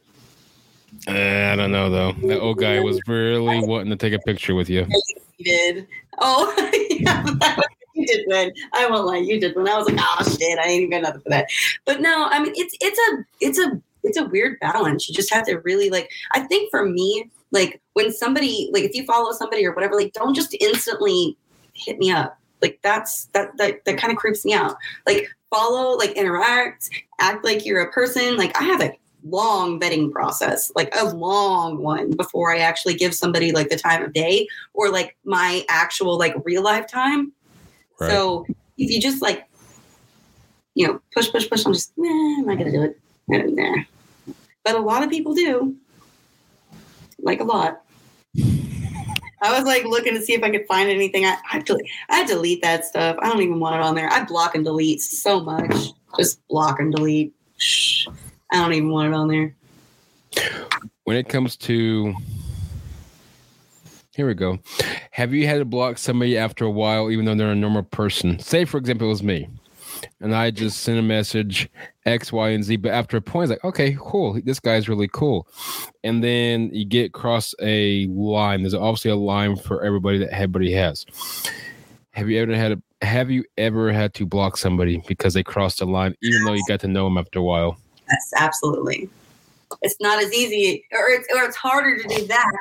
Uh, 1.07 1.11
I 1.51 1.55
don't 1.55 1.71
know 1.71 1.89
though. 1.89 2.11
That 2.27 2.39
old 2.39 2.59
guy 2.59 2.79
was 2.79 2.99
really 3.07 3.59
wanting 3.65 3.89
to 3.89 3.95
take 3.95 4.13
a 4.13 4.19
picture 4.19 4.55
with 4.55 4.69
you. 4.69 4.85
You 5.37 5.45
did. 5.45 5.87
Oh, 6.19 6.53
yeah, 6.89 7.25
you 7.95 8.05
did 8.05 8.25
win. 8.27 8.51
I 8.73 8.87
won't 8.89 9.07
lie, 9.07 9.17
you 9.17 9.39
did 9.39 9.55
win. 9.55 9.67
I 9.67 9.77
was 9.77 9.87
like, 9.87 9.99
oh 9.99 10.37
shit, 10.37 10.59
I 10.59 10.67
ain't 10.67 10.83
even 10.83 10.91
got 10.91 11.01
nothing 11.01 11.21
for 11.21 11.29
that. 11.29 11.47
But 11.85 12.01
no, 12.01 12.27
I 12.29 12.41
mean, 12.41 12.53
it's 12.55 12.75
it's 12.79 12.99
a 12.99 13.25
it's 13.39 13.57
a 13.59 13.81
it's 14.03 14.17
a 14.17 14.25
weird 14.25 14.59
balance. 14.59 15.07
You 15.07 15.15
just 15.15 15.33
have 15.33 15.45
to 15.47 15.57
really 15.59 15.89
like. 15.89 16.09
I 16.33 16.41
think 16.41 16.69
for 16.69 16.85
me, 16.85 17.29
like 17.51 17.81
when 17.93 18.11
somebody 18.11 18.69
like 18.73 18.83
if 18.83 18.93
you 18.95 19.05
follow 19.05 19.31
somebody 19.31 19.65
or 19.65 19.73
whatever, 19.73 19.95
like 19.95 20.13
don't 20.13 20.35
just 20.35 20.55
instantly 20.59 21.37
hit 21.73 21.97
me 21.97 22.11
up. 22.11 22.37
Like 22.61 22.79
that's 22.83 23.25
that 23.33 23.57
that 23.57 23.85
that 23.85 23.97
kind 23.97 24.11
of 24.11 24.17
creeps 24.17 24.45
me 24.45 24.53
out. 24.53 24.75
Like 25.07 25.27
follow, 25.49 25.97
like 25.97 26.11
interact, 26.11 26.89
act 27.19 27.43
like 27.43 27.65
you're 27.65 27.81
a 27.81 27.91
person. 27.91 28.37
Like 28.37 28.59
I 28.59 28.63
have 28.65 28.81
a 28.81 28.93
long 29.23 29.79
vetting 29.79 30.11
process, 30.11 30.71
like 30.75 30.93
a 30.95 31.05
long 31.05 31.77
one 31.77 32.11
before 32.11 32.53
I 32.53 32.59
actually 32.59 32.95
give 32.95 33.13
somebody 33.13 33.51
like 33.51 33.69
the 33.69 33.77
time 33.77 34.03
of 34.03 34.13
day 34.13 34.47
or 34.73 34.89
like 34.89 35.15
my 35.23 35.65
actual 35.69 36.17
like 36.17 36.35
real 36.43 36.63
life 36.63 36.87
time. 36.87 37.31
Right. 37.99 38.09
So 38.09 38.45
if 38.77 38.89
you 38.89 38.99
just 38.99 39.21
like, 39.21 39.47
you 40.73 40.87
know, 40.87 41.01
push, 41.13 41.31
push, 41.31 41.49
push, 41.49 41.65
I'm 41.65 41.73
just, 41.73 41.93
nah, 41.97 42.09
I'm 42.09 42.45
not 42.45 42.57
gonna 42.57 42.71
do 42.71 42.83
it. 42.83 42.97
Nah. 43.27 43.83
But 44.63 44.75
a 44.75 44.79
lot 44.79 45.03
of 45.03 45.09
people 45.09 45.33
do, 45.33 45.75
like 47.19 47.39
a 47.39 47.43
lot. 47.43 47.81
I 49.43 49.57
was 49.57 49.63
like 49.63 49.85
looking 49.85 50.13
to 50.13 50.21
see 50.21 50.33
if 50.33 50.43
I 50.43 50.51
could 50.51 50.67
find 50.67 50.89
anything. 50.89 51.25
I 51.25 51.37
I, 51.51 51.59
del- 51.59 51.77
I 52.09 52.23
delete 52.25 52.61
that 52.61 52.85
stuff. 52.85 53.17
I 53.21 53.29
don't 53.29 53.41
even 53.41 53.59
want 53.59 53.75
it 53.75 53.81
on 53.81 53.95
there. 53.95 54.09
I 54.11 54.23
block 54.23 54.53
and 54.55 54.63
delete 54.63 55.01
so 55.01 55.39
much. 55.39 55.73
Just 56.17 56.45
block 56.47 56.79
and 56.79 56.93
delete. 56.93 57.33
I 58.51 58.57
don't 58.57 58.73
even 58.73 58.89
want 58.89 59.07
it 59.09 59.15
on 59.15 59.27
there. 59.27 59.55
when 61.03 61.17
it 61.17 61.29
comes 61.29 61.55
to 61.57 62.13
here 64.13 64.27
we 64.27 64.33
go. 64.33 64.59
Have 65.11 65.33
you 65.33 65.47
had 65.47 65.59
to 65.59 65.65
block 65.65 65.97
somebody 65.97 66.37
after 66.37 66.65
a 66.65 66.69
while 66.69 67.09
even 67.09 67.25
though 67.25 67.35
they're 67.35 67.51
a 67.51 67.55
normal 67.55 67.83
person? 67.83 68.39
Say 68.39 68.65
for 68.65 68.77
example 68.77 69.07
it 69.07 69.11
was 69.11 69.23
me 69.23 69.47
and 70.19 70.33
i 70.35 70.49
just 70.51 70.81
sent 70.81 70.99
a 70.99 71.01
message 71.01 71.69
x 72.05 72.31
y 72.31 72.49
and 72.49 72.63
z 72.63 72.75
but 72.75 72.91
after 72.91 73.17
a 73.17 73.21
point 73.21 73.51
it's 73.51 73.61
like 73.61 73.65
okay 73.65 73.95
cool. 73.99 74.39
This 74.43 74.59
guy's 74.59 74.89
really 74.89 75.07
cool. 75.07 75.47
And 76.03 76.23
then 76.23 76.69
you 76.73 76.85
get 76.85 77.07
across 77.07 77.53
a 77.61 78.07
line. 78.07 78.61
There's 78.63 78.73
obviously 78.73 79.11
a 79.11 79.15
line 79.15 79.55
for 79.55 79.83
everybody 79.83 80.17
that 80.19 80.33
everybody 80.33 80.71
has. 80.73 81.05
Have 82.11 82.29
you 82.29 82.41
ever 82.41 82.55
had 82.55 82.71
a 82.73 83.05
have 83.05 83.31
you 83.31 83.43
ever 83.57 83.91
had 83.91 84.13
to 84.15 84.25
block 84.25 84.57
somebody 84.57 85.03
because 85.07 85.33
they 85.33 85.43
crossed 85.43 85.81
a 85.81 85.85
line 85.85 86.15
even 86.21 86.43
though 86.43 86.53
you 86.53 86.63
got 86.67 86.79
to 86.81 86.87
know 86.87 87.05
them 87.05 87.17
after 87.17 87.39
a 87.39 87.43
while 87.43 87.77
Yes, 88.11 88.31
absolutely. 88.35 89.09
It's 89.81 89.95
not 90.01 90.21
as 90.21 90.33
easy, 90.33 90.83
or 90.91 91.07
it's, 91.09 91.27
or 91.33 91.43
it's 91.43 91.55
harder 91.55 91.97
to 91.97 92.07
do 92.07 92.27
that 92.27 92.51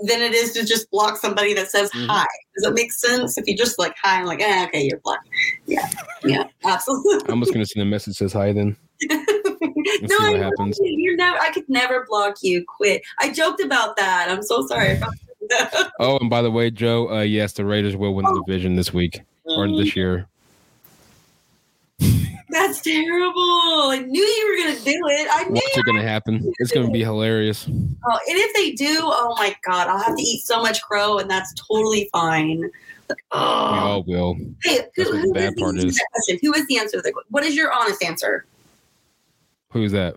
than 0.00 0.20
it 0.20 0.34
is 0.34 0.52
to 0.54 0.64
just 0.64 0.90
block 0.90 1.16
somebody 1.16 1.54
that 1.54 1.70
says 1.70 1.88
Mhm. 1.92 2.08
hi. 2.08 2.26
Does 2.56 2.64
that 2.64 2.74
make 2.74 2.92
sense? 2.92 3.38
If 3.38 3.46
you 3.46 3.56
just 3.56 3.78
like 3.78 3.94
hi, 4.02 4.18
I'm 4.18 4.26
like, 4.26 4.40
eh, 4.40 4.64
okay, 4.66 4.82
you're 4.82 4.98
blocked. 4.98 5.28
Yeah, 5.66 5.88
yeah, 6.24 6.44
absolutely. 6.64 7.32
i'm 7.32 7.38
just 7.40 7.52
gonna 7.52 7.64
send 7.64 7.82
a 7.82 7.86
message 7.86 8.18
that 8.18 8.30
says 8.30 8.32
hi 8.32 8.52
then 8.52 8.76
no, 9.10 10.16
I 10.20 10.36
happens. 10.36 10.78
you. 10.80 10.94
You're 10.98 11.16
never. 11.16 11.38
I 11.38 11.50
could 11.50 11.68
never 11.68 12.06
block 12.08 12.36
you. 12.42 12.64
Quit. 12.66 13.02
I 13.20 13.30
joked 13.32 13.60
about 13.62 13.96
that. 13.96 14.28
I'm 14.30 14.42
so 14.42 14.66
sorry. 14.66 14.98
Oh, 15.98 16.18
and 16.18 16.30
by 16.30 16.40
the 16.42 16.50
way, 16.50 16.70
Joe, 16.70 17.10
uh, 17.10 17.20
yes, 17.22 17.52
the 17.52 17.64
Raiders 17.64 17.96
will 17.96 18.14
win 18.14 18.24
the 18.24 18.42
division 18.46 18.76
this 18.76 18.92
week 18.92 19.20
or 19.44 19.66
this 19.76 19.96
year. 19.96 20.28
That's 22.50 22.80
terrible. 22.82 23.40
I 23.40 24.04
knew 24.06 24.22
you 24.22 24.48
were 24.48 24.64
gonna 24.64 24.84
do 24.84 25.00
it. 25.08 25.28
I 25.30 25.44
knew. 25.48 25.60
it's 25.64 25.82
going 25.82 25.96
to 25.96 26.06
happen? 26.06 26.52
It's 26.58 26.70
going 26.70 26.86
to 26.86 26.92
be 26.92 27.02
hilarious. 27.02 27.66
Oh, 27.68 28.18
and 28.28 28.38
if 28.38 28.54
they 28.54 28.72
do, 28.72 28.98
oh 29.00 29.34
my 29.38 29.54
god, 29.66 29.88
I'll 29.88 29.98
have 29.98 30.16
to 30.16 30.22
eat 30.22 30.42
so 30.44 30.60
much 30.60 30.82
crow, 30.82 31.18
and 31.18 31.30
that's 31.30 31.52
totally 31.54 32.08
fine. 32.12 32.60
Like, 33.08 33.18
We 33.32 33.38
oh. 33.38 33.38
all 33.40 34.02
will. 34.04 34.36
Hey, 34.62 34.80
who, 34.96 35.04
the 35.04 35.18
who 35.18 35.32
bad 35.32 35.56
part 35.56 35.74
answer 35.76 35.82
to 35.82 35.88
is. 35.88 35.96
that 35.96 36.06
question? 36.12 36.38
Who 36.42 36.52
is 36.54 36.66
the 36.66 36.78
answer 36.78 36.96
to 36.98 37.02
the 37.02 37.12
question? 37.12 37.28
What 37.30 37.44
is 37.44 37.56
your 37.56 37.72
honest 37.72 38.02
answer? 38.02 38.44
Who's 39.70 39.92
that? 39.92 40.16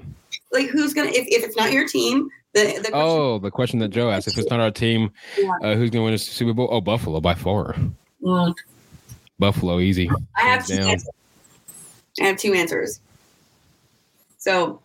Like, 0.51 0.67
who's 0.67 0.93
gonna 0.93 1.09
if, 1.09 1.25
if 1.27 1.43
it's 1.43 1.55
not 1.55 1.71
your 1.71 1.87
team? 1.87 2.29
The 2.53 2.65
the 2.65 2.89
question, 2.89 2.91
Oh, 2.93 3.39
the 3.39 3.51
question 3.51 3.79
that 3.79 3.89
Joe 3.89 4.09
asked: 4.09 4.27
If 4.27 4.37
it's 4.37 4.49
not 4.49 4.59
our 4.59 4.71
team, 4.71 5.11
Yeah. 5.37 5.51
uh, 5.63 5.75
who's 5.75 5.89
going 5.89 6.01
to 6.01 6.03
win 6.03 6.11
the 6.13 6.17
Super 6.17 6.53
Bowl? 6.53 6.67
Oh, 6.71 6.81
Buffalo 6.81 7.19
by 7.21 7.33
far. 7.35 7.75
Mm, 8.21 8.55
Buffalo, 9.39 9.79
easy. 9.79 10.09
I 10.37 10.41
have 10.41 10.59
Hands 10.59 10.67
two 10.67 10.77
down. 10.77 10.89
answers. 10.89 11.09
I 12.21 12.25
have 12.25 12.37
two 12.37 12.53
answers. 12.53 12.99
So, 14.37 14.81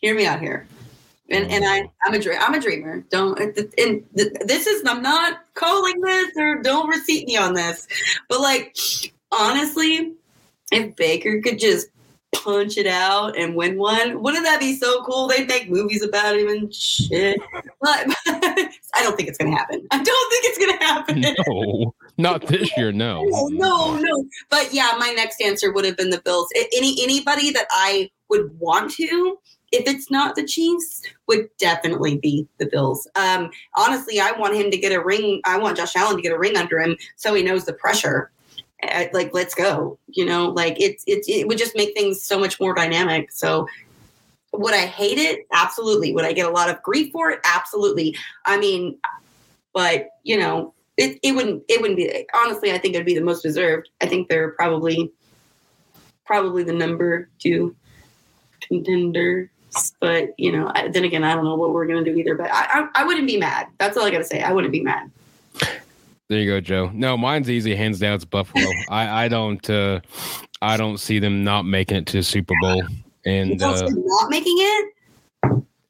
hear 0.00 0.14
me 0.14 0.26
out 0.26 0.40
here. 0.40 0.66
And, 1.30 1.50
and 1.50 1.64
I, 1.64 1.90
I'm 2.04 2.14
a 2.14 2.36
I'm 2.38 2.54
a 2.54 2.60
dreamer. 2.60 3.04
Don't, 3.10 3.38
and 3.38 3.54
this 4.12 4.66
is, 4.66 4.84
I'm 4.86 5.02
not 5.02 5.44
calling 5.54 6.00
this 6.00 6.30
or 6.36 6.60
don't 6.62 6.88
receipt 6.88 7.26
me 7.26 7.36
on 7.36 7.54
this. 7.54 7.88
But 8.28 8.40
like, 8.40 8.76
honestly, 9.30 10.12
if 10.72 10.94
Baker 10.96 11.40
could 11.40 11.58
just 11.58 11.88
punch 12.34 12.76
it 12.76 12.86
out 12.86 13.36
and 13.38 13.54
win 13.54 13.78
one, 13.78 14.22
wouldn't 14.22 14.44
that 14.44 14.60
be 14.60 14.76
so 14.76 15.02
cool? 15.04 15.26
They'd 15.26 15.48
make 15.48 15.70
movies 15.70 16.02
about 16.02 16.36
him 16.36 16.48
and 16.48 16.74
shit. 16.74 17.40
But 17.80 18.06
I 18.26 19.02
don't 19.02 19.16
think 19.16 19.28
it's 19.28 19.38
going 19.38 19.52
to 19.52 19.56
happen. 19.56 19.86
I 19.90 20.02
don't 20.02 20.30
think 20.30 20.44
it's 20.44 20.58
going 20.58 20.78
to 20.78 20.84
happen. 20.84 21.20
No, 21.20 21.94
not 22.18 22.46
this 22.46 22.76
year. 22.76 22.92
No. 22.92 23.24
No, 23.24 23.46
no, 23.50 23.96
no. 23.96 24.24
But 24.50 24.72
yeah, 24.72 24.92
my 24.98 25.10
next 25.10 25.40
answer 25.40 25.72
would 25.72 25.84
have 25.84 25.96
been 25.96 26.10
the 26.10 26.20
Bills. 26.20 26.48
Any 26.76 26.96
anybody 27.02 27.50
that 27.50 27.66
I 27.70 28.10
would 28.28 28.58
want 28.58 28.92
to, 28.94 29.38
if 29.72 29.86
it's 29.86 30.10
not 30.10 30.34
the 30.34 30.44
Chiefs, 30.44 31.02
would 31.26 31.48
definitely 31.58 32.18
be 32.18 32.46
the 32.58 32.66
Bills. 32.66 33.08
Um, 33.16 33.50
honestly, 33.76 34.20
I 34.20 34.32
want 34.32 34.54
him 34.54 34.70
to 34.70 34.76
get 34.76 34.92
a 34.92 35.02
ring. 35.02 35.40
I 35.44 35.58
want 35.58 35.76
Josh 35.76 35.96
Allen 35.96 36.16
to 36.16 36.22
get 36.22 36.32
a 36.32 36.38
ring 36.38 36.56
under 36.56 36.78
him 36.78 36.96
so 37.16 37.34
he 37.34 37.42
knows 37.42 37.64
the 37.64 37.72
pressure. 37.72 38.30
Uh, 38.82 39.04
like, 39.12 39.32
let's 39.32 39.54
go. 39.54 39.98
You 40.08 40.26
know, 40.26 40.48
like 40.50 40.80
it's 40.80 41.04
it's 41.06 41.28
it 41.28 41.48
would 41.48 41.58
just 41.58 41.76
make 41.76 41.94
things 41.94 42.22
so 42.22 42.38
much 42.38 42.60
more 42.60 42.74
dynamic. 42.74 43.32
So. 43.32 43.66
Would 44.54 44.74
I 44.74 44.84
hate 44.84 45.16
it? 45.16 45.46
Absolutely. 45.50 46.12
Would 46.12 46.26
I 46.26 46.34
get 46.34 46.44
a 46.44 46.50
lot 46.50 46.68
of 46.68 46.82
grief 46.82 47.10
for 47.10 47.30
it? 47.30 47.40
Absolutely. 47.42 48.14
I 48.44 48.58
mean, 48.58 48.98
but 49.72 50.10
you 50.24 50.38
know, 50.38 50.74
it, 50.96 51.18
it 51.22 51.34
wouldn't 51.34 51.62
it 51.68 51.80
wouldn't 51.80 51.96
be 51.96 52.26
honestly 52.34 52.72
i 52.72 52.78
think 52.78 52.94
it'd 52.94 53.06
be 53.06 53.14
the 53.14 53.20
most 53.20 53.42
deserved 53.42 53.88
i 54.00 54.06
think 54.06 54.28
they're 54.28 54.50
probably 54.52 55.10
probably 56.24 56.62
the 56.62 56.72
number 56.72 57.28
two 57.38 57.74
contenders 58.60 59.48
but 60.00 60.30
you 60.38 60.52
know 60.52 60.70
I, 60.74 60.88
then 60.88 61.04
again 61.04 61.24
i 61.24 61.34
don't 61.34 61.44
know 61.44 61.56
what 61.56 61.72
we're 61.72 61.86
gonna 61.86 62.04
do 62.04 62.14
either 62.14 62.34
but 62.36 62.50
I, 62.52 62.80
I 62.80 62.88
i 62.96 63.04
wouldn't 63.04 63.26
be 63.26 63.38
mad 63.38 63.68
that's 63.78 63.96
all 63.96 64.04
i 64.04 64.10
gotta 64.10 64.24
say 64.24 64.42
i 64.42 64.52
wouldn't 64.52 64.72
be 64.72 64.82
mad 64.82 65.10
There 66.28 66.40
you 66.40 66.50
go, 66.50 66.60
Joe. 66.60 66.90
No, 66.94 67.18
mine's 67.18 67.50
easy. 67.50 67.76
Hands 67.76 67.98
down, 67.98 68.14
it's 68.14 68.24
Buffalo. 68.24 68.64
I, 68.88 69.24
I 69.24 69.28
don't, 69.28 69.68
uh, 69.68 70.00
I 70.62 70.78
don't 70.78 70.96
see 70.96 71.18
them 71.18 71.44
not 71.44 71.66
making 71.66 71.98
it 71.98 72.06
to 72.06 72.12
the 72.14 72.22
Super 72.22 72.54
Bowl. 72.62 72.82
And 73.26 73.60
uh, 73.62 73.86
not 73.90 74.30
making 74.30 74.56
it 74.56 74.94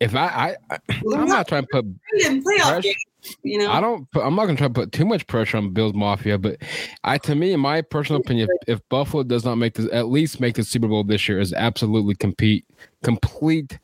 if 0.03 0.17
I, 0.17 0.27
I, 0.27 0.57
I 0.75 0.79
i'm 0.89 1.11
not 1.11 1.29
not 1.29 1.49
trying 1.49 1.63
to 1.63 1.69
put 1.71 1.87
playoff 2.19 2.43
pressure- 2.43 2.81
games, 2.81 3.05
you 3.43 3.59
know 3.59 3.71
I 3.71 3.81
don't. 3.81 4.11
Put, 4.11 4.25
I'm 4.25 4.35
not 4.35 4.45
going 4.47 4.57
to 4.57 4.61
try 4.61 4.69
to 4.69 4.75
put 4.75 4.93
too 4.93 5.05
much 5.05 5.27
pressure 5.27 5.57
on 5.57 5.71
Bills 5.71 5.95
Mafia, 5.95 6.39
but 6.39 6.57
I, 7.05 7.19
to 7.19 7.35
me, 7.35 7.53
in 7.53 7.61
my 7.61 7.83
personal 7.83 8.21
opinion, 8.21 8.49
if, 8.67 8.79
if 8.79 8.89
Buffalo 8.89 9.23
does 9.23 9.45
not 9.45 9.57
make 9.57 9.75
this, 9.75 9.89
at 9.93 10.09
least 10.09 10.41
make 10.41 10.57
the 10.57 10.65
Super 10.65 10.89
Bowl 10.89 11.05
this 11.05 11.29
year, 11.29 11.39
is 11.41 11.53
absolutely 11.53 12.15
compete 12.15 12.65
complete 13.03 13.79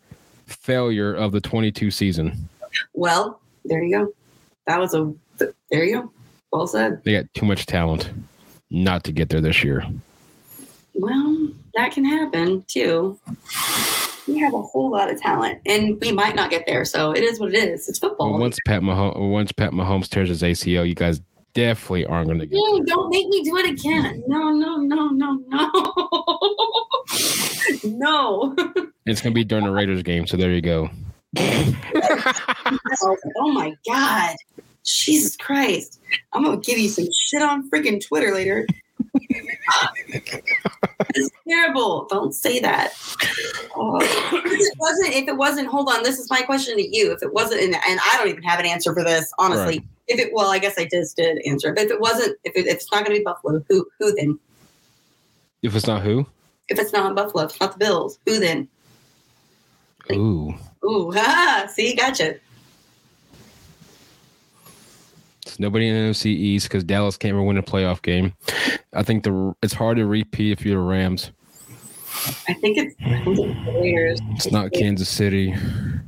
failure 0.47 1.15
of 1.15 1.33
the 1.33 1.41
22 1.41 1.91
season. 1.91 2.49
well 2.95 3.41
there 3.65 3.83
you 3.83 3.99
go 3.99 4.13
that 4.67 4.79
was 4.81 4.95
a 4.95 5.13
there 5.71 5.85
you 5.85 6.01
go 6.01 6.13
well 6.53 6.67
said 6.67 7.03
They 7.05 7.13
got 7.13 7.33
too 7.35 7.45
much 7.45 7.67
talent 7.67 8.11
not 8.71 9.05
to 9.05 9.13
get 9.13 9.29
there 9.29 9.41
this 9.43 9.63
year. 9.63 9.85
well 10.95 11.49
that 11.75 11.93
can 11.93 12.05
happen 12.05 12.65
too 12.67 13.19
we 14.29 14.39
have 14.39 14.55
a 14.55 14.63
whole 14.63 14.91
lot 14.91 15.11
of 15.11 15.21
talent 15.21 15.59
and 15.67 15.99
we 16.01 16.13
might 16.13 16.37
not 16.37 16.51
get 16.51 16.65
there 16.67 16.85
so 16.85 17.13
it 17.13 17.25
is 17.25 17.41
what 17.41 17.55
it 17.55 17.57
is 17.57 17.89
it's 17.89 17.99
football 17.99 18.31
Well, 18.31 18.41
once 18.41 18.59
Pat 18.67 18.83
Mahomes, 18.83 19.31
once 19.31 19.53
Pat 19.53 19.73
Mahomes 19.73 20.09
tears 20.09 20.29
his 20.29 20.43
ACL, 20.43 20.87
you 20.87 20.95
guys 20.95 21.21
definitely 21.55 22.07
aren't 22.07 22.29
going 22.29 22.39
to 22.39 22.47
get. 22.47 22.57
No, 22.57 22.85
don't 22.85 23.11
make 23.11 23.27
me 23.29 23.43
do 23.43 23.57
it 23.57 23.71
again. 23.71 24.23
No, 24.29 24.51
no, 24.51 24.77
no, 24.77 25.09
no, 25.09 25.43
no. 25.49 25.71
no. 27.85 28.55
It's 29.07 29.21
going 29.21 29.33
to 29.33 29.35
be 29.35 29.43
during 29.43 29.65
the 29.65 29.73
Raiders 29.73 30.05
game, 30.05 30.27
so 30.27 30.37
there 30.37 30.53
you 30.53 30.63
go. 30.63 30.89
Oh, 33.03 33.17
oh 33.39 33.53
my 33.53 33.75
God. 33.87 34.37
Jesus 34.85 35.37
Christ. 35.37 36.01
I'm 36.33 36.43
going 36.43 36.61
to 36.61 36.67
give 36.67 36.79
you 36.79 36.89
some 36.89 37.07
shit 37.17 37.43
on 37.43 37.69
freaking 37.71 38.05
Twitter 38.05 38.33
later. 38.33 38.67
it's 41.15 41.31
terrible. 41.49 42.07
Don't 42.11 42.33
say 42.33 42.61
that. 42.61 42.93
Oh. 43.75 43.99
If 44.01 44.45
it 44.45 44.75
wasn't, 44.79 45.15
if 45.15 45.29
it 45.29 45.37
wasn't, 45.37 45.69
hold 45.69 45.89
on. 45.89 46.03
This 46.03 46.19
is 46.19 46.31
my 46.31 46.43
question 46.43 46.77
to 46.77 46.97
you. 46.97 47.13
If 47.13 47.23
it 47.23 47.33
wasn't, 47.33 47.63
and, 47.63 47.75
and 47.75 48.01
I 48.05 48.17
don't 48.19 48.29
even 48.29 48.43
have 48.43 48.61
an 48.61 48.67
answer 48.67 48.93
for 48.95 49.05
this, 49.05 49.33
honestly. 49.39 49.79
Right. 49.79 49.89
If 50.09 50.19
it, 50.21 50.33
well, 50.33 50.51
I 50.51 50.59
guess 50.59 50.79
I 50.79 50.87
just 50.87 51.17
did 51.17 51.41
answer. 51.47 51.73
But 51.73 51.85
if 51.85 51.91
it 51.91 52.01
wasn't, 52.01 52.37
if, 52.45 52.57
it, 52.57 52.67
if 52.67 52.77
it's 52.77 52.93
not 52.93 53.05
going 53.05 53.17
to 53.17 53.21
be 53.21 53.25
Buffalo, 53.25 53.63
who, 53.69 53.87
who 53.99 54.15
then? 54.15 54.39
If 55.63 55.75
it's 55.75 55.87
not 55.87 56.03
who, 56.03 56.27
If 56.69 56.79
it's 56.79 56.93
not 56.93 57.15
Buffalo, 57.15 57.45
if 57.45 57.51
it's 57.51 57.61
not 57.61 57.73
the 57.73 57.79
Bills, 57.79 58.19
who 58.27 58.39
then? 58.39 58.69
ooh, 60.13 60.55
Ooh, 60.85 61.11
ha, 61.13 61.67
see, 61.73 61.95
gotcha. 61.95 62.37
It's 65.49 65.59
nobody 65.59 65.89
in 65.89 65.95
the 65.95 66.11
NFC 66.11 66.27
East 66.27 66.69
because 66.69 66.85
Dallas 66.85 67.17
can't 67.17 67.33
ever 67.33 67.43
win 67.43 67.57
a 67.57 67.63
playoff 67.63 68.03
game. 68.03 68.35
I 68.93 69.03
think 69.03 69.25
the 69.25 69.55
it's 69.63 69.73
hard 69.73 69.97
to 69.97 70.05
repeat 70.07 70.53
if 70.53 70.65
you're 70.65 70.77
the 70.77 70.87
Rams. 70.87 71.31
I 72.49 72.53
think 72.53 72.77
it's, 72.77 72.95
I 73.01 73.25
think 73.25 73.39
it's 73.39 73.65
the 73.65 73.81
Raiders. 73.81 74.21
It's 74.33 74.53
not 74.53 74.73
Kansas 74.73 75.09
City. 75.09 75.55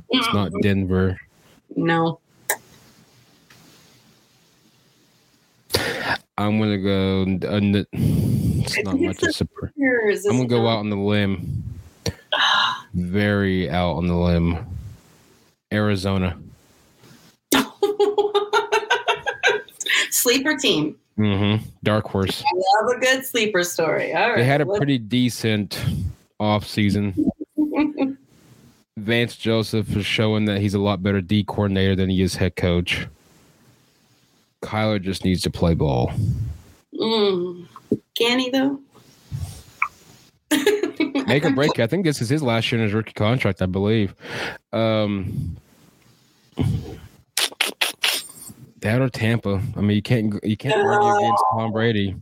It's 0.09 0.33
not 0.33 0.51
Denver. 0.61 1.19
No. 1.75 2.19
I'm 6.37 6.59
gonna 6.59 6.77
go. 6.77 7.23
Uh, 7.23 7.83
it's 7.93 8.83
not 8.83 8.99
much 8.99 9.23
of 9.23 9.29
a 9.29 9.33
surprise. 9.33 9.71
I'm 10.25 10.37
gonna 10.37 10.47
go 10.47 10.67
out 10.67 10.79
on 10.79 10.89
the 10.89 10.97
limb. 10.97 11.63
very 12.93 13.69
out 13.71 13.93
on 13.93 14.07
the 14.07 14.15
limb. 14.15 14.67
Arizona. 15.71 16.37
sleeper 20.11 20.57
team. 20.57 20.95
Mm-hmm. 21.17 21.63
Dark 21.83 22.07
horse. 22.07 22.43
I 22.45 22.83
love 22.83 22.97
a 22.97 22.99
good 22.99 23.25
sleeper 23.25 23.63
story. 23.63 24.13
All 24.13 24.29
right. 24.29 24.37
They 24.37 24.43
had 24.43 24.61
a 24.61 24.65
pretty 24.65 24.97
decent 24.97 25.83
off 26.39 26.65
season. 26.65 27.29
Vance 28.97 29.35
Joseph 29.35 29.95
is 29.95 30.05
showing 30.05 30.45
that 30.45 30.59
he's 30.59 30.73
a 30.73 30.79
lot 30.79 31.01
better 31.01 31.21
D 31.21 31.43
coordinator 31.43 31.95
than 31.95 32.09
he 32.09 32.21
is 32.21 32.35
head 32.35 32.55
coach. 32.55 33.07
Kyler 34.61 35.01
just 35.01 35.25
needs 35.25 35.41
to 35.41 35.49
play 35.49 35.73
ball. 35.73 36.11
Mm. 36.93 37.65
Can 38.15 38.39
he 38.39 38.49
though? 38.49 38.79
Make 41.27 41.45
or 41.45 41.51
break. 41.51 41.79
I 41.79 41.87
think 41.87 42.05
this 42.05 42.21
is 42.21 42.29
his 42.29 42.43
last 42.43 42.71
year 42.71 42.79
in 42.79 42.85
his 42.85 42.93
rookie 42.93 43.13
contract, 43.13 43.61
I 43.61 43.65
believe. 43.65 44.13
Um, 44.73 45.57
that 48.81 49.01
or 49.01 49.09
Tampa. 49.09 49.61
I 49.75 49.81
mean, 49.81 49.95
you 49.95 50.01
can't 50.01 50.43
you 50.43 50.57
can't 50.57 50.75
argue 50.75 51.25
against 51.25 51.43
Tom 51.53 51.71
Brady. 51.71 52.15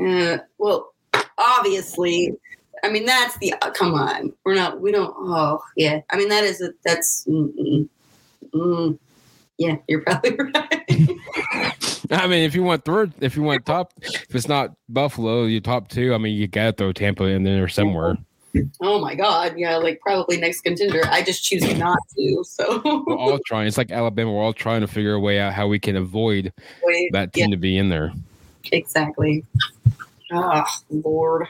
Uh, 0.00 0.38
well, 0.58 0.94
obviously, 1.38 2.32
I 2.82 2.90
mean 2.90 3.04
that's 3.04 3.36
the. 3.38 3.54
Uh, 3.54 3.70
come 3.70 3.94
on, 3.94 4.32
we're 4.44 4.54
not. 4.54 4.80
We 4.80 4.92
don't. 4.92 5.14
Oh 5.16 5.60
yeah. 5.76 6.00
I 6.10 6.16
mean 6.16 6.28
that 6.28 6.44
is 6.44 6.60
a. 6.60 6.70
That's. 6.84 7.24
Mm, 7.26 7.52
mm, 7.58 7.88
mm. 8.54 8.98
yeah, 9.58 9.76
you're 9.88 10.02
probably 10.02 10.36
right. 10.54 11.18
I 12.10 12.26
mean, 12.26 12.44
if 12.44 12.54
you 12.54 12.62
want 12.62 12.84
third, 12.84 13.12
if 13.20 13.36
you 13.36 13.42
want 13.42 13.64
top, 13.64 13.92
if 14.02 14.34
it's 14.34 14.48
not 14.48 14.74
Buffalo, 14.88 15.44
you 15.44 15.60
top 15.60 15.88
two. 15.88 16.14
I 16.14 16.18
mean, 16.18 16.36
you 16.36 16.46
gotta 16.46 16.72
throw 16.72 16.92
Tampa 16.92 17.24
in 17.24 17.42
there 17.42 17.68
somewhere. 17.68 18.16
Oh 18.80 19.00
my 19.00 19.14
god, 19.14 19.54
yeah, 19.56 19.76
like 19.76 20.00
probably 20.00 20.36
next 20.36 20.62
contender. 20.62 21.02
I 21.06 21.22
just 21.22 21.44
choose 21.44 21.62
not 21.76 21.98
to. 22.16 22.44
So 22.44 22.82
We're 23.06 23.16
all 23.16 23.38
trying. 23.46 23.66
It's 23.66 23.78
like 23.78 23.90
Alabama. 23.90 24.32
We're 24.32 24.42
all 24.42 24.52
trying 24.52 24.80
to 24.82 24.86
figure 24.86 25.14
a 25.14 25.20
way 25.20 25.38
out 25.40 25.52
how 25.52 25.66
we 25.68 25.78
can 25.78 25.96
avoid 25.96 26.52
Wait, 26.82 27.12
that 27.12 27.32
team 27.32 27.50
to 27.50 27.56
be 27.56 27.78
in 27.78 27.88
there. 27.88 28.12
exactly. 28.70 29.44
Oh 30.32 30.64
Lord. 30.90 31.48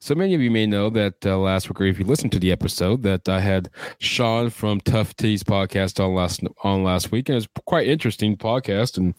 So 0.00 0.14
many 0.14 0.34
of 0.34 0.40
you 0.40 0.50
may 0.50 0.66
know 0.66 0.90
that 0.90 1.24
uh, 1.24 1.38
last 1.38 1.68
week, 1.68 1.80
or 1.80 1.84
if 1.84 1.98
you 1.98 2.04
listened 2.04 2.32
to 2.32 2.38
the 2.38 2.52
episode, 2.52 3.02
that 3.04 3.28
I 3.28 3.40
had 3.40 3.70
Sean 4.00 4.50
from 4.50 4.80
Tough 4.80 5.16
Teas 5.16 5.42
podcast 5.44 6.02
on 6.04 6.14
last 6.14 6.40
on 6.64 6.82
last 6.82 7.12
week, 7.12 7.28
and 7.28 7.34
it 7.34 7.36
was 7.36 7.48
quite 7.66 7.86
interesting 7.86 8.36
podcast, 8.36 8.98
and 8.98 9.14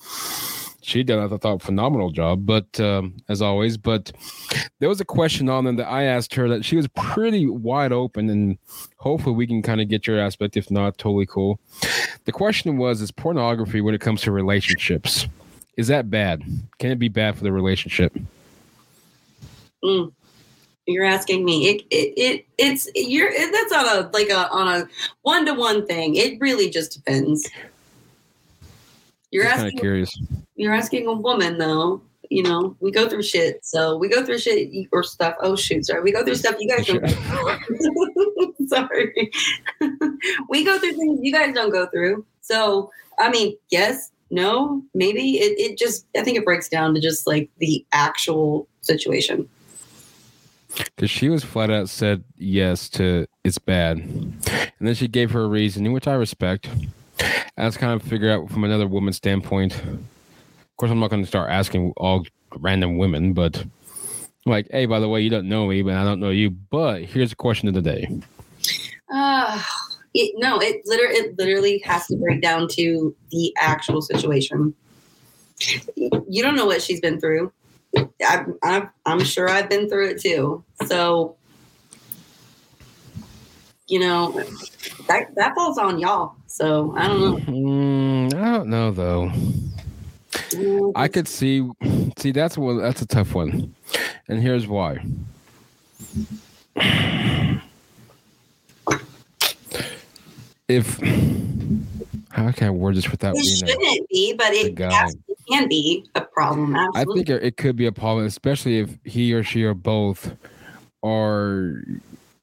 she 0.84 1.04
did 1.04 1.18
I 1.18 1.28
thought 1.38 1.62
phenomenal 1.62 2.12
job. 2.12 2.46
But 2.46 2.80
um, 2.80 3.18
as 3.30 3.42
always, 3.42 3.78
but 3.78 4.12
there 4.80 4.90
was 4.90 5.02
a 5.02 5.06
question 5.06 5.50
on 5.50 5.64
them 5.64 5.76
that 5.78 5.88
I 5.88 6.04
asked 6.04 6.36
her 6.36 6.48
that 6.50 6.66
she 6.66 6.76
was 6.76 6.88
pretty 6.90 7.48
wide 7.48 7.92
open, 7.92 8.30
and 8.30 8.58
hopefully 8.98 9.36
we 9.36 9.48
can 9.48 9.62
kind 9.62 9.82
of 9.82 9.90
get 9.90 10.08
your 10.08 10.20
aspect. 10.20 10.58
If 10.58 10.70
not, 10.70 10.98
totally 10.98 11.26
cool. 11.26 11.60
The 12.26 12.32
question 12.32 12.78
was: 12.78 13.02
Is 13.02 13.12
pornography 13.12 13.82
when 13.82 13.96
it 13.96 14.02
comes 14.02 14.22
to 14.22 14.32
relationships? 14.32 15.28
Is 15.78 15.88
that 15.88 16.10
bad? 16.10 16.44
Can 16.80 16.92
it 16.92 17.00
be 17.00 17.10
bad 17.10 17.36
for 17.36 17.44
the 17.44 17.52
relationship? 17.52 18.16
Mm. 19.84 20.12
You're 20.86 21.06
asking 21.06 21.46
me. 21.46 21.70
It, 21.70 21.84
it 21.90 22.14
it 22.18 22.46
it's 22.58 22.90
you're 22.94 23.32
that's 23.32 23.74
on 23.74 23.86
a 23.86 24.10
like 24.12 24.30
a 24.30 24.50
on 24.50 24.68
a 24.68 24.88
one 25.22 25.46
to 25.46 25.54
one 25.54 25.86
thing. 25.88 26.16
It 26.16 26.40
really 26.42 26.70
just 26.70 26.92
depends. 26.92 27.50
You're 29.34 29.46
asking 29.46 29.80
curious. 29.80 30.16
you're 30.56 30.74
asking 30.74 31.08
a 31.08 31.14
woman 31.14 31.58
though. 31.58 32.02
You 32.30 32.44
know, 32.44 32.76
we 32.80 32.92
go 32.92 33.10
through 33.10 33.24
shit. 33.24 33.66
So 33.66 33.98
we 33.98 34.08
go 34.08 34.24
through 34.24 34.38
shit 34.38 34.88
or 34.92 35.04
stuff. 35.04 35.36
Oh 35.42 35.56
shoot, 35.56 35.86
sorry. 35.88 36.02
We 36.02 36.12
go 36.12 36.24
through 36.24 36.36
stuff 36.36 36.56
you 36.60 36.70
guys 36.70 36.86
don't. 36.86 37.08
sorry. 38.70 39.32
we 40.50 40.64
go 40.64 40.78
through 40.80 40.94
things 40.94 41.20
you 41.22 41.34
guys 41.34 41.54
don't 41.54 41.72
go 41.72 41.88
through. 41.88 42.26
So 42.42 42.92
I 43.20 43.30
mean, 43.30 43.58
yes, 43.72 44.12
no, 44.30 44.84
maybe 44.94 45.38
it, 45.38 45.60
it 45.60 45.78
just 45.78 46.06
I 46.16 46.22
think 46.24 46.38
it 46.38 46.46
breaks 46.46 46.70
down 46.70 46.94
to 46.94 47.02
just 47.02 47.26
like 47.26 47.50
the 47.58 47.86
actual 47.92 48.68
situation. 48.82 49.50
because 50.76 51.10
she 51.10 51.30
was 51.30 51.44
flat 51.44 51.72
out 51.72 51.90
said 51.90 52.24
yes 52.38 52.88
to 52.90 53.26
it's 53.44 53.58
bad, 53.58 53.98
and 53.98 54.74
then 54.80 54.94
she 54.94 55.08
gave 55.08 55.32
her 55.32 55.42
a 55.42 55.48
reason, 55.48 55.92
which 55.92 56.08
I 56.08 56.14
respect. 56.14 56.70
I 57.20 57.66
was 57.66 57.78
kind 57.78 57.94
of 57.94 58.08
figure 58.08 58.32
out 58.32 58.50
from 58.50 58.64
another 58.64 58.88
woman's 58.88 59.18
standpoint. 59.18 59.76
Of 59.76 60.78
course, 60.78 60.92
I'm 60.92 61.00
not 61.00 61.10
going 61.10 61.22
to 61.22 61.28
start 61.28 61.50
asking 61.52 61.94
all 61.98 62.26
random 62.58 62.98
women, 62.98 63.34
but 63.34 63.64
like, 64.46 64.68
hey, 64.72 64.86
by 64.86 65.00
the 65.00 65.08
way, 65.08 65.22
you 65.22 65.30
don't 65.30 65.48
know 65.48 65.68
me, 65.68 65.82
but 65.82 65.94
I 65.94 66.04
don't 66.04 66.20
know 66.20 66.30
you. 66.30 66.50
But 66.50 67.04
here's 67.04 67.30
the 67.30 67.36
question 67.36 67.68
of 67.68 67.74
the 67.74 67.82
day: 67.82 68.08
Uh, 69.14 69.62
it, 70.14 70.34
no, 70.38 70.60
it 70.60 70.82
literally, 70.86 71.16
it 71.16 71.38
literally 71.38 71.80
has 71.86 72.08
to 72.08 72.18
break 72.18 72.42
down 72.42 72.68
to 72.70 73.16
the 73.32 73.54
actual 73.60 74.02
situation. 74.02 74.74
You 75.96 76.44
don't 76.44 76.56
know 76.56 76.66
what 76.66 76.82
she's 76.82 77.00
been 77.00 77.20
through. 77.20 77.52
I'm, 78.26 78.58
I'm, 78.64 78.90
I'm 79.06 79.24
sure 79.24 79.50
I've 79.50 79.70
been 79.70 79.88
through 79.88 80.10
it 80.10 80.22
too. 80.22 80.64
So, 80.88 81.36
you 83.88 84.00
know, 84.00 84.32
that 85.08 85.34
that 85.36 85.56
falls 85.56 85.78
on 85.78 86.00
y'all. 86.00 86.36
So 86.48 86.94
I 86.98 87.08
don't 87.08 87.22
know. 87.22 87.38
Mm, 87.54 88.34
I 88.34 88.58
don't 88.58 88.70
know 88.70 88.92
though. 88.92 89.32
I 90.96 91.08
could 91.08 91.28
see, 91.28 91.68
see 92.18 92.32
that's 92.32 92.58
one. 92.58 92.82
That's 92.82 93.02
a 93.02 93.08
tough 93.08 93.34
one, 93.34 93.74
and 94.28 94.42
here's 94.42 94.68
why. 94.68 95.04
If 100.68 101.00
how 102.30 102.52
can 102.52 102.68
I 102.68 102.72
word 102.72 102.96
this 102.96 103.10
without 103.12 103.36
It? 103.38 103.46
Shouldn't 103.46 104.10
be, 104.10 104.34
but 104.34 104.54
it, 104.54 104.76
guy. 104.76 104.92
abs- 104.92 105.16
it 105.28 105.38
can 105.50 105.68
be 105.68 106.06
a 106.16 106.22
problem. 106.22 106.76
Absolutely. 106.76 107.22
I 107.22 107.26
think 107.26 107.44
it 107.44 107.58
could 107.58 107.76
be 107.76 107.86
a 107.86 107.92
problem, 107.92 108.26
especially 108.26 108.80
if 108.80 108.98
he 109.04 109.34
or 109.34 109.44
she 109.44 109.64
or 109.64 109.74
both 109.74 110.32
are 111.04 111.84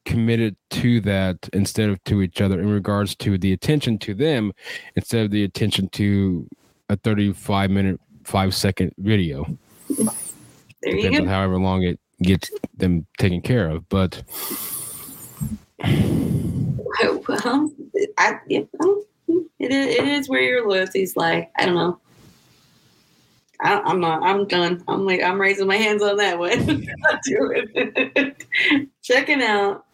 committed 0.05 0.57
to 0.70 1.01
that 1.03 1.48
instead 1.53 1.90
of 1.90 2.03
to 2.05 2.22
each 2.22 2.40
other 2.40 2.61
in 2.61 2.70
regards 2.70 3.14
to 3.14 3.36
the 3.38 3.53
attention 3.53 3.98
to 3.98 4.14
them 4.14 4.53
instead 4.96 5.24
of 5.24 5.30
the 5.30 5.44
attention 5.44 5.88
to 5.90 6.48
a 6.88 6.96
35 6.96 7.70
minute 7.70 8.01
five 8.24 8.55
second 8.55 8.92
video 8.98 9.44
there 9.88 10.94
you 10.94 11.03
depends 11.03 11.20
on 11.20 11.26
however 11.26 11.59
long 11.59 11.82
it 11.82 11.98
gets 12.22 12.51
them 12.76 13.07
taken 13.18 13.40
care 13.42 13.68
of 13.68 13.86
but 13.88 14.22
oh, 15.84 17.24
Well, 17.28 17.70
I, 18.18 18.38
it 18.48 18.68
is, 19.72 19.96
it 19.96 20.05
is 20.05 20.28
where 20.28 20.40
your 20.40 20.68
loyalties 20.68 21.16
lie. 21.16 21.48
I 21.57 21.66
don't 21.66 21.74
know. 21.74 22.01
I, 23.61 23.80
I'm 23.80 24.01
not. 24.01 24.22
I'm 24.22 24.46
done. 24.46 24.82
I'm 24.88 25.05
like 25.05 25.22
I'm 25.22 25.40
raising 25.40 25.66
my 25.66 25.76
hands 25.76 26.03
on 26.03 26.16
that 26.16 26.38
one. 26.38 26.86
Checking 29.03 29.42
out. 29.42 29.84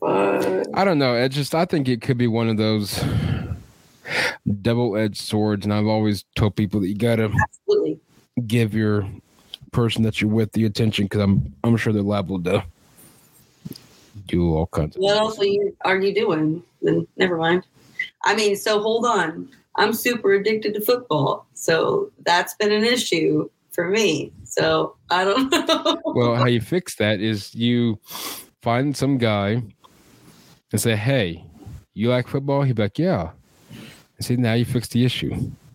But 0.00 0.66
i 0.74 0.84
don't 0.84 0.98
know 0.98 1.14
it 1.14 1.30
just 1.30 1.54
i 1.54 1.64
think 1.64 1.88
it 1.88 2.02
could 2.02 2.18
be 2.18 2.26
one 2.26 2.48
of 2.48 2.56
those 2.56 3.02
double-edged 4.60 5.16
swords 5.20 5.64
and 5.64 5.72
i've 5.72 5.86
always 5.86 6.24
told 6.36 6.56
people 6.56 6.80
that 6.80 6.88
you 6.88 6.94
gotta 6.96 7.30
absolutely. 7.42 7.98
give 8.46 8.74
your 8.74 9.08
person 9.74 10.02
that 10.04 10.20
you're 10.20 10.30
with 10.30 10.52
the 10.52 10.64
attention 10.64 11.04
because 11.04 11.20
I'm 11.20 11.52
I'm 11.64 11.76
sure 11.76 11.92
they're 11.92 12.02
liable 12.02 12.42
to 12.44 12.64
do 14.26 14.54
all 14.54 14.66
kinds 14.68 14.96
of 14.96 15.02
What 15.02 15.14
things. 15.14 15.20
else 15.20 15.38
are 15.40 15.44
you 15.44 15.76
are 15.84 15.98
you 15.98 16.14
doing? 16.14 16.62
Then 16.80 17.06
never 17.16 17.36
mind. 17.36 17.64
I 18.24 18.34
mean, 18.34 18.56
so 18.56 18.80
hold 18.80 19.04
on. 19.04 19.50
I'm 19.76 19.92
super 19.92 20.32
addicted 20.32 20.74
to 20.74 20.80
football, 20.80 21.46
so 21.54 22.10
that's 22.24 22.54
been 22.54 22.70
an 22.70 22.84
issue 22.84 23.50
for 23.72 23.90
me. 23.90 24.32
So 24.44 24.94
I 25.10 25.24
don't 25.24 25.50
know. 25.68 26.00
Well, 26.04 26.36
how 26.36 26.46
you 26.46 26.60
fix 26.60 26.94
that 26.96 27.20
is 27.20 27.52
you 27.54 27.98
find 28.64 28.96
some 28.96 29.18
guy 29.18 29.62
and 30.72 30.80
say, 30.80 30.96
"Hey, 30.96 31.44
you 31.92 32.08
like 32.08 32.26
football?" 32.26 32.62
He'd 32.62 32.76
be 32.76 32.82
like, 32.82 32.98
"Yeah." 32.98 33.32
And 34.16 34.24
see, 34.24 34.36
now 34.36 34.54
you 34.54 34.64
fix 34.64 34.88
the 34.88 35.04
issue. 35.04 35.32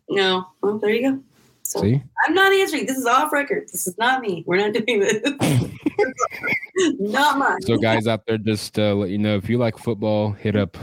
no. 0.10 0.48
Well, 0.62 0.80
there 0.80 0.90
you 0.90 1.12
go. 1.12 1.24
So 1.64 1.82
See, 1.82 2.02
I'm 2.26 2.34
not 2.34 2.52
answering. 2.52 2.88
This 2.88 2.98
is 2.98 3.06
off 3.06 3.32
record. 3.32 3.70
This 3.72 3.86
is 3.86 3.96
not 4.00 4.22
me. 4.22 4.44
We're 4.48 4.58
not 4.58 4.74
doing 4.74 5.02
this. 5.02 5.22
not 7.00 7.38
mine. 7.38 7.62
so 7.62 7.78
guys 7.78 8.08
out 8.08 8.26
there, 8.26 8.40
just 8.40 8.80
uh, 8.80 8.96
let 8.96 9.12
you 9.12 9.20
know 9.20 9.36
if 9.36 9.48
you 9.48 9.60
like 9.60 9.78
football, 9.78 10.32
hit 10.32 10.56
up, 10.56 10.76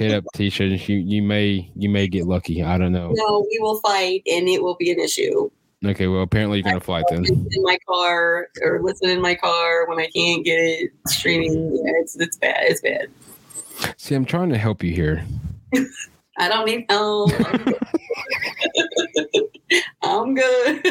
hit 0.00 0.12
up 0.12 0.24
Tisha. 0.34 0.88
You 0.88 0.96
you 0.96 1.22
may 1.22 1.70
you 1.76 1.88
may 1.88 2.08
get 2.08 2.26
lucky. 2.26 2.64
I 2.64 2.78
don't 2.78 2.90
know. 2.90 3.12
no, 3.14 3.46
we 3.48 3.58
will 3.60 3.78
fight, 3.78 4.22
and 4.26 4.48
it 4.48 4.60
will 4.60 4.74
be 4.74 4.90
an 4.90 4.98
issue. 4.98 5.48
Okay, 5.84 6.08
well 6.08 6.22
apparently 6.22 6.58
you're 6.58 6.64
gonna 6.64 6.80
fly 6.80 7.04
then. 7.08 7.24
In 7.24 7.62
my 7.62 7.78
car, 7.88 8.48
or 8.62 8.82
listen 8.82 9.10
in 9.10 9.20
my 9.20 9.36
car 9.36 9.86
when 9.86 9.98
I 10.00 10.08
can't 10.08 10.44
get 10.44 10.58
it 10.58 10.90
streaming. 11.06 11.52
Yeah, 11.72 11.92
it's 12.00 12.16
it's 12.16 12.36
bad. 12.36 12.64
It's 12.64 12.80
bad. 12.80 13.08
See, 13.96 14.16
I'm 14.16 14.24
trying 14.24 14.48
to 14.50 14.58
help 14.58 14.82
you 14.82 14.92
here. 14.92 15.24
I 16.38 16.48
don't 16.48 16.66
need 16.66 16.86
help. 16.88 17.32
I'm 20.02 20.34
good. 20.34 20.84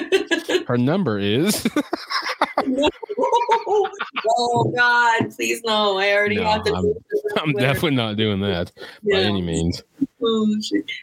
Her 0.67 0.77
number 0.77 1.19
is 1.19 1.65
Why 2.63 2.89
Oh 4.39 4.71
God, 4.75 5.35
please 5.35 5.61
no! 5.63 5.97
I 5.97 6.13
already 6.13 6.35
No, 6.35 6.43
have 6.45 6.63
to. 6.63 6.73
I'm- 6.73 6.93
I'm 7.37 7.53
definitely 7.53 7.95
not 7.95 8.15
doing 8.17 8.39
that 8.41 8.71
by 9.11 9.19
any 9.19 9.41
means. 9.41 9.83
Oh. 10.23 10.55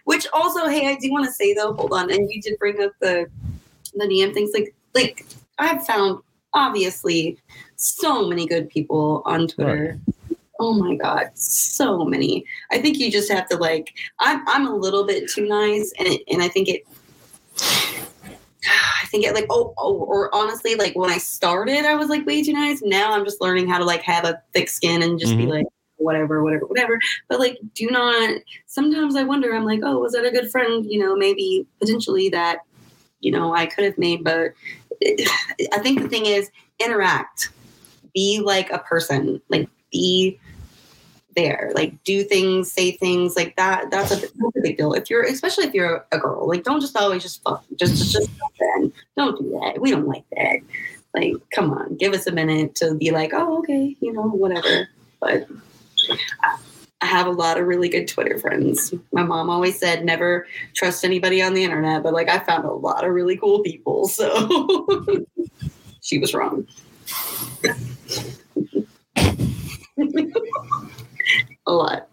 Which 0.04 0.26
also, 0.32 0.66
hey, 0.68 0.88
I 0.88 0.96
do 0.96 1.10
want 1.12 1.24
to 1.26 1.32
say 1.32 1.54
though, 1.54 1.74
hold 1.74 1.92
on, 1.92 2.10
and 2.10 2.28
you 2.30 2.40
did 2.42 2.58
bring 2.58 2.82
up 2.82 2.92
the 3.00 3.26
the 3.96 4.06
DM 4.06 4.32
things. 4.34 4.50
Like, 4.54 4.74
like 4.94 5.26
I've 5.58 5.86
found 5.86 6.20
obviously 6.52 7.38
so 7.76 8.26
many 8.28 8.46
good 8.46 8.68
people 8.68 9.22
on 9.24 9.48
Twitter. 9.48 9.98
Oh 10.60 10.72
my 10.74 10.94
god, 10.94 11.30
so 11.36 12.04
many. 12.04 12.44
I 12.70 12.78
think 12.78 12.98
you 12.98 13.10
just 13.10 13.30
have 13.30 13.48
to 13.48 13.56
like. 13.56 13.92
I'm 14.20 14.46
I'm 14.48 14.66
a 14.66 14.74
little 14.74 15.04
bit 15.04 15.28
too 15.30 15.46
nice, 15.46 15.92
and 15.98 16.08
it, 16.08 16.22
and 16.28 16.42
I 16.42 16.48
think 16.48 16.68
it. 16.68 16.82
I 18.66 19.06
think 19.08 19.24
it 19.26 19.34
like 19.34 19.46
oh, 19.50 19.74
oh 19.76 19.94
or 19.96 20.34
honestly 20.34 20.74
like 20.74 20.96
when 20.96 21.10
I 21.10 21.18
started 21.18 21.84
I 21.84 21.94
was 21.96 22.08
like 22.08 22.24
way 22.26 22.42
too 22.42 22.54
nice. 22.54 22.80
Now 22.82 23.12
I'm 23.12 23.24
just 23.24 23.40
learning 23.42 23.68
how 23.68 23.78
to 23.78 23.84
like 23.84 24.00
have 24.02 24.24
a 24.24 24.40
thick 24.54 24.68
skin 24.70 25.02
and 25.02 25.20
just 25.20 25.36
be 25.36 25.44
Mhm. 25.44 25.50
like 25.50 25.66
whatever 25.96 26.42
whatever 26.42 26.66
whatever. 26.66 26.98
But 27.28 27.40
like 27.40 27.58
do 27.74 27.88
not 27.90 28.40
sometimes 28.66 29.16
I 29.16 29.22
wonder, 29.22 29.54
I'm 29.54 29.64
like, 29.66 29.80
oh, 29.82 29.98
was 29.98 30.12
that 30.12 30.24
a 30.24 30.30
good 30.30 30.50
friend? 30.50 30.84
You 30.86 30.98
know, 31.00 31.14
maybe 31.14 31.66
potentially 31.78 32.28
that, 32.30 32.60
you 33.24 33.30
know, 33.30 33.54
I 33.54 33.66
could 33.66 33.84
have 33.84 33.98
made. 33.98 34.22
But 34.22 34.52
it, 35.00 35.28
I 35.72 35.78
think 35.78 36.02
the 36.02 36.08
thing 36.08 36.26
is, 36.26 36.50
interact, 36.78 37.50
be 38.14 38.40
like 38.40 38.70
a 38.70 38.78
person, 38.78 39.40
like 39.48 39.68
be 39.90 40.38
there, 41.36 41.72
like 41.74 42.02
do 42.04 42.22
things, 42.22 42.70
say 42.70 42.92
things 42.92 43.36
like 43.36 43.56
that. 43.56 43.90
That's 43.90 44.12
a, 44.12 44.16
that's 44.16 44.56
a 44.56 44.60
big 44.62 44.76
deal. 44.76 44.92
If 44.92 45.10
you're, 45.10 45.24
especially 45.24 45.64
if 45.64 45.74
you're 45.74 46.06
a 46.12 46.18
girl, 46.18 46.46
like 46.46 46.62
don't 46.62 46.80
just 46.80 46.96
always 46.96 47.22
just 47.22 47.42
fuck, 47.42 47.64
just 47.76 47.96
just 47.96 48.12
just. 48.12 48.30
Don't 49.16 49.38
do 49.38 49.50
that. 49.60 49.80
We 49.80 49.90
don't 49.90 50.08
like 50.08 50.24
that. 50.36 50.58
Like, 51.14 51.34
come 51.50 51.70
on, 51.72 51.96
give 51.96 52.12
us 52.12 52.26
a 52.26 52.32
minute 52.32 52.74
to 52.76 52.94
be 52.94 53.12
like, 53.12 53.30
oh, 53.32 53.58
okay, 53.58 53.96
you 54.00 54.12
know, 54.12 54.22
whatever. 54.22 54.88
But 55.20 55.46
I 57.04 57.06
have 57.06 57.26
a 57.26 57.32
lot 57.32 57.58
of 57.60 57.66
really 57.66 57.90
good 57.90 58.08
Twitter 58.08 58.38
friends. 58.38 58.94
My 59.12 59.22
mom 59.22 59.50
always 59.50 59.78
said 59.78 60.06
never 60.06 60.46
trust 60.72 61.04
anybody 61.04 61.42
on 61.42 61.52
the 61.52 61.62
internet, 61.62 62.02
but 62.02 62.14
like 62.14 62.30
I 62.30 62.38
found 62.38 62.64
a 62.64 62.72
lot 62.72 63.04
of 63.04 63.12
really 63.12 63.36
cool 63.36 63.60
people. 63.60 64.08
So 64.14 65.26
she 66.00 66.18
was 66.18 66.32
wrong. 66.32 66.66
a 71.66 71.72
lot. 71.72 72.08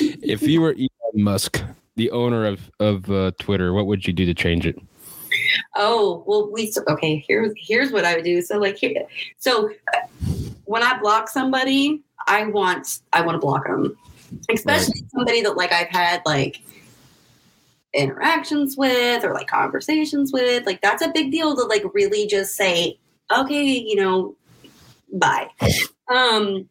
If 0.00 0.42
you 0.42 0.62
were 0.62 0.72
Elon 0.72 0.88
Musk, 1.14 1.62
the 1.96 2.10
owner 2.10 2.46
of 2.46 2.70
of 2.80 3.10
uh, 3.10 3.32
Twitter, 3.38 3.74
what 3.74 3.86
would 3.86 4.06
you 4.06 4.14
do 4.14 4.24
to 4.24 4.32
change 4.32 4.66
it? 4.66 4.80
Oh 5.74 6.24
well, 6.26 6.50
we 6.50 6.72
okay. 6.88 7.22
Here's 7.28 7.52
here's 7.56 7.92
what 7.92 8.06
I 8.06 8.14
would 8.14 8.24
do. 8.24 8.40
So 8.40 8.56
like 8.56 8.76
here, 8.76 9.06
so 9.38 9.70
when 10.64 10.82
I 10.82 10.98
block 10.98 11.28
somebody, 11.28 12.02
I 12.26 12.46
want 12.46 13.00
I 13.12 13.20
want 13.22 13.36
to 13.36 13.38
block 13.40 13.66
them, 13.66 13.96
especially 14.52 15.04
somebody 15.12 15.42
that 15.42 15.56
like 15.56 15.72
I've 15.72 15.88
had 15.88 16.22
like 16.26 16.62
interactions 17.94 18.76
with 18.76 19.24
or 19.24 19.32
like 19.32 19.46
conversations 19.48 20.32
with. 20.32 20.66
Like 20.66 20.80
that's 20.80 21.02
a 21.02 21.10
big 21.12 21.30
deal 21.30 21.56
to 21.56 21.62
like 21.62 21.84
really 21.94 22.26
just 22.26 22.54
say, 22.54 22.98
okay, 23.36 23.64
you 23.64 23.96
know, 23.96 24.36
bye. 25.12 25.48
Um, 26.12 26.68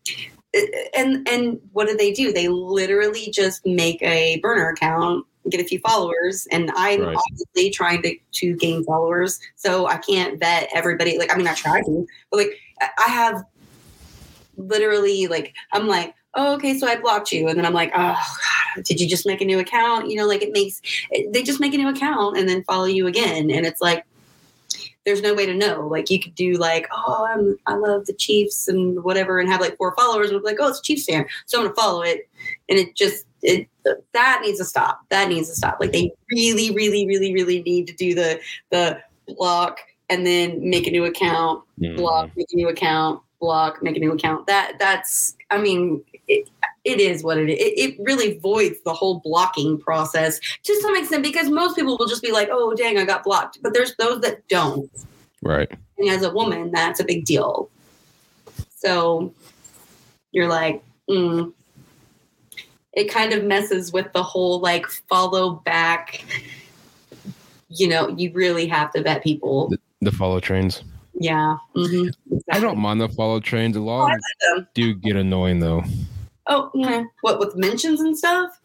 and 0.96 1.28
and 1.28 1.60
what 1.74 1.88
do 1.88 1.98
they 1.98 2.12
do? 2.12 2.32
They 2.32 2.48
literally 2.48 3.30
just 3.32 3.66
make 3.66 4.02
a 4.02 4.40
burner 4.40 4.70
account, 4.70 5.26
get 5.50 5.60
a 5.60 5.66
few 5.66 5.80
followers, 5.80 6.48
and 6.52 6.72
I'm 6.76 7.02
Right. 7.02 7.18
obviously 7.18 7.72
trying 7.72 8.02
to 8.04 8.16
to 8.34 8.56
gain 8.56 8.84
followers, 8.86 9.40
so 9.56 9.88
I 9.88 9.98
can't 9.98 10.40
vet 10.40 10.70
everybody. 10.74 11.18
Like, 11.18 11.34
I 11.34 11.38
mean, 11.38 11.48
I 11.48 11.56
try 11.56 11.82
to, 11.82 12.08
but 12.32 12.38
like, 12.38 12.52
I 12.82 13.10
have 13.10 13.44
literally 14.58 15.28
like 15.28 15.54
I'm 15.72 15.88
like, 15.88 16.14
oh, 16.36 16.54
okay, 16.56 16.78
so 16.78 16.88
I 16.88 16.98
blocked 16.98 17.32
you, 17.32 17.48
and 17.48 17.58
then 17.58 17.66
I'm 17.66 17.74
like, 17.74 17.92
oh, 17.96 18.14
God, 18.76 18.84
did 18.84 19.00
you 19.00 19.08
just 19.08 19.26
make 19.26 19.42
a 19.42 19.46
new 19.46 19.60
account? 19.60 20.10
You 20.10 20.18
know, 20.18 20.28
like 20.28 20.42
it 20.42 20.52
makes 20.52 20.82
it, 21.12 21.32
they 21.34 21.44
just 21.44 21.60
make 21.60 21.74
a 21.74 21.78
new 21.78 21.90
account 21.90 22.38
and 22.38 22.48
then 22.48 22.64
follow 22.64 22.86
you 22.86 23.08
again, 23.08 23.50
and 23.52 23.66
it's 23.66 23.82
like 23.82 24.06
there's 25.06 25.22
no 25.22 25.34
way 25.36 25.46
to 25.46 25.54
know. 25.54 25.88
Like 25.88 26.10
you 26.10 26.20
could 26.20 26.36
do 26.36 26.54
like, 26.54 26.88
oh, 26.92 27.28
I'm 27.30 27.58
I 27.68 27.76
love 27.76 28.06
the 28.06 28.14
Chiefs 28.14 28.68
and 28.68 29.04
whatever, 29.04 29.40
and 29.40 29.50
have 29.50 29.62
like 29.62 29.78
four 29.78 29.96
followers 29.96 30.32
and 30.32 30.42
be 30.42 30.46
like, 30.46 30.58
oh, 30.60 30.70
it's 30.70 30.82
Chiefs 30.82 31.06
fan, 31.06 31.26
so 31.46 31.60
I'm 31.60 31.66
gonna 31.66 31.76
follow 31.76 32.02
it, 32.02 32.28
and 32.70 32.80
it 32.80 32.96
just 32.96 33.26
it 33.42 33.68
that 34.14 34.42
needs 34.44 34.58
to 34.60 34.66
stop. 34.66 35.02
That 35.10 35.30
needs 35.30 35.50
to 35.50 35.56
stop. 35.56 35.78
Like 35.80 35.92
they 35.92 36.12
really, 36.32 36.74
really, 36.74 37.06
really, 37.06 37.34
really 37.34 37.62
need 37.62 37.88
to 37.88 37.94
do 37.94 38.14
the 38.14 38.40
the 38.72 39.00
block 39.28 39.80
and 40.10 40.26
then 40.26 40.70
make 40.70 40.86
a 40.88 40.92
new 40.92 41.06
account, 41.06 41.64
block, 41.96 42.28
mm-hmm. 42.28 42.34
make 42.38 42.48
a 42.52 42.56
new 42.56 42.70
account, 42.70 43.22
block, 43.46 43.84
make 43.84 43.96
a 43.96 44.00
new 44.00 44.14
account. 44.14 44.48
That 44.48 44.74
that's 44.80 45.36
I 45.52 45.58
mean. 45.62 46.04
It, 46.28 46.50
it 46.86 47.00
is 47.00 47.24
what 47.24 47.38
it 47.38 47.50
is. 47.50 47.60
It, 47.60 47.74
it 47.78 47.96
really 48.00 48.40
voids 48.40 48.78
the 48.84 48.94
whole 48.94 49.20
blocking 49.20 49.80
process 49.80 50.40
to 50.40 50.82
some 50.82 50.96
extent 50.96 51.22
because 51.24 51.50
most 51.50 51.76
people 51.76 51.98
will 51.98 52.08
just 52.08 52.24
be 52.24 52.32
like, 52.32 52.50
"Oh, 52.52 52.74
dang, 52.76 52.98
I 52.98 53.06
got 53.06 53.24
blocked," 53.24 53.60
but 53.62 53.74
there's 53.74 53.96
those 53.98 54.22
that 54.22 54.48
don't 54.48 54.90
Right. 55.46 55.72
and 56.00 56.10
as 56.10 56.24
a 56.24 56.32
woman, 56.32 56.72
that's 56.72 57.00
a 57.00 57.04
big 57.04 57.24
deal. 57.26 57.70
So 58.76 59.32
you're 60.32 60.48
like, 60.48 60.84
mm. 61.08 61.54
it 62.94 63.06
kind 63.06 63.32
of 63.32 63.44
messes 63.44 63.94
with 63.94 64.12
the 64.14 64.24
whole 64.24 64.60
like 64.60 64.88
follow 65.08 65.62
back. 65.66 66.26
You 67.70 67.88
know, 67.88 68.10
you 68.10 68.32
really 68.34 68.66
have 68.68 68.92
to 68.94 69.04
vet 69.04 69.24
people. 69.24 69.72
The 70.02 70.12
follow 70.12 70.40
trains. 70.40 70.84
Yeah. 71.18 71.58
hmm 71.76 72.08
I 72.52 72.60
don't 72.60 72.78
mind 72.78 73.02
the 73.02 73.10
follow 73.10 73.40
trains. 73.40 73.76
A 73.76 73.82
lot 73.82 74.12
I 74.12 74.16
of 74.16 74.20
like 74.20 74.58
them. 74.58 74.68
do 74.74 74.94
get 74.96 75.16
annoying 75.16 75.60
though. 75.60 75.84
Oh, 76.48 76.70
yeah. 76.76 77.04
what 77.22 77.40
with 77.40 77.56
mentions 77.56 78.02
and 78.02 78.18
stuff? 78.18 78.60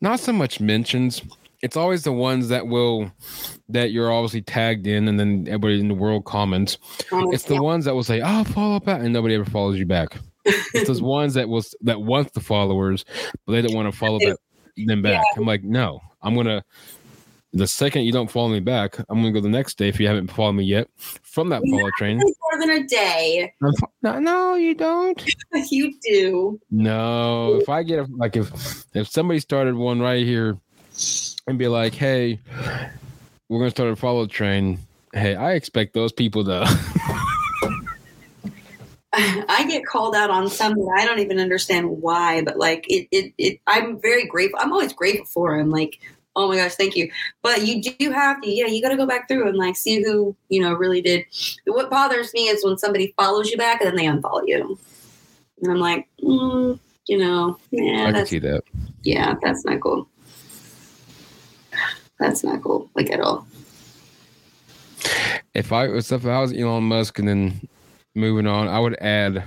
Not 0.00 0.20
so 0.20 0.32
much 0.32 0.60
mentions. 0.60 1.22
It's 1.62 1.76
always 1.76 2.02
the 2.04 2.12
ones 2.12 2.48
that 2.48 2.66
will 2.66 3.10
that 3.68 3.90
you're 3.90 4.12
obviously 4.12 4.42
tagged 4.42 4.86
in, 4.86 5.08
and 5.08 5.18
then 5.18 5.46
everybody 5.48 5.80
in 5.80 5.88
the 5.88 5.94
world 5.94 6.24
comments. 6.26 6.76
It's 7.10 7.44
the 7.44 7.62
ones 7.62 7.86
that 7.86 7.94
will 7.94 8.04
say, 8.04 8.20
"Oh, 8.22 8.44
follow 8.44 8.78
back," 8.78 9.00
and 9.00 9.12
nobody 9.12 9.34
ever 9.34 9.46
follows 9.46 9.78
you 9.78 9.86
back. 9.86 10.18
It's 10.44 10.86
those 10.86 11.00
ones 11.18 11.32
that 11.34 11.48
was 11.48 11.74
that 11.80 12.00
want 12.02 12.34
the 12.34 12.40
followers, 12.40 13.04
but 13.46 13.52
they 13.52 13.62
don't 13.62 13.74
want 13.74 13.90
to 13.90 13.98
follow 13.98 14.18
back, 14.18 14.36
them 14.84 15.00
back. 15.00 15.24
I'm 15.36 15.46
like, 15.46 15.64
no, 15.64 16.00
I'm 16.22 16.34
gonna. 16.36 16.62
The 17.52 17.66
second 17.66 18.02
you 18.02 18.12
don't 18.12 18.30
follow 18.30 18.48
me 18.48 18.60
back, 18.60 18.98
I'm 19.08 19.20
gonna 19.22 19.32
go 19.32 19.40
the 19.40 19.48
next 19.48 19.78
day 19.78 19.88
if 19.88 19.98
you 19.98 20.06
haven't 20.06 20.30
followed 20.30 20.52
me 20.52 20.64
yet 20.64 20.88
from 21.22 21.48
that 21.50 21.62
follow 21.70 21.90
train. 21.96 22.18
more 22.18 22.60
than 22.60 22.70
a 22.70 22.86
day. 22.86 23.52
No, 24.02 24.18
no, 24.18 24.54
you 24.54 24.74
don't. 24.74 25.22
You 25.70 25.94
do. 26.02 26.60
No, 26.70 27.54
if 27.56 27.68
I 27.70 27.82
get 27.82 28.10
like 28.10 28.36
if 28.36 28.84
if 28.94 29.08
somebody 29.08 29.40
started 29.40 29.74
one 29.74 30.00
right 30.00 30.24
here 30.24 30.58
and 31.46 31.58
be 31.58 31.66
like, 31.66 31.94
"Hey, 31.94 32.40
we're 33.48 33.58
gonna 33.60 33.70
start 33.70 33.90
a 33.90 33.96
follow 33.96 34.26
train," 34.26 34.78
hey, 35.14 35.34
I 35.34 35.52
expect 35.52 35.94
those 35.94 36.12
people 36.12 36.44
to. 36.44 36.66
I 39.18 39.64
get 39.66 39.86
called 39.86 40.14
out 40.14 40.28
on 40.28 40.48
some 40.50 40.74
that 40.74 40.96
I 40.98 41.06
don't 41.06 41.20
even 41.20 41.38
understand 41.38 41.88
why, 41.88 42.42
but 42.42 42.58
like 42.58 42.84
it, 42.88 43.08
it, 43.10 43.32
it 43.38 43.60
I'm 43.66 43.98
very 44.00 44.26
grateful. 44.26 44.58
I'm 44.60 44.72
always 44.72 44.92
grateful 44.92 45.24
for 45.26 45.58
him. 45.58 45.70
Like, 45.70 46.00
oh 46.36 46.48
my 46.48 46.56
gosh, 46.56 46.74
thank 46.74 46.94
you. 46.94 47.10
But 47.42 47.66
you 47.66 47.82
do 47.82 48.10
have 48.12 48.40
to, 48.42 48.48
yeah, 48.48 48.66
you 48.66 48.80
got 48.80 48.90
to 48.90 48.96
go 48.96 49.06
back 49.06 49.26
through 49.26 49.48
and 49.48 49.56
like 49.56 49.76
see 49.76 50.02
who 50.02 50.36
you 50.48 50.60
know 50.60 50.74
really 50.74 51.00
did. 51.00 51.24
What 51.66 51.90
bothers 51.90 52.32
me 52.34 52.48
is 52.48 52.64
when 52.64 52.78
somebody 52.78 53.14
follows 53.16 53.50
you 53.50 53.56
back 53.56 53.80
and 53.80 53.88
then 53.88 53.96
they 53.96 54.04
unfollow 54.04 54.42
you, 54.46 54.78
and 55.62 55.72
I'm 55.72 55.80
like, 55.80 56.06
mm, 56.22 56.78
you 57.08 57.18
know, 57.18 57.58
yeah, 57.70 58.02
I 58.02 58.04
can 58.04 58.12
that's 58.12 58.30
see 58.30 58.38
that. 58.40 58.62
yeah, 59.02 59.34
that's 59.42 59.64
not 59.64 59.80
cool. 59.80 60.08
That's 62.20 62.44
not 62.44 62.62
cool, 62.62 62.88
like 62.94 63.10
at 63.10 63.20
all. 63.20 63.46
If 65.54 65.72
I 65.72 65.88
was 65.88 66.12
if 66.12 66.26
I 66.26 66.40
was 66.40 66.52
Elon 66.52 66.84
Musk 66.84 67.18
and 67.18 67.28
then 67.28 67.68
moving 68.14 68.46
on, 68.46 68.68
I 68.68 68.78
would 68.78 68.96
add. 69.00 69.42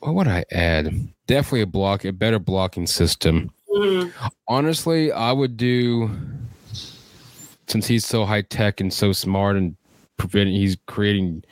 What 0.00 0.14
would 0.16 0.28
I 0.28 0.44
add? 0.52 1.08
Definitely 1.26 1.62
a 1.62 1.66
block, 1.66 2.04
a 2.04 2.12
better 2.12 2.38
blocking 2.38 2.86
system. 2.86 3.50
Mhm. 3.74 4.12
Honestly, 4.46 5.10
I 5.10 5.32
would 5.32 5.56
do 5.56 6.10
since 7.66 7.86
he's 7.86 8.06
so 8.06 8.24
high 8.24 8.42
tech 8.42 8.80
and 8.80 8.92
so 8.92 9.12
smart 9.12 9.56
and 9.56 9.76
preventing 10.16 10.54
he's 10.54 10.76
creating 10.86 11.42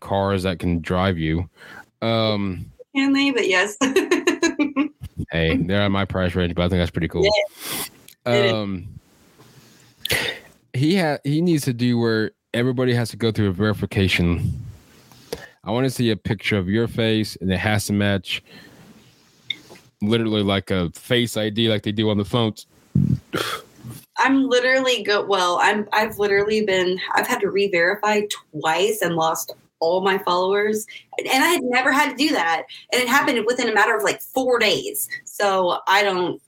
cars 0.00 0.44
that 0.44 0.58
can 0.58 0.80
drive 0.80 1.18
you. 1.18 1.48
Um 2.00 2.70
Can 2.94 3.12
they? 3.12 3.30
But 3.30 3.48
yes. 3.48 3.76
hey, 5.30 5.56
they're 5.58 5.82
on 5.82 5.92
my 5.92 6.04
price 6.04 6.34
range, 6.34 6.54
but 6.54 6.62
I 6.62 6.68
think 6.68 6.80
that's 6.80 6.90
pretty 6.90 7.08
cool. 7.08 7.28
Is. 8.26 8.52
Um 8.52 8.88
he 10.72 10.96
ha- 10.96 11.18
he 11.24 11.42
needs 11.42 11.64
to 11.64 11.74
do 11.74 11.98
where 11.98 12.30
everybody 12.54 12.94
has 12.94 13.10
to 13.10 13.16
go 13.16 13.30
through 13.30 13.48
a 13.48 13.52
verification. 13.52 14.64
I 15.64 15.70
want 15.70 15.84
to 15.84 15.90
see 15.90 16.10
a 16.10 16.16
picture 16.16 16.56
of 16.56 16.68
your 16.68 16.88
face 16.88 17.36
and 17.36 17.52
it 17.52 17.58
has 17.58 17.86
to 17.86 17.92
match 17.92 18.42
literally 20.00 20.42
like 20.42 20.70
a 20.70 20.90
face 20.90 21.36
ID 21.36 21.68
like 21.68 21.82
they 21.82 21.92
do 21.92 22.10
on 22.10 22.18
the 22.18 22.24
phones. 22.24 22.66
I'm 24.18 24.48
literally 24.48 25.02
go 25.02 25.24
well, 25.24 25.58
I'm 25.62 25.88
I've 25.92 26.18
literally 26.18 26.64
been 26.64 27.00
I've 27.14 27.26
had 27.26 27.40
to 27.40 27.50
re-verify 27.50 28.22
twice 28.52 29.00
and 29.02 29.14
lost 29.14 29.52
all 29.80 30.00
my 30.00 30.18
followers, 30.18 30.86
and 31.18 31.44
I 31.44 31.48
had 31.48 31.62
never 31.62 31.92
had 31.92 32.10
to 32.10 32.16
do 32.16 32.30
that, 32.34 32.64
and 32.92 33.00
it 33.00 33.08
happened 33.08 33.44
within 33.46 33.68
a 33.68 33.74
matter 33.74 33.96
of 33.96 34.02
like 34.02 34.20
four 34.20 34.58
days. 34.58 35.08
So 35.24 35.78
I 35.86 36.02
don't. 36.02 36.40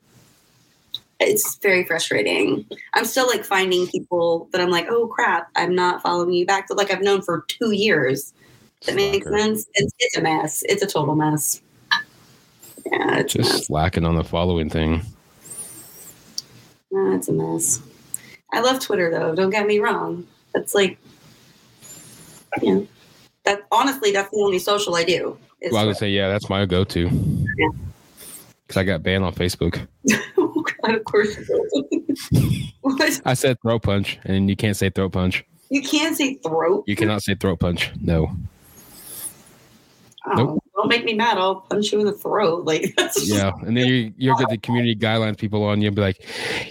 It's 1.20 1.58
very 1.58 1.84
frustrating. 1.84 2.66
I'm 2.94 3.04
still 3.04 3.26
like 3.26 3.44
finding 3.44 3.86
people 3.86 4.48
that 4.52 4.60
I'm 4.60 4.70
like, 4.70 4.86
oh 4.88 5.06
crap, 5.06 5.50
I'm 5.54 5.74
not 5.74 6.02
following 6.02 6.32
you 6.32 6.46
back. 6.46 6.66
But 6.66 6.78
like 6.78 6.90
I've 6.90 7.02
known 7.02 7.22
for 7.22 7.44
two 7.46 7.72
years. 7.72 8.32
That 8.86 8.96
makes 8.96 9.28
sense. 9.28 9.66
It's, 9.74 9.92
it's 9.98 10.16
a 10.16 10.22
mess. 10.22 10.64
It's 10.66 10.82
a 10.82 10.86
total 10.86 11.14
mess. 11.14 11.60
Yeah, 12.86 13.18
it's 13.18 13.32
Just 13.34 13.52
mess. 13.52 13.66
slacking 13.66 14.04
on 14.04 14.16
the 14.16 14.24
following 14.24 14.68
thing. 14.70 15.02
Uh, 16.94 17.14
it's 17.14 17.28
a 17.28 17.32
mess. 17.32 17.80
I 18.52 18.60
love 18.60 18.80
Twitter 18.80 19.10
though. 19.10 19.34
Don't 19.34 19.50
get 19.50 19.66
me 19.66 19.78
wrong. 19.78 20.26
That's 20.54 20.74
like, 20.74 20.98
you 22.62 22.74
know, 22.74 22.86
that 23.44 23.66
honestly, 23.70 24.10
that's 24.12 24.30
the 24.30 24.36
only 24.38 24.58
social 24.58 24.96
I 24.96 25.04
do. 25.04 25.38
Well, 25.70 25.82
I 25.82 25.86
would 25.86 25.96
say, 25.96 26.08
yeah, 26.10 26.28
that's 26.28 26.48
my 26.48 26.64
go-to. 26.66 27.08
Yeah. 27.56 27.68
Because 28.66 28.76
I 28.78 28.84
got 28.84 29.02
banned 29.02 29.24
on 29.24 29.34
Facebook. 29.34 29.86
oh 30.38 30.64
God, 30.82 30.94
of 30.94 31.04
course? 31.04 31.36
I 33.24 33.34
said 33.34 33.58
throat 33.62 33.82
punch, 33.82 34.18
and 34.24 34.48
you 34.48 34.56
can't 34.56 34.76
say 34.76 34.90
throat 34.90 35.12
punch. 35.12 35.44
You 35.68 35.82
can't 35.82 36.16
say 36.16 36.34
throat. 36.36 36.84
You 36.86 36.96
cannot 36.96 37.22
say 37.22 37.34
throat 37.34 37.60
punch. 37.60 37.92
No. 38.00 38.30
Oh, 40.26 40.34
Nope. 40.34 40.59
Don't 40.80 40.88
make 40.88 41.04
me 41.04 41.12
mad. 41.12 41.36
I'll 41.36 41.56
punch 41.56 41.92
you 41.92 42.00
in 42.00 42.06
the 42.06 42.12
throat. 42.12 42.64
Like 42.70 42.94
that's 42.96 43.28
Yeah, 43.28 43.52
and 43.66 43.76
then 43.76 43.86
you 43.86 44.14
you'll 44.16 44.36
get 44.36 44.48
the 44.48 44.56
community 44.56 44.96
guidelines 44.96 45.36
people 45.36 45.62
on 45.64 45.82
you 45.82 45.88
and 45.88 45.96
be 45.96 46.00
like, 46.00 46.26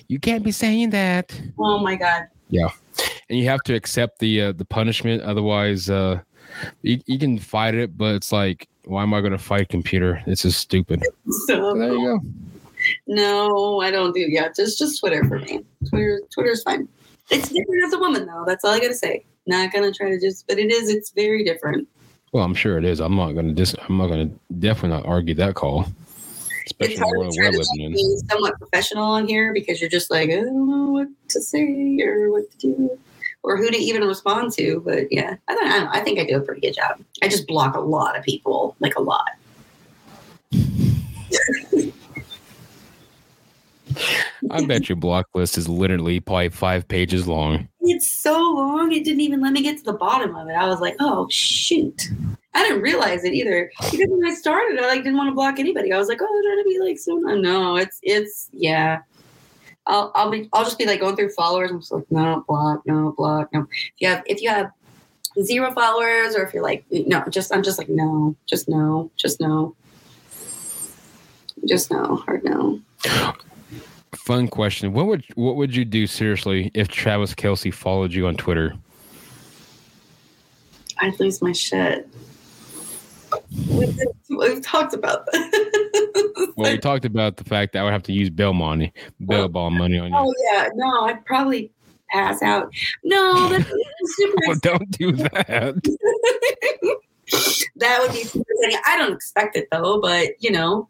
you 0.08 0.20
can't 0.20 0.44
be 0.44 0.52
saying 0.52 0.90
that, 0.92 1.40
Oh 1.60 1.78
my 1.78 1.96
God. 1.96 2.24
Yeah. 2.50 2.70
And 3.30 3.38
you 3.38 3.46
have 3.46 3.62
to 3.66 3.76
accept 3.76 4.18
the 4.18 4.42
uh, 4.42 4.52
the 4.54 4.66
punishment. 4.66 5.22
Otherwise, 5.22 5.92
uh, 5.92 6.22
you, 6.82 7.00
you 7.06 7.20
can 7.20 7.38
fight 7.38 7.76
it, 7.76 7.96
but 7.96 8.16
it's 8.16 8.32
like, 8.32 8.68
why 8.86 9.04
am 9.04 9.14
I 9.14 9.20
going 9.22 9.34
to 9.34 9.38
fight 9.38 9.62
a 9.62 9.66
computer? 9.66 10.24
It's 10.26 10.42
just 10.42 10.60
stupid. 10.60 11.04
So 11.48 11.74
So 11.74 11.78
there 11.78 11.94
you 11.94 12.20
go. 12.20 12.20
no, 13.06 13.82
I 13.82 13.92
don't 13.92 14.14
do. 14.16 14.22
Yeah, 14.22 14.48
just 14.56 14.80
just 14.80 15.00
Twitter 15.00 15.24
for 15.26 15.38
me. 15.40 15.64
Twitter 15.88 16.20
Twitter's 16.34 16.64
fine. 16.64 16.88
It's 17.30 17.50
different 17.50 17.84
as 17.86 17.94
a 17.94 18.00
woman 18.00 18.26
though. 18.26 18.44
That's 18.48 18.66
all 18.66 18.72
I 18.72 18.80
gotta 18.80 18.96
say. 18.96 19.24
Not 19.46 19.72
gonna 19.72 19.94
try 19.94 20.10
to 20.10 20.20
just, 20.20 20.48
but 20.48 20.58
it 20.58 20.72
is. 20.72 20.90
It's 20.90 21.12
very 21.12 21.44
different. 21.44 21.88
Well, 22.32 22.44
I'm 22.44 22.54
sure 22.54 22.78
it 22.78 22.86
is. 22.86 23.00
I'm 23.00 23.16
not 23.16 23.32
going 23.32 23.48
to 23.48 23.54
dis. 23.54 23.76
I'm 23.88 23.98
not 23.98 24.08
going 24.08 24.30
to 24.30 24.56
definitely 24.60 24.98
not 24.98 25.06
argue 25.06 25.34
that 25.36 25.56
call, 25.56 25.86
especially 26.68 26.94
it's 26.94 26.96
in 26.96 27.00
the 27.00 27.06
hard 27.06 27.18
world 27.18 27.32
to 27.32 27.38
try 27.38 27.46
we're 27.48 27.52
to 27.52 27.58
living 27.58 27.86
in. 27.86 27.92
be 27.94 28.18
somewhat 28.30 28.58
professional 28.60 29.06
on 29.06 29.28
here 29.28 29.54
because 29.54 29.82
you're 29.82 29.90
just 29.90 30.12
like, 30.12 30.30
I 30.30 30.36
don't 30.36 30.70
know 30.70 30.92
what 30.92 31.08
to 31.30 31.42
say 31.42 32.00
or 32.04 32.32
what 32.32 32.52
to 32.52 32.58
do 32.58 33.00
or 33.42 33.58
who 33.58 33.70
to 33.70 33.78
even 33.78 34.04
respond 34.04 34.52
to. 34.54 34.82
But 34.86 35.12
yeah, 35.12 35.38
I 35.48 35.56
don't, 35.56 35.68
I 35.68 35.80
don't. 35.80 35.88
I 35.90 36.02
think 36.02 36.20
I 36.20 36.26
do 36.26 36.38
a 36.38 36.42
pretty 36.42 36.62
good 36.62 36.76
job. 36.76 37.02
I 37.24 37.28
just 37.28 37.48
block 37.48 37.76
a 37.76 37.80
lot 37.80 38.18
of 38.18 38.24
people, 38.24 38.76
like 38.80 38.96
a 38.96 39.02
lot. 39.02 39.32
I 44.52 44.66
bet 44.66 44.90
your 44.90 44.96
block 44.96 45.28
list 45.34 45.58
is 45.58 45.68
literally 45.68 46.20
probably 46.20 46.50
five 46.50 46.88
pages 46.88 47.28
long. 47.28 47.68
It's 47.82 48.12
so 48.12 48.40
long, 48.40 48.92
it 48.92 49.04
didn't 49.04 49.22
even 49.22 49.42
let 49.42 49.54
me 49.54 49.62
get 49.62 49.78
to 49.78 49.84
the 49.84 49.94
bottom 49.94 50.36
of 50.36 50.48
it. 50.50 50.54
I 50.54 50.68
was 50.68 50.80
like, 50.80 50.96
oh 51.00 51.28
shoot. 51.30 52.10
I 52.54 52.64
didn't 52.64 52.82
realize 52.82 53.24
it 53.24 53.34
either. 53.34 53.72
Because 53.80 54.08
when 54.10 54.26
I 54.26 54.34
started, 54.34 54.80
I 54.80 54.88
like 54.88 55.04
didn't 55.04 55.18
want 55.18 55.30
to 55.30 55.36
block 55.36 55.60
anybody. 55.60 55.94
I 55.94 55.98
was 55.98 56.08
like, 56.08 56.20
oh, 56.22 56.28
they're 56.28 56.52
trying 56.52 56.64
to 56.64 56.70
be 56.70 56.80
like 56.80 57.00
so 57.00 57.16
no, 57.16 57.78
it's 57.78 58.00
it's 58.04 58.50
yeah. 58.54 59.00
I'll 59.86 60.12
I'll 60.16 60.30
be 60.30 60.50
I'll 60.54 60.64
just 60.64 60.78
be 60.78 60.86
like 60.86 61.00
going 61.00 61.16
through 61.16 61.30
followers. 61.30 61.72
I'm 61.72 61.80
just 61.80 61.92
like, 61.92 62.10
no, 62.12 62.44
block, 62.48 62.86
no, 62.86 63.14
block, 63.18 63.50
no. 63.54 63.62
If 63.62 63.94
you 64.00 64.08
have 64.08 64.24
if 64.26 64.42
you 64.42 64.50
have 64.50 64.72
zero 65.44 65.72
followers 65.74 66.36
or 66.36 66.44
if 66.44 66.54
you're 66.54 66.64
like 66.64 66.86
no, 66.92 67.24
just 67.30 67.54
I'm 67.54 67.64
just 67.64 67.78
like, 67.78 67.90
no, 67.90 68.36
just 68.46 68.68
no, 68.68 69.12
just 69.16 69.40
no. 69.40 69.76
Just 71.66 71.92
no, 71.92 72.16
hard 72.18 72.44
no. 72.44 72.80
Fun 74.30 74.48
question. 74.48 74.94
What 74.94 75.08
would 75.08 75.26
what 75.34 75.56
would 75.56 75.76
you 75.76 75.84
do 75.84 76.06
seriously 76.06 76.70
if 76.76 76.88
Travis 76.88 77.34
Kelce 77.34 77.74
followed 77.74 78.14
you 78.14 78.28
on 78.28 78.36
Twitter? 78.36 78.76
I'd 81.00 81.20
lose 81.20 81.42
my 81.42 81.52
shit. 81.52 82.08
We've, 83.68 84.00
we've 84.30 84.62
talked 84.62 84.94
about 84.94 85.26
that. 85.26 86.54
Well, 86.56 86.72
we 86.72 86.78
talked 86.78 87.06
about 87.06 87.38
the 87.38 87.44
fact 87.44 87.74
that 87.74 87.80
I 87.80 87.84
would 87.84 87.92
have 87.92 88.04
to 88.04 88.14
use 88.14 88.30
bail 88.30 88.54
money, 88.54 88.94
bail 89.26 89.48
ball 89.48 89.72
money 89.72 89.98
on 89.98 90.12
you. 90.12 90.16
oh 90.16 90.32
yeah, 90.54 90.70
no, 90.76 91.06
I'd 91.06 91.26
probably 91.26 91.72
pass 92.12 92.44
out. 92.44 92.72
No, 93.04 93.50
that's 93.50 93.68
super. 94.16 94.38
Well, 94.46 94.60
don't 94.62 94.92
do 94.92 95.12
that. 95.12 95.74
that 97.78 98.00
would 98.00 98.12
be 98.12 98.26
super 98.26 98.46
exciting. 98.52 98.80
I 98.86 98.96
don't 98.96 99.14
expect 99.14 99.56
it 99.58 99.70
though, 99.72 100.00
but 100.00 100.34
you 100.38 100.52
know, 100.52 100.88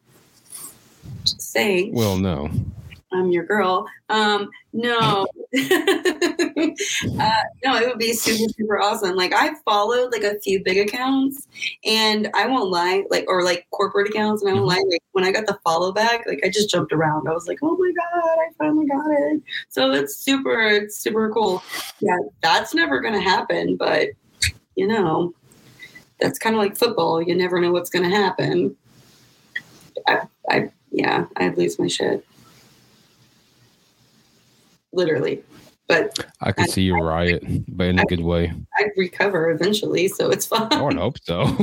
just 1.23 1.39
saying, 1.39 1.93
Well, 1.93 2.17
no. 2.17 2.51
I'm 3.11 3.31
your 3.31 3.43
girl. 3.43 3.87
Um, 4.09 4.49
no, 4.71 5.27
uh, 5.55 5.65
no, 7.65 7.75
it 7.75 7.87
would 7.87 7.97
be 7.97 8.13
super 8.13 8.53
super 8.53 8.79
awesome. 8.79 9.15
Like 9.15 9.33
I 9.33 9.55
followed 9.65 10.11
like 10.11 10.23
a 10.23 10.39
few 10.39 10.63
big 10.63 10.77
accounts, 10.77 11.47
and 11.83 12.29
I 12.35 12.45
won't 12.45 12.69
lie, 12.69 13.03
like 13.09 13.25
or 13.27 13.43
like 13.43 13.67
corporate 13.71 14.09
accounts, 14.09 14.43
and 14.43 14.51
I 14.51 14.53
won't 14.53 14.67
lie. 14.67 14.83
Like 14.89 15.01
when 15.13 15.23
I 15.25 15.31
got 15.31 15.47
the 15.47 15.57
follow 15.63 15.91
back, 15.91 16.27
like 16.27 16.41
I 16.43 16.49
just 16.49 16.69
jumped 16.69 16.93
around. 16.93 17.27
I 17.27 17.33
was 17.33 17.47
like, 17.47 17.59
oh 17.63 17.75
my 17.77 17.91
god, 17.91 18.39
I 18.39 18.47
finally 18.57 18.85
got 18.85 19.09
it. 19.09 19.41
So 19.69 19.91
it's 19.91 20.15
super, 20.15 20.61
it's 20.61 20.97
super 20.97 21.31
cool. 21.31 21.63
Yeah, 21.99 22.17
that's 22.41 22.75
never 22.75 22.99
gonna 22.99 23.21
happen, 23.21 23.75
but 23.75 24.09
you 24.75 24.87
know, 24.87 25.33
that's 26.19 26.37
kind 26.37 26.55
of 26.55 26.61
like 26.61 26.77
football. 26.77 27.21
You 27.21 27.35
never 27.35 27.59
know 27.59 27.71
what's 27.71 27.89
gonna 27.89 28.09
happen. 28.09 28.75
I, 30.07 30.21
I 30.49 30.71
yeah, 30.91 31.25
I'd 31.37 31.57
lose 31.57 31.79
my 31.79 31.87
shit. 31.87 32.23
Literally. 34.93 35.43
But 35.87 36.19
I 36.41 36.51
could 36.51 36.69
see 36.69 36.83
you 36.83 36.95
riot, 36.95 37.43
but 37.75 37.87
in 37.87 37.97
a 37.99 38.05
good 38.05 38.19
way. 38.21 38.53
I'd 38.77 38.91
recover 38.95 39.49
eventually, 39.49 40.07
so 40.07 40.29
it's 40.29 40.45
fine. 40.45 40.67
I 40.71 40.81
would 40.81 40.97
hope 40.97 41.17
so. 41.23 41.45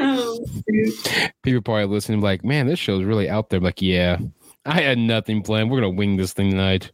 Oh. 0.00 0.38
People 1.42 1.60
probably 1.62 1.86
listening 1.86 2.20
like, 2.20 2.44
man, 2.44 2.68
this 2.68 2.78
show's 2.78 3.02
really 3.02 3.28
out 3.28 3.50
there. 3.50 3.58
I'm 3.58 3.64
like, 3.64 3.82
yeah, 3.82 4.18
I 4.64 4.80
had 4.80 4.96
nothing 4.98 5.42
planned. 5.42 5.70
We're 5.70 5.78
gonna 5.80 5.90
wing 5.90 6.16
this 6.16 6.32
thing 6.32 6.50
tonight. 6.52 6.92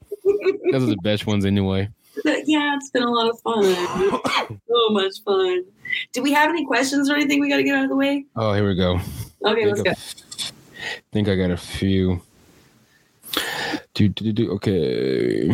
Those 0.72 0.85
are 0.85 0.87
the 0.87 0.97
best 1.03 1.26
ones 1.26 1.45
anyway. 1.45 1.91
But 2.24 2.45
yeah, 2.47 2.76
it's 2.76 2.91
been 2.91 3.03
a 3.03 3.11
lot 3.11 3.28
of 3.28 3.39
fun. 3.41 3.64
so 4.68 4.89
much 4.91 5.12
fun. 5.24 5.64
Do 6.12 6.22
we 6.22 6.32
have 6.32 6.49
any 6.49 6.64
questions 6.64 7.11
or 7.11 7.14
anything 7.16 7.41
we 7.41 7.51
got 7.51 7.57
to 7.59 7.62
get 7.62 7.74
out 7.76 7.85
of 7.85 7.91
the 7.91 7.97
way? 7.97 8.24
Oh, 8.37 8.55
here 8.55 8.66
we 8.66 8.74
go. 8.74 8.99
Okay, 9.45 9.66
let's 9.66 9.82
Think 9.82 9.85
go. 9.85 9.91
of- 9.91 10.53
think 11.12 11.28
I 11.28 11.37
got 11.37 11.51
a 11.51 11.57
few. 11.59 12.22
Do, 13.95 14.09
do, 14.09 14.24
do, 14.24 14.32
do, 14.32 14.51
okay. 14.53 15.51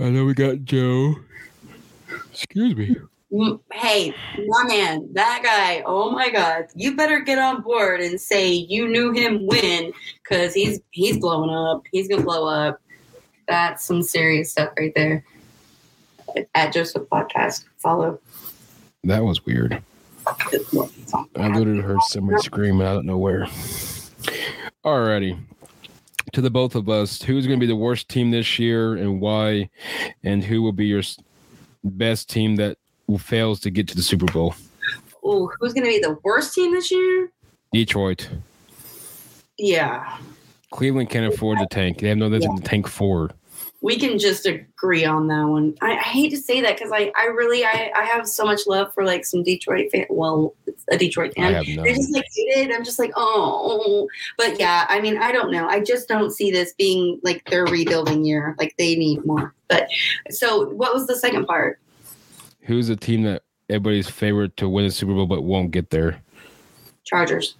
I 0.00 0.10
know 0.10 0.24
we 0.24 0.34
got 0.34 0.64
Joe. 0.64 1.16
Excuse 2.30 2.76
me. 2.76 2.96
Mm, 3.32 3.60
Hey, 3.72 4.14
my 4.46 4.64
man, 4.64 5.08
that 5.12 5.42
guy. 5.44 5.82
Oh 5.84 6.10
my 6.10 6.30
God, 6.30 6.66
you 6.74 6.96
better 6.96 7.20
get 7.20 7.38
on 7.38 7.62
board 7.62 8.00
and 8.00 8.20
say 8.20 8.50
you 8.50 8.88
knew 8.88 9.12
him 9.12 9.46
when, 9.46 9.92
because 10.22 10.54
he's 10.54 10.80
he's 10.90 11.18
blowing 11.18 11.50
up. 11.50 11.82
He's 11.92 12.08
gonna 12.08 12.22
blow 12.22 12.46
up. 12.46 12.80
That's 13.46 13.84
some 13.84 14.02
serious 14.02 14.52
stuff 14.52 14.70
right 14.78 14.92
there. 14.94 15.24
At 16.54 16.72
Joseph 16.72 17.08
Podcast, 17.08 17.64
follow. 17.78 18.20
That 19.04 19.24
was 19.24 19.44
weird. 19.44 19.82
I 21.36 21.48
literally 21.48 21.82
heard 21.82 21.98
somebody 22.08 22.42
scream. 22.42 22.80
I 22.80 22.92
don't 22.92 23.06
know 23.06 23.18
where. 23.18 23.46
Alrighty. 24.84 25.38
To 26.32 26.40
the 26.40 26.50
both 26.50 26.74
of 26.74 26.88
us, 26.88 27.22
who's 27.22 27.46
going 27.46 27.58
to 27.58 27.64
be 27.64 27.66
the 27.70 27.76
worst 27.76 28.08
team 28.08 28.30
this 28.30 28.58
year 28.58 28.94
and 28.96 29.20
why? 29.20 29.70
And 30.24 30.44
who 30.44 30.62
will 30.62 30.72
be 30.72 30.86
your 30.86 31.02
best 31.84 32.28
team 32.28 32.56
that 32.56 32.76
fails 33.18 33.60
to 33.60 33.70
get 33.70 33.88
to 33.88 33.96
the 33.96 34.02
Super 34.02 34.26
Bowl? 34.26 34.54
Oh, 35.24 35.50
who's 35.58 35.72
gonna 35.72 35.86
be 35.86 35.98
the 35.98 36.18
worst 36.22 36.54
team 36.54 36.72
this 36.72 36.90
year? 36.90 37.30
Detroit. 37.72 38.28
Yeah, 39.58 40.18
Cleveland 40.70 41.10
can't 41.10 41.32
afford 41.32 41.58
the 41.58 41.66
tank. 41.70 41.98
They 41.98 42.08
have 42.08 42.18
no 42.18 42.28
nothing 42.28 42.56
to 42.56 42.62
tank 42.62 42.86
forward. 42.86 43.32
We 43.80 43.96
can 43.96 44.18
just 44.18 44.44
agree 44.44 45.04
on 45.04 45.28
that 45.28 45.44
one. 45.44 45.76
I, 45.80 45.92
I 45.96 46.02
hate 46.02 46.30
to 46.30 46.36
say 46.36 46.60
that 46.62 46.76
because 46.76 46.90
I, 46.92 47.12
I 47.16 47.26
really 47.26 47.64
I, 47.64 47.92
I 47.94 48.04
have 48.04 48.26
so 48.26 48.44
much 48.44 48.66
love 48.66 48.92
for 48.92 49.04
like 49.04 49.24
some 49.24 49.42
Detroit 49.44 49.90
fan. 49.92 50.06
Well, 50.10 50.54
a 50.90 50.98
Detroit 50.98 51.34
fan. 51.34 51.54
I 51.54 51.58
have 51.58 51.66
They 51.66 51.76
none. 51.76 51.86
just 51.86 52.12
like 52.12 52.24
hate 52.34 52.68
it. 52.68 52.74
I'm 52.74 52.84
just 52.84 52.98
like, 52.98 53.12
oh, 53.14 54.08
but 54.36 54.58
yeah. 54.58 54.84
I 54.88 55.00
mean, 55.00 55.18
I 55.18 55.30
don't 55.30 55.52
know. 55.52 55.68
I 55.68 55.80
just 55.80 56.08
don't 56.08 56.32
see 56.32 56.50
this 56.50 56.72
being 56.74 57.20
like 57.22 57.44
their 57.50 57.66
rebuilding 57.66 58.24
year. 58.24 58.56
Like 58.58 58.74
they 58.78 58.96
need 58.96 59.24
more. 59.24 59.54
But 59.68 59.88
so, 60.30 60.70
what 60.70 60.92
was 60.92 61.06
the 61.06 61.16
second 61.16 61.46
part? 61.46 61.78
Who's 62.62 62.88
the 62.88 62.96
team 62.96 63.22
that 63.22 63.42
everybody's 63.70 64.08
favorite 64.08 64.56
to 64.56 64.68
win 64.68 64.86
the 64.86 64.90
Super 64.90 65.14
Bowl 65.14 65.26
but 65.26 65.42
won't 65.42 65.70
get 65.70 65.90
there? 65.90 66.20
Chargers. 67.04 67.54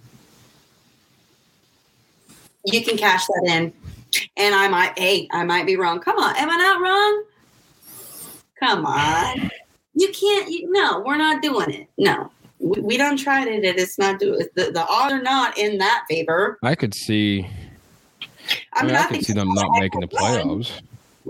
You 2.65 2.83
can 2.83 2.97
cash 2.97 3.25
that 3.25 3.43
in. 3.47 3.73
And 4.37 4.55
I 4.55 4.67
might, 4.67 4.97
hey, 4.97 5.27
I 5.31 5.43
might 5.43 5.65
be 5.65 5.75
wrong. 5.75 5.99
Come 5.99 6.17
on, 6.17 6.35
am 6.35 6.49
I 6.49 6.57
not 6.57 6.81
wrong? 6.81 7.23
Come 8.59 8.85
on, 8.85 9.49
you 9.93 10.11
can't. 10.11 10.49
You, 10.49 10.71
no, 10.71 11.01
we're 11.05 11.17
not 11.17 11.41
doing 11.41 11.71
it. 11.71 11.87
No, 11.97 12.31
we, 12.59 12.81
we 12.81 12.97
don't 12.97 13.17
try 13.17 13.45
it, 13.47 13.63
it's 13.63 13.97
not 13.97 14.19
doing. 14.19 14.45
The, 14.55 14.71
the 14.71 14.85
odds 14.85 15.13
are 15.13 15.21
not 15.21 15.57
in 15.57 15.77
that 15.77 16.05
favor. 16.09 16.57
I 16.63 16.75
could 16.75 16.93
see. 16.93 17.47
I, 18.73 18.79
I 18.79 18.81
mean, 18.83 18.93
mean, 18.93 18.95
I, 18.95 19.05
I, 19.05 19.07
could 19.07 19.25
see 19.25 19.33
them 19.33 19.53
not 19.53 19.79
making 19.79 20.01
the 20.01 20.09
run. 20.13 20.23
playoffs. 20.23 20.81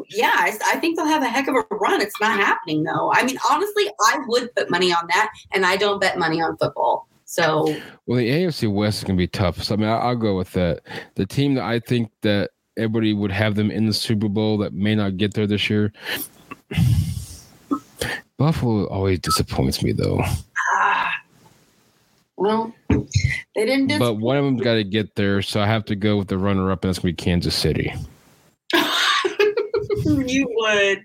Yeah, 0.09 0.33
I, 0.33 0.57
I 0.67 0.79
think 0.79 0.97
they'll 0.97 1.05
have 1.05 1.23
a 1.23 1.27
heck 1.27 1.47
of 1.47 1.55
a 1.55 1.75
run. 1.75 2.01
It's 2.01 2.19
not 2.21 2.39
happening 2.39 2.83
though. 2.83 3.11
I 3.13 3.23
mean, 3.23 3.37
honestly, 3.49 3.89
I 3.99 4.19
would 4.27 4.53
put 4.55 4.69
money 4.69 4.91
on 4.91 5.05
that, 5.09 5.31
and 5.51 5.65
I 5.65 5.75
don't 5.75 5.99
bet 5.99 6.17
money 6.17 6.41
on 6.41 6.57
football. 6.57 7.07
So 7.25 7.75
Well, 8.07 8.17
the 8.17 8.27
AFC 8.27 8.71
West 8.71 8.99
is 8.99 9.03
going 9.03 9.15
to 9.15 9.21
be 9.21 9.27
tough. 9.27 9.61
So 9.61 9.75
I 9.75 9.77
mean, 9.77 9.87
I'll, 9.87 9.99
I'll 9.99 10.15
go 10.15 10.35
with 10.35 10.51
that. 10.53 10.81
The 11.15 11.25
team 11.25 11.55
that 11.55 11.63
I 11.63 11.79
think 11.79 12.11
that 12.21 12.51
everybody 12.79 13.13
would 13.13 13.31
have 13.31 13.55
them 13.55 13.69
in 13.71 13.85
the 13.85 13.93
Super 13.93 14.27
Bowl 14.29 14.57
that 14.59 14.73
may 14.73 14.95
not 14.95 15.17
get 15.17 15.33
there 15.33 15.45
this 15.47 15.69
year. 15.69 15.91
Buffalo 18.37 18.87
always 18.87 19.19
disappoints 19.19 19.83
me 19.83 19.91
though. 19.91 20.21
ah, 20.75 21.13
well, 22.37 22.73
they 22.89 23.65
didn't. 23.65 23.87
Dis- 23.87 23.99
But 23.99 24.15
one 24.15 24.37
of 24.37 24.45
them's 24.45 24.61
got 24.61 24.75
to 24.75 24.83
get 24.83 25.15
there, 25.15 25.41
so 25.41 25.59
I 25.61 25.65
have 25.67 25.85
to 25.85 25.95
go 25.95 26.17
with 26.17 26.29
the 26.29 26.37
runner-up, 26.37 26.83
and 26.83 26.89
that's 26.89 26.99
going 26.99 27.13
to 27.15 27.21
be 27.21 27.23
Kansas 27.23 27.55
City. 27.55 27.93
you 30.05 30.47
would, 30.55 31.03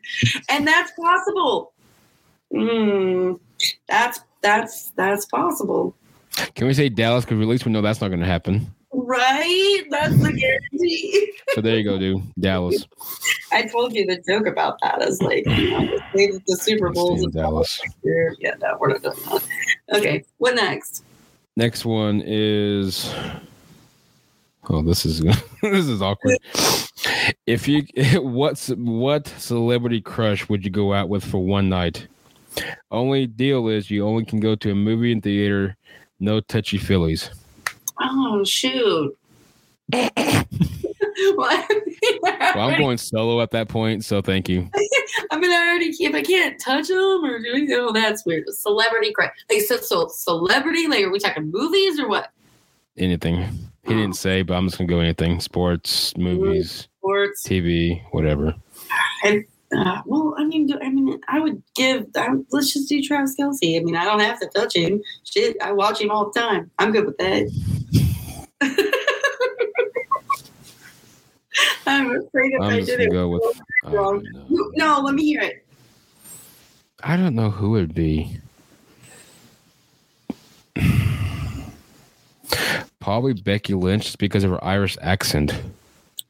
and 0.49 0.66
that's 0.66 0.93
possible. 0.93 1.72
Mm, 2.53 3.41
that's 3.89 4.20
that's 4.43 4.91
that's 4.91 5.25
possible, 5.27 5.97
Can 6.55 6.66
we 6.68 6.75
say 6.75 6.89
Dallas? 6.89 7.25
Because 7.25 7.41
at 7.41 7.49
least 7.49 7.64
we 7.66 7.72
know 7.72 7.81
that's 7.83 8.01
not 8.01 8.09
going 8.09 8.20
to 8.20 8.27
happen. 8.27 8.72
Right? 8.95 9.82
That's 9.90 10.16
the 10.20 10.32
guarantee. 10.32 11.32
So 11.55 11.61
there 11.61 11.76
you 11.76 11.84
go, 11.84 11.99
dude. 11.99 12.22
Dallas. 12.38 12.86
I 13.53 13.62
told 13.62 13.95
you 13.95 14.07
the 14.07 14.22
joke 14.26 14.47
about 14.47 14.78
that. 14.82 15.03
I 15.03 15.07
was 15.07 15.20
like, 15.22 15.45
you 15.47 15.70
know, 15.70 15.99
the 16.47 16.57
Super 16.61 16.90
Bowls. 16.90 17.20
staying 17.20 17.30
Dallas. 17.30 17.80
Yeah, 18.03 18.55
no, 18.61 18.76
we're 18.80 18.88
not 18.88 19.03
doing 19.03 19.16
that. 19.26 19.45
Okay, 19.95 20.24
what 20.38 20.55
next? 20.55 21.05
Next 21.57 21.84
one 21.84 22.22
is. 22.24 23.14
Oh, 24.68 24.82
this 24.82 25.05
is 25.05 25.20
this 25.62 25.86
is 25.86 26.03
awkward. 26.03 26.38
If 27.47 27.68
you 27.68 27.84
what's 28.22 28.68
what 28.68 29.28
celebrity 29.38 30.01
crush 30.01 30.49
would 30.49 30.64
you 30.64 30.70
go 30.70 30.92
out 30.92 31.09
with 31.09 31.24
for 31.24 31.38
one 31.38 31.68
night? 31.68 32.07
Only 32.90 33.26
deal 33.26 33.68
is 33.68 33.90
you 33.90 34.07
only 34.07 34.24
can 34.24 34.40
go 34.40 34.55
to 34.55 34.70
a 34.70 34.74
movie 34.74 35.12
and 35.12 35.22
theater, 35.22 35.76
no 36.20 36.40
touchy 36.40 36.78
feelies. 36.78 37.30
Oh 38.01 38.45
shoot. 38.45 39.16
well, 41.36 41.66
I'm 42.22 42.78
going 42.78 42.99
solo 42.99 43.40
at 43.40 43.51
that 43.53 43.68
point, 43.68 44.05
so 44.05 44.22
thank 44.22 44.49
you. 44.49 44.68
I 45.30 45.38
mean, 45.38 45.51
I 45.51 45.68
already 45.68 45.95
if 46.01 46.14
I 46.14 46.22
can't 46.22 46.59
touch 46.61 46.88
them 46.88 47.24
or 47.24 47.38
do 47.38 47.53
anything, 47.53 47.76
oh, 47.78 47.92
that's 47.92 48.24
weird. 48.24 48.49
Celebrity 48.49 49.12
crush, 49.12 49.30
like 49.51 49.62
so, 49.62 49.76
so 49.76 50.09
celebrity. 50.09 50.88
Like, 50.88 51.05
are 51.05 51.11
we 51.11 51.18
talking 51.18 51.51
movies 51.51 52.01
or 52.01 52.09
what? 52.09 52.30
Anything. 52.97 53.47
He 53.86 53.92
didn't 53.92 54.16
say, 54.16 54.42
but 54.42 54.55
I'm 54.55 54.66
just 54.66 54.78
gonna 54.78 54.88
go 54.88 55.01
anything. 55.01 55.40
Sports, 55.40 56.16
movies, 56.16 56.88
Sports. 56.99 57.47
TV, 57.47 58.03
whatever. 58.12 58.55
Uh, 59.75 60.03
well, 60.07 60.35
I 60.39 60.45
mean, 60.45 60.72
I 60.81 60.89
mean, 60.89 61.20
I 61.29 61.41
would 61.41 61.62
give. 61.75 62.07
Um, 62.16 62.47
let's 62.51 62.72
just 62.72 62.89
do 62.89 63.03
Travis 63.03 63.35
Kelce. 63.39 63.81
I 63.81 63.83
mean, 63.83 63.97
I 63.97 64.05
don't 64.05 64.20
have 64.20 64.39
to 64.41 64.47
touch 64.49 64.77
him. 64.77 65.03
Shit, 65.25 65.57
I 65.61 65.72
watch 65.72 66.01
him 66.01 66.11
all 66.11 66.31
the 66.31 66.39
time. 66.39 66.70
I'm 66.79 66.93
good 66.93 67.07
with 67.07 67.18
that. 67.18 67.51
I'm 71.87 72.11
afraid 72.11 72.53
if 72.53 72.61
I'm 72.61 72.72
I 72.72 72.81
did 72.81 73.01
it 73.01 73.11
go 73.11 73.29
with 73.29 73.43
wrong. 73.85 74.25
No, 74.77 75.01
let 75.01 75.14
me 75.14 75.25
hear 75.25 75.41
it. 75.41 75.64
I 77.03 77.16
don't 77.16 77.35
know 77.35 77.51
who 77.51 77.77
it'd 77.77 77.95
be. 77.95 78.39
Probably 83.01 83.35
Becky 83.35 83.75
Lynch 83.75 84.16
because 84.18 84.45
of 84.45 84.51
her 84.51 84.64
Irish 84.64 84.97
accent. 85.03 85.53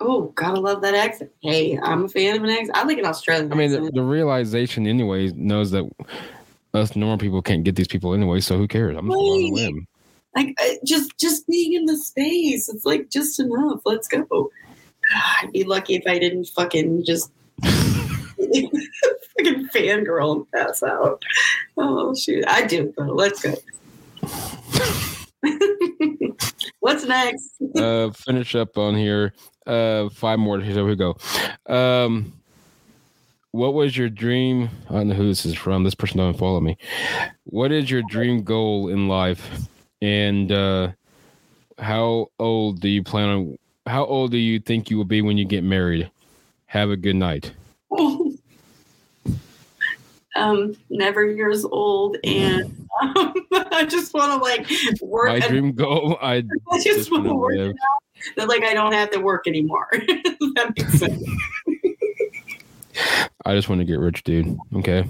Oh, 0.00 0.32
gotta 0.34 0.58
love 0.60 0.82
that 0.82 0.94
accent. 0.94 1.30
Hey, 1.40 1.78
I'm 1.82 2.04
a 2.04 2.08
fan 2.08 2.36
of 2.36 2.42
an 2.44 2.50
accent. 2.50 2.76
I 2.76 2.82
like 2.84 2.98
an 2.98 3.06
Australian 3.06 3.52
I 3.52 3.56
mean, 3.56 3.70
the, 3.70 3.90
the 3.92 4.02
realization, 4.02 4.86
anyway, 4.86 5.30
knows 5.34 5.70
that 5.70 5.88
us 6.74 6.96
normal 6.96 7.18
people 7.18 7.40
can't 7.42 7.62
get 7.64 7.76
these 7.76 7.86
people 7.88 8.12
anyway, 8.14 8.40
so 8.40 8.56
who 8.58 8.66
cares? 8.66 8.96
I'm 8.96 9.06
just 9.06 9.16
going 9.16 9.44
on 9.44 9.58
a 9.60 9.64
Right. 9.64 9.72
whim. 9.72 9.86
like 10.34 10.56
just 10.84 11.16
just 11.18 11.46
being 11.46 11.74
in 11.74 11.84
the 11.86 11.96
space. 11.96 12.68
It's 12.68 12.84
like 12.84 13.08
just 13.10 13.38
enough. 13.38 13.80
Let's 13.84 14.08
go. 14.08 14.50
I'd 15.14 15.52
be 15.52 15.62
lucky 15.64 15.94
if 15.94 16.02
I 16.08 16.18
didn't 16.18 16.46
fucking 16.46 17.04
just 17.04 17.30
fucking 17.62 18.72
fangirl 19.68 20.36
and 20.36 20.50
pass 20.52 20.82
out. 20.82 21.22
Oh 21.76 22.14
shoot, 22.14 22.44
I 22.48 22.66
do 22.66 22.92
though. 22.98 23.04
Let's 23.04 23.40
go. 23.42 23.54
What's 26.80 27.04
next? 27.04 27.50
uh, 27.76 28.10
finish 28.10 28.54
up 28.54 28.76
on 28.76 28.94
here. 28.96 29.32
Uh, 29.66 30.08
five 30.10 30.38
more. 30.38 30.60
Here 30.60 30.84
we 30.84 30.96
go. 30.96 31.16
Um, 31.66 32.32
what 33.52 33.74
was 33.74 33.96
your 33.96 34.08
dream? 34.08 34.68
I 34.90 34.94
don't 34.94 35.08
know 35.08 35.14
who 35.14 35.28
this 35.28 35.46
is 35.46 35.54
from. 35.54 35.84
This 35.84 35.94
person 35.94 36.18
doesn't 36.18 36.38
follow 36.38 36.60
me. 36.60 36.76
What 37.44 37.72
is 37.72 37.90
your 37.90 38.02
dream 38.08 38.42
goal 38.42 38.88
in 38.88 39.08
life? 39.08 39.68
And 40.02 40.50
uh, 40.50 40.88
how 41.78 42.30
old 42.38 42.80
do 42.80 42.88
you 42.88 43.02
plan 43.02 43.28
on? 43.28 43.58
How 43.86 44.04
old 44.06 44.32
do 44.32 44.38
you 44.38 44.58
think 44.58 44.90
you 44.90 44.96
will 44.96 45.04
be 45.04 45.22
when 45.22 45.38
you 45.38 45.44
get 45.44 45.62
married? 45.62 46.10
Have 46.66 46.90
a 46.90 46.96
good 46.96 47.16
night. 47.16 47.52
um, 50.34 50.76
never 50.90 51.24
years 51.24 51.64
old, 51.64 52.16
and 52.24 52.88
um, 53.02 53.34
I 53.52 53.86
just 53.88 54.12
want 54.14 54.32
to 54.32 54.38
like 54.38 54.68
work. 55.00 55.28
My 55.28 55.40
dream 55.40 55.72
goal. 55.72 56.18
I 56.20 56.36
I 56.72 56.76
just 56.76 56.86
just 56.86 57.12
want 57.12 57.24
to 57.24 57.34
work 57.34 57.56
live. 57.56 57.74
that 58.36 58.48
like 58.48 58.62
I 58.62 58.74
don't 58.74 58.92
have 58.92 59.10
to 59.12 59.18
work 59.20 59.46
anymore. 59.46 59.88
that 59.92 60.72
makes 60.76 60.98
sense. 60.98 61.22
I 63.44 63.54
just 63.54 63.68
want 63.68 63.80
to 63.80 63.84
get 63.84 63.98
rich, 63.98 64.22
dude. 64.24 64.56
Okay. 64.76 65.04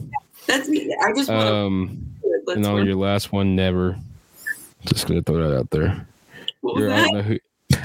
That's 0.47 0.69
me. 0.69 0.95
I 1.03 1.13
just 1.13 1.29
want. 1.31 1.49
Um, 1.49 2.07
Let's 2.47 2.57
and 2.59 2.67
on 2.67 2.85
your 2.87 2.97
last 2.97 3.33
one, 3.33 3.57
never. 3.57 3.97
Just 4.87 5.07
gonna 5.07 5.23
throw 5.23 5.49
that 5.49 5.57
out 5.59 5.71
there. 5.71 6.07
What 6.61 6.75
was 6.75 6.83
You're- 6.83 6.93
I 6.95 7.01
don't 7.05 7.15
know 7.15 7.23
who. 7.23 7.39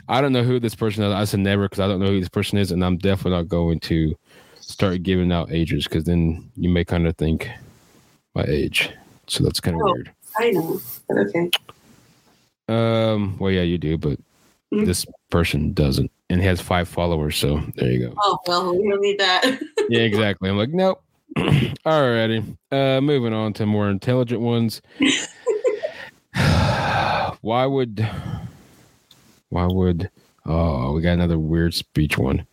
I 0.07 0.21
don't 0.21 0.34
know 0.34 0.43
who 0.43 0.59
this 0.59 0.75
person 0.75 1.03
is. 1.03 1.13
I 1.13 1.23
said 1.23 1.39
never 1.39 1.63
because 1.63 1.80
I 1.80 1.88
don't 1.88 1.99
know 1.99 2.07
who 2.07 2.19
this 2.19 2.30
person 2.30 2.57
is, 2.57 2.71
and 2.71 2.84
I'm 2.84 2.97
definitely 2.97 3.32
not 3.38 3.47
going 3.47 3.80
to 3.82 4.15
start 4.59 5.03
giving 5.03 5.32
out 5.32 5.51
ages 5.51 5.86
because 5.86 6.03
then 6.03 6.49
you 6.57 6.69
may 6.69 6.84
kind 6.84 7.07
of 7.07 7.15
think 7.17 7.49
my 8.36 8.43
age. 8.43 8.89
So 9.27 9.43
that's 9.43 9.59
kind 9.59 9.75
of 9.77 9.84
Oh. 9.88 9.91
weird. 9.93 10.11
I 10.38 10.51
know, 10.51 10.82
but 11.07 11.17
okay. 11.17 11.49
Um. 12.67 13.38
Well, 13.39 13.51
yeah, 13.51 13.61
you 13.63 13.77
do, 13.77 13.97
but 13.97 14.19
Mhm. 14.74 14.86
this 14.86 15.05
person 15.32 15.74
doesn't, 15.74 16.11
and 16.30 16.41
he 16.41 16.47
has 16.47 16.61
five 16.61 16.88
followers. 16.88 17.36
So 17.38 17.61
there 17.76 17.91
you 17.91 18.07
go. 18.09 18.13
Oh 18.17 18.38
well, 18.47 18.78
we 18.78 18.88
don't 18.89 19.01
need 19.01 19.20
that. 19.20 19.59
yeah, 19.89 20.01
exactly. 20.01 20.49
I'm 20.49 20.57
like, 20.57 20.70
nope. 20.70 21.01
Alrighty. 21.38 22.57
Uh, 22.72 23.01
moving 23.01 23.34
on 23.34 23.53
to 23.53 23.65
more 23.65 23.89
intelligent 23.89 24.41
ones. 24.41 24.82
why 27.41 27.65
would? 27.65 28.07
Why 29.49 29.65
would? 29.65 30.09
Oh, 30.45 30.93
we 30.93 31.01
got 31.01 31.13
another 31.13 31.39
weird 31.39 31.74
speech 31.74 32.17
one. 32.17 32.45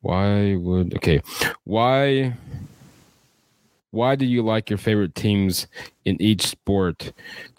Why 0.00 0.54
would? 0.56 0.94
Okay, 0.96 1.20
why? 1.64 2.34
Why 3.90 4.16
do 4.16 4.26
you 4.26 4.42
like 4.42 4.70
your 4.70 4.78
favorite 4.78 5.14
teams 5.14 5.66
in 6.04 6.20
each 6.20 6.46
sport? 6.46 7.12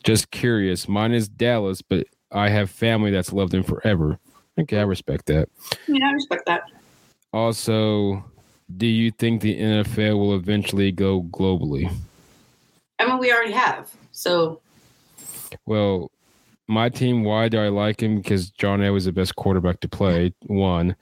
Just 0.03 0.31
curious. 0.31 0.88
Mine 0.88 1.13
is 1.13 1.29
Dallas, 1.29 1.81
but 1.81 2.07
I 2.36 2.49
have 2.49 2.69
family 2.69 3.11
that's 3.11 3.33
loved 3.33 3.53
him 3.53 3.63
forever. 3.63 4.19
Okay, 4.59 4.77
I 4.77 4.83
respect 4.83 5.25
that. 5.27 5.49
yeah, 5.88 6.09
I 6.09 6.11
respect 6.11 6.45
that. 6.45 6.63
Also, 7.33 8.23
do 8.77 8.86
you 8.86 9.11
think 9.11 9.41
the 9.41 9.59
NFL 9.59 10.17
will 10.17 10.36
eventually 10.36 10.91
go 10.91 11.23
globally? 11.23 11.91
I 12.99 13.05
mean, 13.05 13.19
we 13.19 13.31
already 13.31 13.51
have. 13.51 13.89
So 14.11 14.61
Well, 15.65 16.11
my 16.67 16.89
team, 16.89 17.23
why 17.23 17.49
do 17.49 17.59
I 17.59 17.69
like 17.69 18.01
him? 18.01 18.17
Because 18.17 18.49
John 18.49 18.79
Elway 18.79 18.97
is 18.97 19.05
the 19.05 19.11
best 19.11 19.36
quarterback 19.36 19.79
to 19.81 19.88
play. 19.88 20.33
One, 20.47 20.95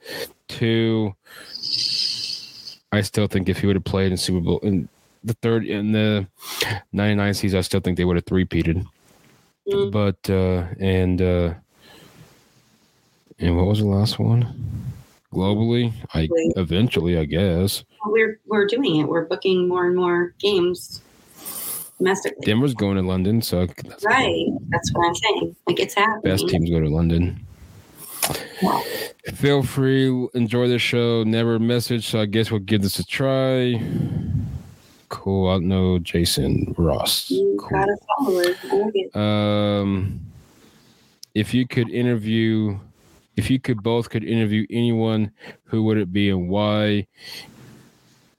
two. 0.48 1.14
I 2.92 3.00
still 3.00 3.26
think 3.26 3.48
if 3.48 3.58
he 3.58 3.66
would 3.66 3.76
have 3.76 3.84
played 3.84 4.12
in 4.12 4.18
Super 4.18 4.40
Bowl 4.40 4.58
in 4.60 4.88
the 5.24 5.34
third 5.34 5.66
in 5.66 5.92
the 5.92 6.26
'99 6.92 7.34
season, 7.34 7.58
I 7.58 7.62
still 7.62 7.80
think 7.80 7.96
they 7.96 8.04
would 8.04 8.16
have 8.16 8.26
three-peated. 8.26 8.76
mm, 8.76 8.86
But 9.90 10.28
uh 10.28 10.66
and 10.78 11.20
uh 11.22 11.54
and 13.38 13.56
what 13.56 13.66
was 13.66 13.80
the 13.80 13.86
last 13.86 14.18
one? 14.18 14.92
Globally, 15.32 15.92
I 16.14 16.28
eventually, 16.56 17.18
I 17.18 17.24
guess. 17.24 17.84
we're 18.06 18.38
we're 18.46 18.66
doing 18.66 19.00
it. 19.00 19.04
We're 19.08 19.24
booking 19.24 19.66
more 19.66 19.86
and 19.86 19.96
more 19.96 20.34
games 20.38 21.02
domestically. 21.98 22.44
Denver's 22.44 22.74
going 22.74 22.96
to 22.96 23.02
London, 23.02 23.42
so 23.42 23.66
that's 23.66 24.04
Right. 24.04 24.46
That's 24.68 24.92
what 24.92 25.08
I'm 25.08 25.14
saying. 25.14 25.56
Like 25.66 25.80
it's 25.80 25.94
happening. 25.94 26.20
best 26.22 26.48
teams 26.48 26.70
go 26.70 26.80
to 26.80 26.88
London. 26.88 27.44
Feel 29.34 29.62
free, 29.62 30.28
enjoy 30.34 30.68
the 30.68 30.78
show. 30.78 31.24
Never 31.24 31.58
message, 31.58 32.06
so 32.08 32.20
I 32.20 32.26
guess 32.26 32.50
we'll 32.50 32.60
give 32.60 32.82
this 32.82 32.98
a 32.98 33.04
try. 33.04 33.80
Cool. 35.14 35.48
I 35.48 35.58
know 35.58 36.00
Jason 36.00 36.74
Ross. 36.76 37.28
Cool. 37.28 37.56
gotta 37.70 37.96
follow 38.18 38.40
it. 38.40 38.56
I 38.64 38.74
like 38.74 38.92
it. 38.94 39.16
Um, 39.16 40.20
if 41.34 41.54
you 41.54 41.68
could 41.68 41.88
interview, 41.88 42.76
if 43.36 43.48
you 43.48 43.60
could 43.60 43.80
both 43.80 44.10
could 44.10 44.24
interview 44.24 44.66
anyone, 44.70 45.30
who 45.66 45.84
would 45.84 45.98
it 45.98 46.12
be 46.12 46.30
and 46.30 46.48
why? 46.48 47.06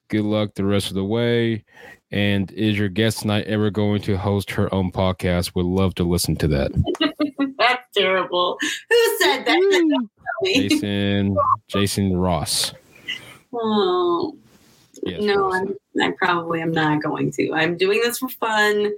Good 0.10 0.26
luck 0.26 0.54
the 0.54 0.66
rest 0.66 0.90
of 0.90 0.96
the 0.96 1.06
way. 1.06 1.64
And 2.12 2.52
is 2.52 2.78
your 2.78 2.90
guest 2.90 3.20
tonight 3.20 3.48
ever 3.48 3.72
going 3.72 4.02
to 4.02 4.18
host 4.18 4.52
her 4.52 4.72
own 4.74 4.92
podcast? 4.92 5.56
Would 5.56 5.66
love 5.66 5.96
to 5.96 6.04
listen 6.04 6.36
to 6.36 6.48
that. 6.50 6.72
That's 7.58 7.88
terrible. 7.96 8.58
Who 8.90 9.18
said 9.20 9.46
that? 9.46 10.08
Jason, 10.46 11.38
Jason 11.70 12.18
Ross. 12.18 12.74
Oh. 13.54 14.38
Yes, 15.06 15.22
no, 15.22 15.54
I'm, 15.54 15.76
I 16.02 16.12
probably 16.18 16.62
am 16.62 16.72
not 16.72 17.02
going 17.04 17.32
to. 17.34 17.54
I'm 17.54 17.78
doing 17.78 18.00
this 18.02 18.18
for 18.18 18.28
fun, 18.30 18.92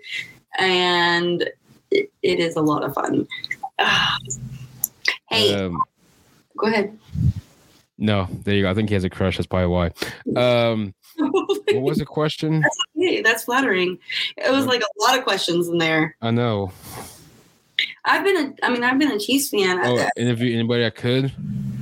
and 0.57 1.49
it, 1.91 2.11
it 2.23 2.39
is 2.39 2.55
a 2.55 2.61
lot 2.61 2.83
of 2.83 2.93
fun. 2.93 3.27
Hey, 5.29 5.53
Um, 5.53 5.81
go 6.57 6.67
ahead. 6.67 6.97
no, 7.97 8.27
there 8.43 8.55
you 8.55 8.61
go. 8.63 8.69
I 8.69 8.73
think 8.73 8.87
he 8.87 8.93
has 8.95 9.03
a 9.03 9.09
crush. 9.09 9.35
That's 9.37 9.47
probably 9.47 9.67
why. 9.67 9.91
Um, 10.37 10.93
what 11.17 11.81
was 11.81 11.97
the 11.97 12.05
question? 12.05 12.63
hey, 12.95 13.21
that's 13.21 13.43
flattering. 13.43 13.97
It 14.37 14.49
was 14.51 14.65
like 14.65 14.81
a 14.81 15.01
lot 15.01 15.17
of 15.17 15.25
questions 15.25 15.67
in 15.67 15.77
there. 15.79 16.15
I 16.21 16.31
know. 16.31 16.71
I've 18.05 18.23
been 18.23 18.37
a, 18.37 18.65
I 18.65 18.69
mean, 18.69 18.85
I've 18.85 18.97
been 18.97 19.11
a 19.11 19.19
Chiefs 19.19 19.49
fan. 19.49 19.79
Oh, 19.83 20.07
interview 20.15 20.53
anybody 20.57 20.85
I 20.85 20.91
could. 20.91 21.33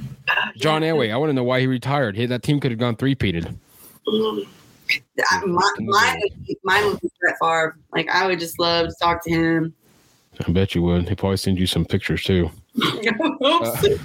John 0.57 0.81
Elway. 0.81 1.13
I 1.13 1.17
want 1.17 1.29
to 1.29 1.33
know 1.33 1.43
why 1.43 1.59
he 1.59 1.67
retired. 1.67 2.17
He, 2.17 2.25
that 2.25 2.41
team 2.41 2.59
could 2.59 2.71
have 2.71 2.79
gone 2.79 2.95
three 2.95 3.15
peated. 3.15 3.55
Mm. 4.07 4.47
I- 5.31 5.45
my- 5.45 5.71
Mine, 5.79 6.21
mine 6.63 6.85
would 6.85 7.01
be 7.01 7.09
Brett 7.19 7.35
Favre. 7.41 7.77
Like 7.91 8.09
I 8.09 8.27
would 8.27 8.39
just 8.39 8.59
love 8.59 8.87
to 8.89 8.95
talk 9.01 9.23
to 9.25 9.29
him. 9.31 9.73
I 10.45 10.51
bet 10.51 10.75
you 10.75 10.83
would. 10.83 11.07
He 11.07 11.15
probably 11.15 11.37
send 11.37 11.57
you 11.57 11.65
some 11.65 11.85
pictures 11.85 12.23
too. 12.23 12.51
Oops. 12.77 13.11
that 13.81 13.99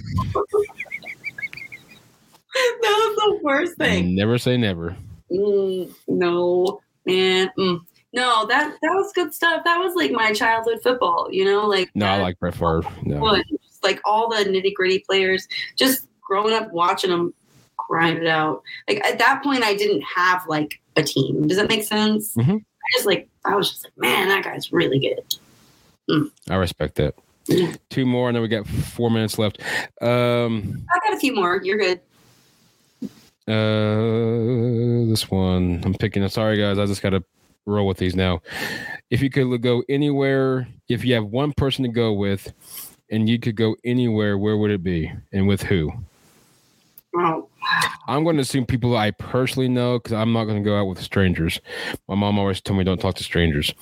was 2.82 3.16
the 3.16 3.38
worst 3.42 3.76
thing. 3.76 4.14
Never 4.14 4.38
say 4.38 4.57
never. 4.57 4.96
Mm, 5.30 5.92
no, 6.09 6.80
man. 7.05 7.51
Mm. 7.59 7.80
No, 8.12 8.46
that 8.46 8.76
that 8.82 8.90
was 8.90 9.12
good 9.12 9.32
stuff. 9.32 9.62
That 9.64 9.78
was 9.78 9.94
like 9.94 10.11
my 10.12 10.32
childhood 10.32 10.80
football. 10.82 11.28
You 11.30 11.44
know, 11.44 11.66
like 11.66 11.90
No, 11.94 12.07
I 12.07 12.20
like 12.20 12.38
Brett 12.40 12.55
Favre. 12.55 12.82
No. 13.03 13.36
just, 13.36 13.82
like 13.84 14.01
all 14.05 14.28
the 14.28 14.44
nitty 14.44 14.74
gritty 14.74 15.01
players. 15.01 15.46
Just 15.76 16.09
growing 16.20 16.55
up 16.55 16.72
watching 16.72 17.11
them 17.11 17.32
grind 17.89 18.18
it 18.18 18.26
out. 18.26 18.62
Like 18.89 19.05
at 19.07 19.18
that 19.18 19.43
point, 19.43 19.62
I 19.62 19.74
didn't 19.74 20.03
have 20.03 20.47
like 20.49 20.81
a 20.97 21.03
team. 21.03 21.47
Does 21.49 21.57
that 21.59 21.68
make 21.68 21.85
sense? 21.85 22.35
Mhm. 22.37 22.57
I 22.61 22.97
just 22.97 23.07
like 23.07 23.28
I 23.45 23.55
was 23.55 23.70
just 23.70 23.85
like, 23.85 23.93
man, 23.99 24.28
that 24.28 24.45
guy's 24.45 24.72
really 24.72 24.99
good. 24.99 26.28
I 26.49 26.57
respect 26.57 26.97
that. 26.97 27.14
Yeah. 27.47 27.74
Two 27.89 28.05
more, 28.07 28.28
and 28.28 28.35
then 28.37 28.43
we 28.43 28.49
got 28.49 28.66
four 28.66 29.11
minutes 29.11 29.39
left. 29.39 29.61
Um, 30.03 30.85
I 30.93 30.99
got 31.09 31.16
a 31.16 31.18
few 31.20 31.35
more. 31.35 31.61
You're 31.62 31.78
good. 31.78 32.01
uh, 33.49 35.09
this 35.09 35.31
one 35.31 35.81
I'm 35.85 35.95
picking. 35.95 36.22
I'm 36.22 36.28
Sorry, 36.28 36.57
guys, 36.59 36.78
I 36.78 36.87
just 36.87 37.03
got 37.03 37.11
to 37.11 37.22
roll 37.66 37.87
with 37.87 37.99
these 37.99 38.14
now. 38.14 38.41
If 39.11 39.22
you 39.22 39.31
could 39.31 39.62
go 39.62 39.83
anywhere, 39.89 40.68
if 40.89 41.05
you 41.05 41.14
have 41.14 41.26
one 41.26 41.53
person 41.53 41.85
to 41.85 41.91
go 41.91 42.12
with, 42.12 42.53
and 43.11 43.28
you 43.28 43.39
could 43.39 43.57
go 43.57 43.76
anywhere, 43.85 44.39
where 44.39 44.57
would 44.57 44.70
it 44.70 44.83
be, 44.83 45.12
and 45.33 45.47
with 45.49 45.62
who? 45.62 45.93
Oh, 47.16 47.49
I'm 48.06 48.24
going 48.24 48.36
to 48.36 48.42
assume 48.42 48.66
people 48.66 48.96
I 48.96 49.11
personally 49.12 49.68
know 49.68 49.98
because 49.98 50.12
I'm 50.12 50.32
not 50.32 50.44
going 50.44 50.62
to 50.62 50.68
go 50.68 50.78
out 50.78 50.86
with 50.86 51.00
strangers. 51.00 51.61
My 52.08 52.14
mom 52.14 52.38
always 52.38 52.61
told 52.61 52.78
me 52.78 52.84
don't 52.84 53.00
talk 53.00 53.14
to 53.16 53.24
strangers. 53.24 53.72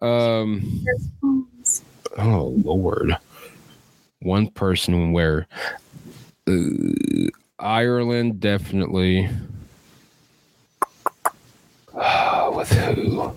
Um, 0.00 0.84
oh 2.18 2.54
Lord, 2.62 3.16
one 4.20 4.48
person 4.48 5.12
where 5.12 5.46
uh, 6.48 6.52
Ireland 7.58 8.40
definitely. 8.40 9.28
with 12.56 12.70
who? 12.70 13.34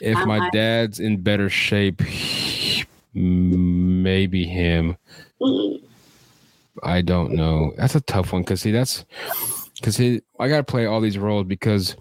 If 0.00 0.26
my 0.26 0.50
dad's 0.50 1.00
in 1.00 1.20
better 1.20 1.48
shape, 1.48 2.02
maybe 3.14 4.44
him. 4.44 4.96
I 6.84 7.02
don't 7.02 7.32
know. 7.32 7.72
That's 7.76 7.94
a 7.94 8.00
tough 8.00 8.32
one 8.32 8.42
because 8.42 8.62
see, 8.62 8.70
that's 8.70 9.04
because 9.76 9.96
he. 9.96 10.22
I 10.38 10.48
got 10.48 10.58
to 10.58 10.64
play 10.64 10.86
all 10.86 11.00
these 11.00 11.18
roles 11.18 11.46
because 11.46 11.96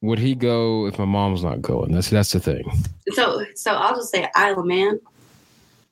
would 0.00 0.18
he 0.18 0.34
go 0.34 0.86
if 0.86 0.98
my 0.98 1.04
mom's 1.04 1.42
not 1.42 1.62
going? 1.62 1.92
That's 1.92 2.10
that's 2.10 2.32
the 2.32 2.40
thing. 2.40 2.64
So, 3.12 3.44
so 3.54 3.72
I'll 3.72 3.94
just 3.94 4.10
say 4.10 4.28
Isle 4.34 4.60
of 4.60 4.66
Man. 4.66 5.00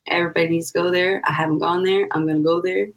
Everybody 0.07 0.49
needs 0.49 0.71
to 0.71 0.79
go 0.79 0.91
there. 0.91 1.21
I 1.25 1.31
haven't 1.31 1.59
gone 1.59 1.83
there. 1.83 2.07
I'm 2.11 2.27
gonna 2.27 2.39
go 2.39 2.61
there, 2.61 2.87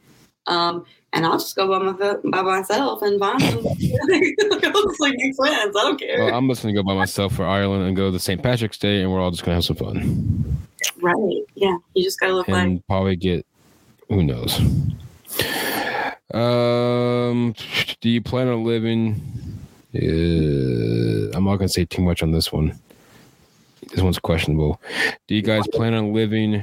um, 0.47 0.85
and 1.13 1.25
I'll 1.25 1.39
just 1.39 1.55
go 1.55 1.69
by 1.69 1.79
my 1.79 2.17
by 2.25 2.43
myself 2.43 3.03
and 3.03 3.21
find 3.21 3.41
them. 3.41 3.67
I'll 3.67 3.75
just 3.75 5.01
like 5.01 5.15
make 5.17 5.37
friends. 5.37 5.77
I 5.77 5.83
don't 5.83 6.01
care. 6.01 6.25
Well, 6.25 6.35
I'm 6.35 6.49
just 6.49 6.63
gonna 6.63 6.75
go 6.75 6.83
by 6.83 6.95
myself 6.95 7.35
for 7.35 7.45
Ireland 7.45 7.85
and 7.87 7.97
go 7.97 8.11
to 8.11 8.19
St. 8.19 8.43
Patrick's 8.43 8.79
Day, 8.79 9.03
and 9.03 9.13
we're 9.13 9.21
all 9.21 9.31
just 9.31 9.45
gonna 9.45 9.55
have 9.55 9.65
some 9.65 9.77
fun 9.77 10.57
right? 11.01 11.45
Yeah. 11.55 11.77
You 11.95 12.05
just 12.05 12.21
gotta 12.21 12.35
look 12.35 12.49
like. 12.49 12.67
and 12.67 12.87
probably 12.87 13.17
get 13.17 13.47
who 14.09 14.23
knows. 14.23 14.59
Um, 16.33 17.55
do 18.01 18.09
you 18.09 18.21
plan 18.21 18.49
on 18.49 18.65
living? 18.65 19.21
Uh, 19.95 21.37
I'm 21.37 21.45
not 21.45 21.57
gonna 21.57 21.69
say 21.69 21.85
too 21.85 22.03
much 22.03 22.23
on 22.23 22.33
this 22.33 22.53
one. 22.53 22.79
This 23.91 24.03
one's 24.03 24.19
questionable. 24.19 24.81
Do 25.27 25.35
you 25.35 25.43
guys 25.43 25.67
plan 25.69 25.95
on 25.95 26.13
living 26.13 26.63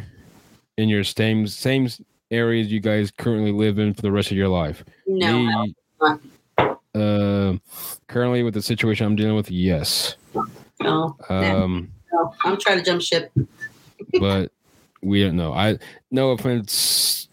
in 0.78 0.90
your 0.90 1.04
same 1.04 1.48
same 1.48 1.88
areas 2.32 2.72
you 2.72 2.80
guys 2.80 3.12
currently 3.12 3.52
live 3.52 3.80
in 3.80 3.94
for 3.94 4.02
the 4.02 4.12
rest 4.12 4.32
of 4.32 4.38
your 4.38 4.50
life? 4.50 4.84
No. 5.08 5.66
Me, 5.66 5.76
uh, 6.96 7.54
currently 8.08 8.44
with 8.44 8.54
the 8.54 8.62
situation 8.62 9.06
I'm 9.06 9.16
dealing 9.16 9.36
with, 9.36 9.50
yes. 9.50 10.16
No. 10.82 11.16
Um, 11.30 11.92
no. 12.12 12.34
I'm 12.44 12.60
trying 12.60 12.78
to 12.78 12.84
jump 12.84 13.02
ship. 13.02 13.32
but 14.20 14.52
we 15.02 15.24
don't 15.24 15.36
know. 15.36 15.54
I 15.54 15.78
no 16.12 16.32
offense, 16.32 17.30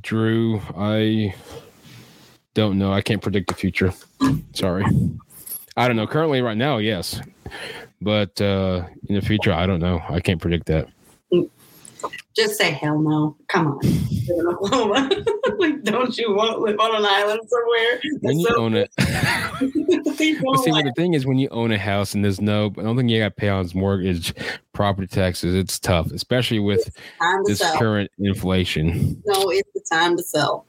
Drew. 0.00 0.60
I 0.76 1.34
don't 2.54 2.78
know. 2.78 2.92
I 2.92 3.00
can't 3.02 3.22
predict 3.22 3.48
the 3.48 3.54
future. 3.54 3.92
Sorry. 4.52 4.84
I 5.76 5.86
don't 5.86 5.96
know. 5.96 6.06
Currently, 6.06 6.40
right 6.40 6.56
now, 6.56 6.78
yes, 6.78 7.20
but 8.00 8.40
uh 8.40 8.84
in 9.08 9.16
the 9.16 9.22
future, 9.22 9.52
I 9.52 9.66
don't 9.66 9.80
know. 9.80 10.02
I 10.08 10.20
can't 10.20 10.40
predict 10.40 10.66
that. 10.66 10.88
Just 12.36 12.56
say 12.56 12.70
hell 12.72 12.98
no. 12.98 13.36
Come 13.48 13.68
on. 13.68 13.78
Live 13.80 14.28
in 14.28 14.46
Oklahoma. 14.46 15.10
like, 15.58 15.82
don't 15.84 16.16
you 16.18 16.34
want 16.34 16.52
to 16.52 16.58
live 16.58 16.78
on 16.80 16.96
an 16.96 17.06
island 17.06 17.40
somewhere? 17.48 18.00
When 18.20 18.38
you 18.40 18.46
So- 18.48 18.56
own 18.56 18.74
it, 18.74 18.90
see, 20.16 20.38
like- 20.72 20.84
the 20.84 20.92
thing 20.96 21.14
is, 21.14 21.26
when 21.26 21.38
you 21.38 21.48
own 21.50 21.70
a 21.72 21.78
house 21.78 22.14
and 22.14 22.24
there's 22.24 22.40
no, 22.40 22.66
I 22.78 22.82
don't 22.82 22.96
think 22.96 23.10
you 23.10 23.18
got 23.20 23.26
to 23.28 23.30
pay 23.34 23.48
on 23.48 23.64
its 23.64 23.74
mortgage, 23.74 24.34
property 24.72 25.06
taxes. 25.06 25.54
It's 25.54 25.78
tough, 25.78 26.10
especially 26.12 26.58
with 26.58 26.94
this 27.46 27.58
sell. 27.58 27.78
current 27.78 28.10
inflation. 28.18 29.22
no, 29.26 29.50
it's 29.50 29.70
the 29.74 29.84
time 29.90 30.16
to 30.16 30.22
sell. 30.22 30.66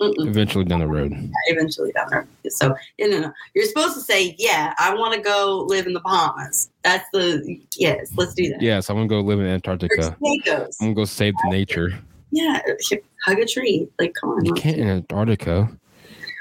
Mm-mm. 0.00 0.26
Eventually, 0.26 0.64
down 0.64 0.80
the 0.80 0.86
road. 0.86 1.12
Eventually 1.46 1.90
down 1.92 2.10
there. 2.10 2.26
So 2.48 2.74
no, 2.98 3.06
no, 3.06 3.20
no. 3.20 3.32
You're 3.54 3.64
supposed 3.64 3.94
to 3.94 4.00
say, 4.00 4.34
yeah, 4.38 4.74
I 4.78 4.94
want 4.94 5.14
to 5.14 5.20
go 5.20 5.64
live 5.68 5.86
in 5.86 5.94
the 5.94 6.00
Bahamas. 6.00 6.68
That's 6.84 7.08
the 7.14 7.58
yes. 7.76 8.12
Let's 8.14 8.34
do 8.34 8.50
that. 8.50 8.60
Yes, 8.60 8.90
I'm 8.90 8.96
gonna 8.96 9.08
go 9.08 9.20
live 9.20 9.40
in 9.40 9.46
Antarctica. 9.46 10.16
I'm 10.20 10.70
gonna 10.80 10.94
go 10.94 11.06
save 11.06 11.34
the 11.42 11.50
nature. 11.50 11.94
Yeah, 12.30 12.60
hug 13.24 13.38
a 13.38 13.46
tree. 13.46 13.88
Like, 13.98 14.12
come 14.14 14.30
on. 14.30 14.44
You 14.44 14.52
can't 14.52 14.76
in. 14.76 14.88
Antarctica. 14.88 15.70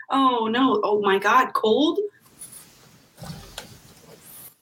Oh 0.09 0.47
no! 0.47 0.81
Oh 0.83 0.99
my 1.01 1.17
God, 1.17 1.53
cold. 1.53 1.99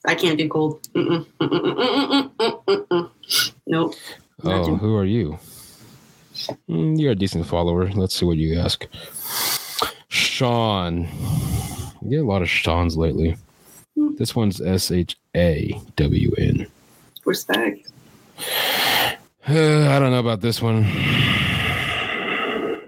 I 0.06 0.16
can't 0.16 0.38
do 0.38 0.48
cold. 0.50 0.88
Mm-mm, 0.94 1.26
mm-mm, 1.40 2.32
mm-mm. 2.36 3.10
Nope. 3.66 3.96
Oh, 4.44 4.76
who 4.76 4.96
are 4.96 5.06
you? 5.06 5.40
Mm, 6.70 7.00
you're 7.00 7.12
a 7.12 7.16
decent 7.16 7.46
follower. 7.46 7.90
Let's 7.92 8.16
see 8.16 8.26
what 8.26 8.38
you 8.38 8.60
ask. 8.60 8.88
Sean. 10.08 11.08
You 12.02 12.10
get 12.10 12.20
a 12.20 12.28
lot 12.28 12.42
of 12.42 12.50
Sean's 12.50 12.98
lately. 12.98 13.38
This 14.18 14.36
one's 14.36 14.62
S 14.62 14.92
H 14.92 15.18
A 15.36 15.80
W 15.96 16.32
N. 16.38 16.68
Respect. 17.26 17.88
Uh, 18.38 19.14
I 19.48 20.00
don't 20.00 20.12
know 20.12 20.20
about 20.20 20.42
this 20.42 20.62
one. 20.62 20.84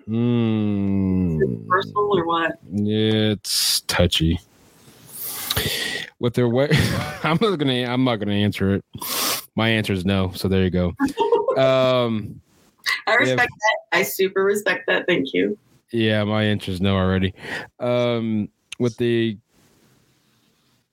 Mm, 0.08 1.68
Personal 1.68 2.18
or 2.18 2.26
what? 2.26 2.60
it's 2.74 3.82
touchy. 3.82 4.40
With 6.20 6.34
their 6.36 6.48
way, 6.48 6.70
I'm 7.24 7.38
not 7.42 7.58
gonna. 7.58 7.86
I'm 7.86 8.04
not 8.04 8.18
gonna 8.18 8.34
answer 8.34 8.76
it. 8.76 8.86
My 9.56 9.70
answer 9.70 9.94
is 9.94 10.06
no. 10.06 10.32
So 10.34 10.48
there 10.48 10.64
you 10.64 10.70
go. 10.70 10.94
um, 11.58 12.40
I 13.08 13.16
respect 13.16 13.52
that. 13.52 13.98
I 13.98 14.04
super 14.04 14.44
respect 14.44 14.86
that. 14.88 15.06
Thank 15.08 15.34
you. 15.34 15.58
Yeah, 15.92 16.24
my 16.24 16.44
answers 16.44 16.82
no 16.82 16.96
already. 16.96 17.34
Um, 17.80 18.50
with 18.80 18.98
the 18.98 19.38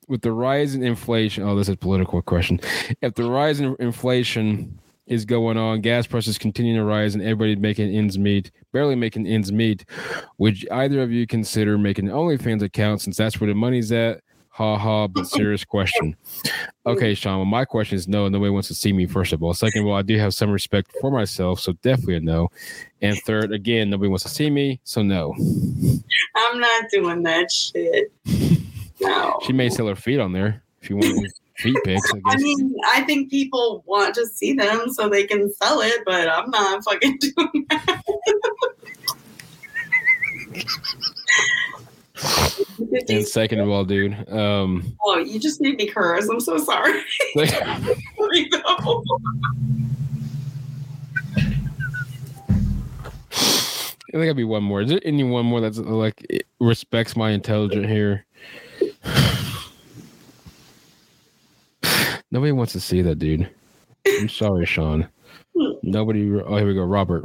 with 0.08 0.22
the 0.22 0.32
rise 0.32 0.74
in 0.74 0.82
inflation, 0.82 1.44
oh, 1.44 1.56
this 1.56 1.68
is 1.68 1.74
a 1.74 1.78
political 1.78 2.20
question. 2.22 2.60
If 3.00 3.14
the 3.14 3.24
rise 3.24 3.60
in 3.60 3.74
inflation 3.78 4.78
is 5.06 5.24
going 5.24 5.56
on, 5.56 5.80
gas 5.80 6.06
prices 6.06 6.38
continue 6.38 6.76
to 6.76 6.84
rise, 6.84 7.14
and 7.14 7.22
everybody 7.22 7.56
making 7.56 7.94
ends 7.94 8.18
meet, 8.18 8.50
barely 8.72 8.94
making 8.94 9.26
ends 9.26 9.50
meet, 9.50 9.84
would 10.38 10.56
either 10.70 11.02
of 11.02 11.10
you 11.10 11.26
consider 11.26 11.78
making 11.78 12.08
an 12.08 12.14
OnlyFans 12.14 12.62
account 12.62 13.00
since 13.00 13.16
that's 13.16 13.40
where 13.40 13.48
the 13.48 13.54
money's 13.54 13.90
at? 13.90 14.20
Ha 14.54 14.76
ha, 14.76 15.08
but 15.08 15.26
serious 15.26 15.64
question. 15.64 16.14
Okay, 16.84 17.14
Sean, 17.16 17.38
well, 17.38 17.44
my 17.46 17.64
question 17.64 17.96
is 17.96 18.06
no, 18.06 18.28
nobody 18.28 18.50
wants 18.50 18.68
to 18.68 18.74
see 18.74 18.92
me, 18.92 19.06
first 19.06 19.32
of 19.32 19.42
all. 19.42 19.54
Second 19.54 19.82
of 19.82 19.88
all, 19.88 19.94
I 19.94 20.02
do 20.02 20.18
have 20.18 20.34
some 20.34 20.50
respect 20.50 20.92
for 21.00 21.10
myself, 21.10 21.60
so 21.60 21.72
definitely 21.82 22.16
a 22.16 22.20
no. 22.20 22.48
And 23.00 23.16
third, 23.24 23.52
again, 23.52 23.88
nobody 23.88 24.10
wants 24.10 24.24
to 24.24 24.28
see 24.28 24.50
me, 24.50 24.78
so 24.84 25.02
no. 25.02 25.34
I'm 26.36 26.60
not 26.60 26.84
doing 26.90 27.22
that 27.22 27.50
shit. 27.50 28.12
No. 29.00 29.40
She 29.44 29.52
may 29.52 29.68
sell 29.68 29.88
her 29.88 29.96
feet 29.96 30.20
on 30.20 30.32
there 30.32 30.62
if 30.80 30.88
you 30.88 30.96
want 30.96 31.26
feet 31.56 31.76
pics. 31.84 32.08
I, 32.14 32.18
I 32.26 32.36
mean, 32.36 32.74
I 32.86 33.02
think 33.02 33.30
people 33.30 33.82
want 33.84 34.14
to 34.14 34.26
see 34.26 34.52
them 34.52 34.90
so 34.90 35.08
they 35.08 35.24
can 35.24 35.52
sell 35.54 35.80
it, 35.80 36.02
but 36.06 36.28
I'm 36.28 36.48
not 36.50 36.84
fucking 36.84 37.18
doing 37.18 37.66
that. 37.70 38.02
And 43.08 43.26
second 43.26 43.60
of 43.60 43.68
all, 43.68 43.84
dude, 43.84 44.28
um, 44.30 44.96
oh, 45.02 45.18
you 45.18 45.38
just 45.38 45.60
made 45.60 45.76
me 45.76 45.86
curse. 45.86 46.28
I'm 46.28 46.40
so 46.40 46.58
sorry. 46.58 47.02
I 54.14 54.18
think 54.18 54.28
I'd 54.28 54.36
be 54.36 54.44
one 54.44 54.62
more. 54.62 54.82
Is 54.82 54.90
there 54.90 55.00
any 55.04 55.24
one 55.24 55.46
more 55.46 55.60
that's 55.60 55.78
like 55.78 56.44
respects 56.60 57.16
my 57.16 57.30
intelligence 57.30 57.86
here? 57.86 58.26
Nobody 62.30 62.52
wants 62.52 62.72
to 62.74 62.80
see 62.80 63.02
that, 63.02 63.18
dude. 63.18 63.48
I'm 64.06 64.28
sorry, 64.28 64.66
Sean. 64.66 65.08
Nobody. 65.82 66.30
Oh, 66.40 66.56
here 66.56 66.66
we 66.66 66.74
go, 66.74 66.84
Robert. 66.84 67.24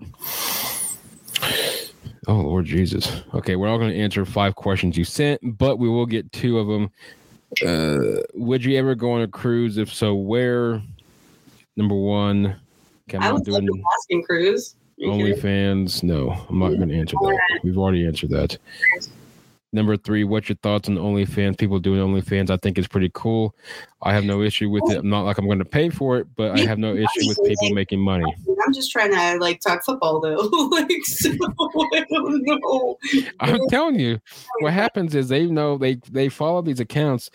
Oh 2.28 2.36
Lord 2.36 2.66
Jesus. 2.66 3.24
Okay, 3.34 3.56
we're 3.56 3.70
all 3.70 3.78
going 3.78 3.92
to 3.92 4.00
answer 4.00 4.26
five 4.26 4.56
questions 4.56 4.98
you 4.98 5.06
sent, 5.06 5.40
but 5.58 5.80
we 5.80 5.88
will 5.88 6.06
get 6.06 6.32
two 6.32 6.60
of 6.60 6.68
them. 6.68 6.92
Uh, 7.66 8.22
would 8.34 8.64
you 8.64 8.78
ever 8.78 8.96
go 8.96 9.12
on 9.12 9.22
a 9.22 9.28
cruise? 9.28 9.78
If 9.78 9.94
so, 9.94 10.14
where? 10.14 10.82
Number 11.78 11.96
one. 11.96 12.60
Okay, 13.10 13.18
I 13.18 13.30
not 13.30 13.34
was 13.34 13.48
like 13.48 13.64
doing 13.64 13.82
Alaskan 13.82 14.24
cruise. 14.24 14.76
OnlyFans. 15.00 16.04
No, 16.04 16.32
I'm 16.50 16.60
not 16.60 16.70
going 16.70 16.90
to 16.90 17.00
answer 17.00 17.16
that. 17.22 17.60
We've 17.64 17.78
already 17.78 18.06
answered 18.06 18.32
that. 18.32 18.58
Number 19.74 19.98
three, 19.98 20.24
what's 20.24 20.48
your 20.48 20.56
thoughts 20.64 20.88
on 20.88 20.96
OnlyFans? 20.96 21.58
People 21.58 21.80
doing 21.80 22.00
OnlyFans, 22.00 22.50
I 22.50 22.58
think 22.58 22.78
it's 22.78 22.88
pretty 22.88 23.12
cool. 23.14 23.54
I 24.02 24.14
have 24.14 24.24
no 24.24 24.42
issue 24.42 24.70
with 24.70 24.84
it. 24.90 25.00
I'm 25.00 25.10
not 25.10 25.24
like 25.24 25.38
I'm 25.38 25.46
going 25.46 25.60
to 25.60 25.66
pay 25.66 25.90
for 25.90 26.18
it, 26.18 26.28
but 26.38 26.58
I 26.58 26.60
have 26.62 26.78
no 26.78 26.94
issue 26.94 27.28
with 27.28 27.38
people 27.46 27.72
making 27.72 28.00
money. 28.00 28.34
I'm 28.66 28.74
just 28.74 28.92
trying 28.92 29.12
to 29.12 29.38
like 29.40 29.60
talk 29.60 29.84
football 29.84 30.22
though. 30.22 30.36
like, 30.72 30.90
so, 31.04 31.32
I 31.94 32.06
don't 32.10 32.46
know. 32.46 32.98
I'm 33.40 33.68
telling 33.70 34.00
you, 34.00 34.20
what 34.60 34.72
happens 34.72 35.16
is 35.16 35.28
they 35.28 35.48
know 35.48 35.78
they 35.78 35.96
they 36.12 36.30
follow 36.30 36.62
these 36.62 36.80
accounts 36.80 37.30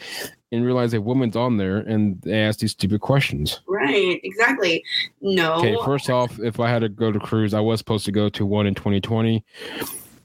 and 0.52 0.64
realize 0.64 0.94
a 0.94 1.00
woman's 1.00 1.36
on 1.36 1.56
there 1.56 1.78
and 1.78 2.20
they 2.22 2.40
ask 2.40 2.60
these 2.60 2.72
stupid 2.72 3.00
questions. 3.00 3.60
Right, 3.66 4.20
exactly. 4.22 4.84
No. 5.20 5.54
Okay, 5.54 5.76
first 5.84 6.10
off, 6.10 6.38
if 6.40 6.60
I 6.60 6.70
had 6.70 6.80
to 6.80 6.88
go 6.88 7.10
to 7.10 7.18
cruise, 7.18 7.54
I 7.54 7.60
was 7.60 7.78
supposed 7.78 8.04
to 8.06 8.12
go 8.12 8.28
to 8.30 8.46
one 8.46 8.66
in 8.66 8.74
2020. 8.74 9.44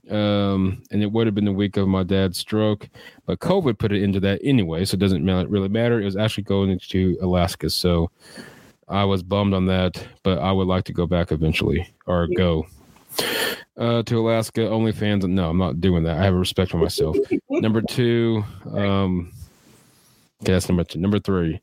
Um, 0.09 0.81
and 0.91 1.03
it 1.03 1.11
would 1.11 1.27
have 1.27 1.35
been 1.35 1.45
the 1.45 1.51
week 1.51 1.77
of 1.77 1.87
my 1.87 2.03
dad's 2.03 2.37
stroke, 2.37 2.89
but 3.25 3.39
COVID 3.39 3.77
put 3.77 3.91
it 3.91 4.03
into 4.03 4.19
that 4.21 4.39
anyway, 4.43 4.85
so 4.85 4.95
it 4.95 4.99
doesn't 4.99 5.25
really 5.25 5.67
matter. 5.67 5.99
It 5.99 6.05
was 6.05 6.15
actually 6.15 6.43
going 6.43 6.79
to 6.79 7.17
Alaska, 7.21 7.69
so 7.69 8.09
I 8.87 9.03
was 9.03 9.21
bummed 9.21 9.53
on 9.53 9.65
that, 9.65 10.01
but 10.23 10.39
I 10.39 10.51
would 10.51 10.67
like 10.67 10.85
to 10.85 10.93
go 10.93 11.05
back 11.05 11.31
eventually 11.31 11.93
or 12.05 12.27
go 12.37 12.65
uh, 13.77 14.03
to 14.03 14.19
Alaska. 14.19 14.61
OnlyFans, 14.61 15.27
no, 15.27 15.49
I'm 15.49 15.57
not 15.57 15.81
doing 15.81 16.03
that. 16.03 16.17
I 16.17 16.23
have 16.23 16.33
a 16.33 16.37
respect 16.37 16.71
for 16.71 16.77
myself. 16.77 17.17
Number 17.49 17.81
two, 17.81 18.45
um, 18.71 19.33
okay, 20.41 20.53
that's 20.53 20.69
number 20.69 20.83
two. 20.83 20.99
Number 20.99 21.19
three. 21.19 21.59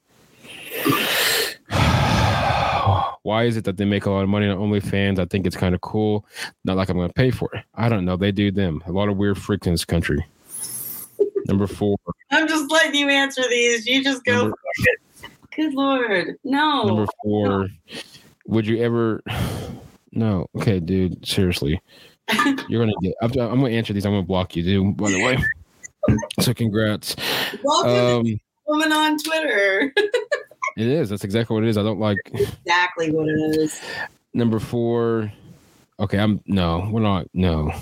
Why 3.25 3.45
is 3.45 3.57
it 3.57 3.65
that 3.65 3.79
they 3.79 3.87
make 3.87 4.05
a 4.05 4.11
lot 4.11 4.23
of 4.23 4.29
money 4.29 4.47
on 4.47 4.59
OnlyFans? 4.59 5.19
I 5.19 5.25
think 5.25 5.47
it's 5.47 5.57
kind 5.57 5.75
of 5.75 5.81
cool. 5.81 6.27
Not 6.65 6.77
like 6.77 6.91
I'm 6.91 6.97
going 6.97 7.09
to 7.09 7.15
pay 7.15 7.31
for 7.31 7.49
it. 7.55 7.65
I 7.75 7.89
don't 7.89 8.05
know. 8.05 8.17
They 8.19 8.31
do 8.33 8.51
them. 8.51 8.83
A 8.87 8.93
lot 8.93 9.09
of 9.09 9.17
weird 9.17 9.39
freaks 9.39 9.67
in 9.67 9.73
this 9.73 9.85
country. 9.87 10.25
Number 11.47 11.67
four. 11.67 11.97
I'm 12.31 12.47
just 12.47 12.71
letting 12.71 12.95
you 12.95 13.09
answer 13.09 13.43
these. 13.49 13.87
You 13.87 14.05
just 14.05 14.25
go. 14.25 14.37
Number- 14.43 14.57
Good 15.57 15.73
lord, 15.73 16.37
no. 16.45 16.83
Number 16.85 17.07
four. 17.23 17.69
Would 18.47 18.67
you 18.67 18.83
ever? 18.83 19.23
No. 20.13 20.47
Okay, 20.57 20.81
dude. 20.81 21.25
Seriously, 21.27 21.81
you're 22.69 22.85
gonna 22.85 22.93
get. 23.03 23.15
I'm, 23.23 23.31
I'm 23.39 23.61
gonna 23.61 23.71
answer 23.71 23.93
these. 23.93 24.05
I'm 24.05 24.13
gonna 24.13 24.23
block 24.25 24.57
you, 24.57 24.63
dude. 24.65 24.97
By 24.97 25.11
the 25.11 25.25
way. 25.25 25.39
So 26.41 26.53
congrats. 26.53 27.17
Welcome 27.63 27.91
to 27.91 28.17
Um, 28.17 28.23
the 28.25 28.39
woman 28.67 28.93
on 28.93 29.17
Twitter. 29.17 29.95
it 30.77 30.87
is. 30.87 31.11
That's 31.11 31.25
exactly 31.25 31.55
what 31.55 31.65
it 31.65 31.69
is. 31.69 31.79
I 31.79 31.83
don't 31.83 32.01
like 32.01 32.19
exactly 32.27 33.11
what 33.11 33.29
it 33.29 33.57
is. 33.59 33.81
number 34.33 34.59
four. 34.59 35.33
Okay, 36.01 36.19
I'm 36.19 36.41
no. 36.47 36.89
We're 36.91 37.01
not. 37.01 37.29
No. 37.35 37.73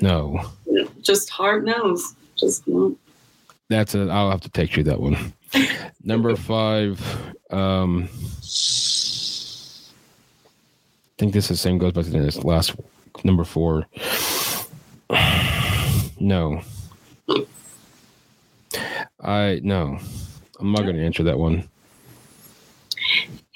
No. 0.00 0.50
Just 1.02 1.30
hard 1.30 1.64
nose. 1.64 2.14
Just 2.36 2.66
no. 2.66 2.96
That's 3.68 3.94
a. 3.94 4.08
I'll 4.08 4.30
have 4.30 4.40
to 4.42 4.48
take 4.50 4.76
you 4.76 4.82
that 4.84 5.00
one. 5.00 5.32
Number 6.04 6.34
five. 6.36 7.00
Um, 7.50 8.08
I 11.18 11.18
think 11.18 11.32
this 11.32 11.44
is 11.44 11.48
the 11.48 11.56
same 11.56 11.78
goes 11.78 11.92
back 11.92 12.04
to 12.04 12.10
this 12.10 12.44
last 12.44 12.74
number 13.24 13.44
four. 13.44 13.86
No. 16.18 16.62
I 19.20 19.60
no. 19.62 19.98
I'm 20.58 20.72
not 20.72 20.82
going 20.82 20.96
to 20.96 21.04
answer 21.04 21.22
that 21.24 21.38
one. 21.38 21.68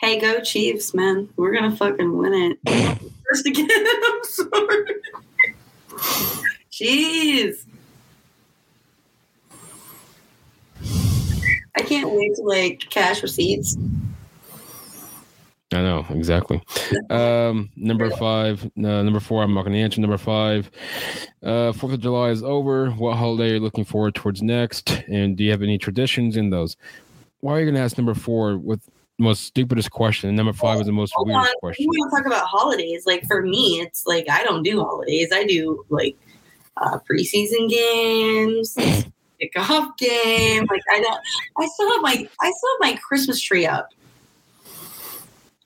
Hey, 0.00 0.18
go 0.18 0.40
Chiefs, 0.40 0.94
man. 0.94 1.28
We're 1.36 1.52
gonna 1.52 1.76
fucking 1.76 2.16
win 2.16 2.32
it. 2.32 2.58
First 3.28 3.46
again. 3.46 3.68
I'm 3.70 4.24
sorry. 4.24 4.94
Jeez. 6.72 7.66
I 11.76 11.82
can't 11.82 12.10
wait 12.12 12.34
to 12.36 12.42
like 12.42 12.80
cash 12.88 13.22
receipts. 13.22 13.76
I 15.72 15.82
know 15.82 16.04
exactly. 16.10 16.60
Um, 17.10 17.70
number 17.76 18.10
five, 18.10 18.64
uh, 18.64 18.68
number 19.02 19.20
four. 19.20 19.42
I'm 19.42 19.54
not 19.54 19.62
going 19.62 19.74
to 19.74 19.78
answer. 19.78 20.00
Number 20.00 20.18
five. 20.18 20.68
Uh, 21.44 21.72
Fourth 21.72 21.92
of 21.92 22.00
July 22.00 22.30
is 22.30 22.42
over. 22.42 22.90
What 22.90 23.16
holiday 23.16 23.52
are 23.52 23.54
you 23.54 23.60
looking 23.60 23.84
forward 23.84 24.16
towards 24.16 24.42
next? 24.42 24.90
And 25.08 25.36
do 25.36 25.44
you 25.44 25.50
have 25.52 25.62
any 25.62 25.78
traditions 25.78 26.36
in 26.36 26.50
those? 26.50 26.76
Why 27.40 27.52
are 27.54 27.58
you 27.60 27.66
going 27.66 27.76
to 27.76 27.80
ask 27.80 27.96
number 27.96 28.14
four 28.14 28.58
with 28.58 28.84
the 28.84 29.22
most 29.22 29.44
stupidest 29.44 29.92
question? 29.92 30.28
And 30.28 30.36
number 30.36 30.52
five 30.52 30.80
is 30.80 30.86
the 30.86 30.92
most 30.92 31.12
Hold 31.14 31.28
weirdest 31.28 31.54
on. 31.54 31.60
question. 31.60 31.86
We 31.88 31.96
to 31.96 32.10
talk 32.16 32.26
about 32.26 32.46
holidays. 32.46 33.04
Like 33.06 33.24
for 33.26 33.42
me, 33.42 33.80
it's 33.80 34.06
like 34.06 34.28
I 34.28 34.42
don't 34.42 34.64
do 34.64 34.80
holidays. 34.80 35.28
I 35.32 35.44
do 35.44 35.84
like 35.88 36.16
uh, 36.78 36.98
preseason 37.08 37.68
games, 37.68 38.74
kickoff 39.40 39.96
game. 39.98 40.66
Like 40.68 40.82
I 40.90 41.00
don't. 41.00 41.20
I 41.58 41.68
still 41.68 41.92
have 41.92 42.02
my. 42.02 42.28
I 42.40 42.50
still 42.50 42.70
have 42.72 42.80
my 42.80 42.98
Christmas 43.06 43.40
tree 43.40 43.66
up. 43.66 43.90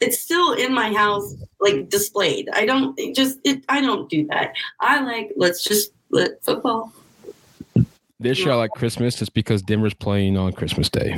It's 0.05 0.19
still 0.19 0.53
in 0.53 0.75
my 0.75 0.93
house, 0.93 1.35
like 1.61 1.89
displayed. 1.89 2.49
I 2.53 2.67
don't 2.67 2.99
it 2.99 3.15
just. 3.15 3.39
It. 3.45 3.65
I 3.71 3.81
don't 3.81 4.09
do 4.11 4.27
that. 4.27 4.53
I 4.81 5.01
like. 5.01 5.33
Let's 5.37 5.65
just 5.65 5.93
let 6.11 6.45
football. 6.45 6.93
This 8.21 8.39
year 8.39 8.53
I 8.53 8.57
like 8.57 8.71
Christmas 8.73 9.17
just 9.17 9.33
because 9.33 9.63
Denver's 9.63 9.95
playing 9.95 10.37
on 10.37 10.53
Christmas 10.53 10.91
Day. 10.91 11.13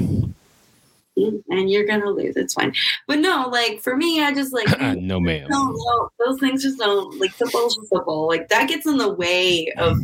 And 1.16 1.70
you're 1.70 1.87
gonna 1.87 2.11
lose. 2.11 2.37
It's 2.37 2.55
fine. 2.55 2.74
But 3.09 3.18
no, 3.18 3.49
like 3.51 3.80
for 3.80 3.97
me, 3.97 4.22
I 4.22 4.32
just 4.32 4.53
like. 4.53 4.66
no, 4.80 5.18
man. 5.18 5.49
No, 5.51 5.72
no, 5.72 6.11
those 6.24 6.39
things 6.39 6.62
just 6.62 6.78
don't 6.78 7.18
like 7.18 7.32
football's 7.32 7.74
just 7.74 7.89
football. 7.89 8.28
Like 8.28 8.49
that 8.51 8.68
gets 8.68 8.87
in 8.87 8.99
the 8.99 9.12
way 9.12 9.72
of 9.78 9.99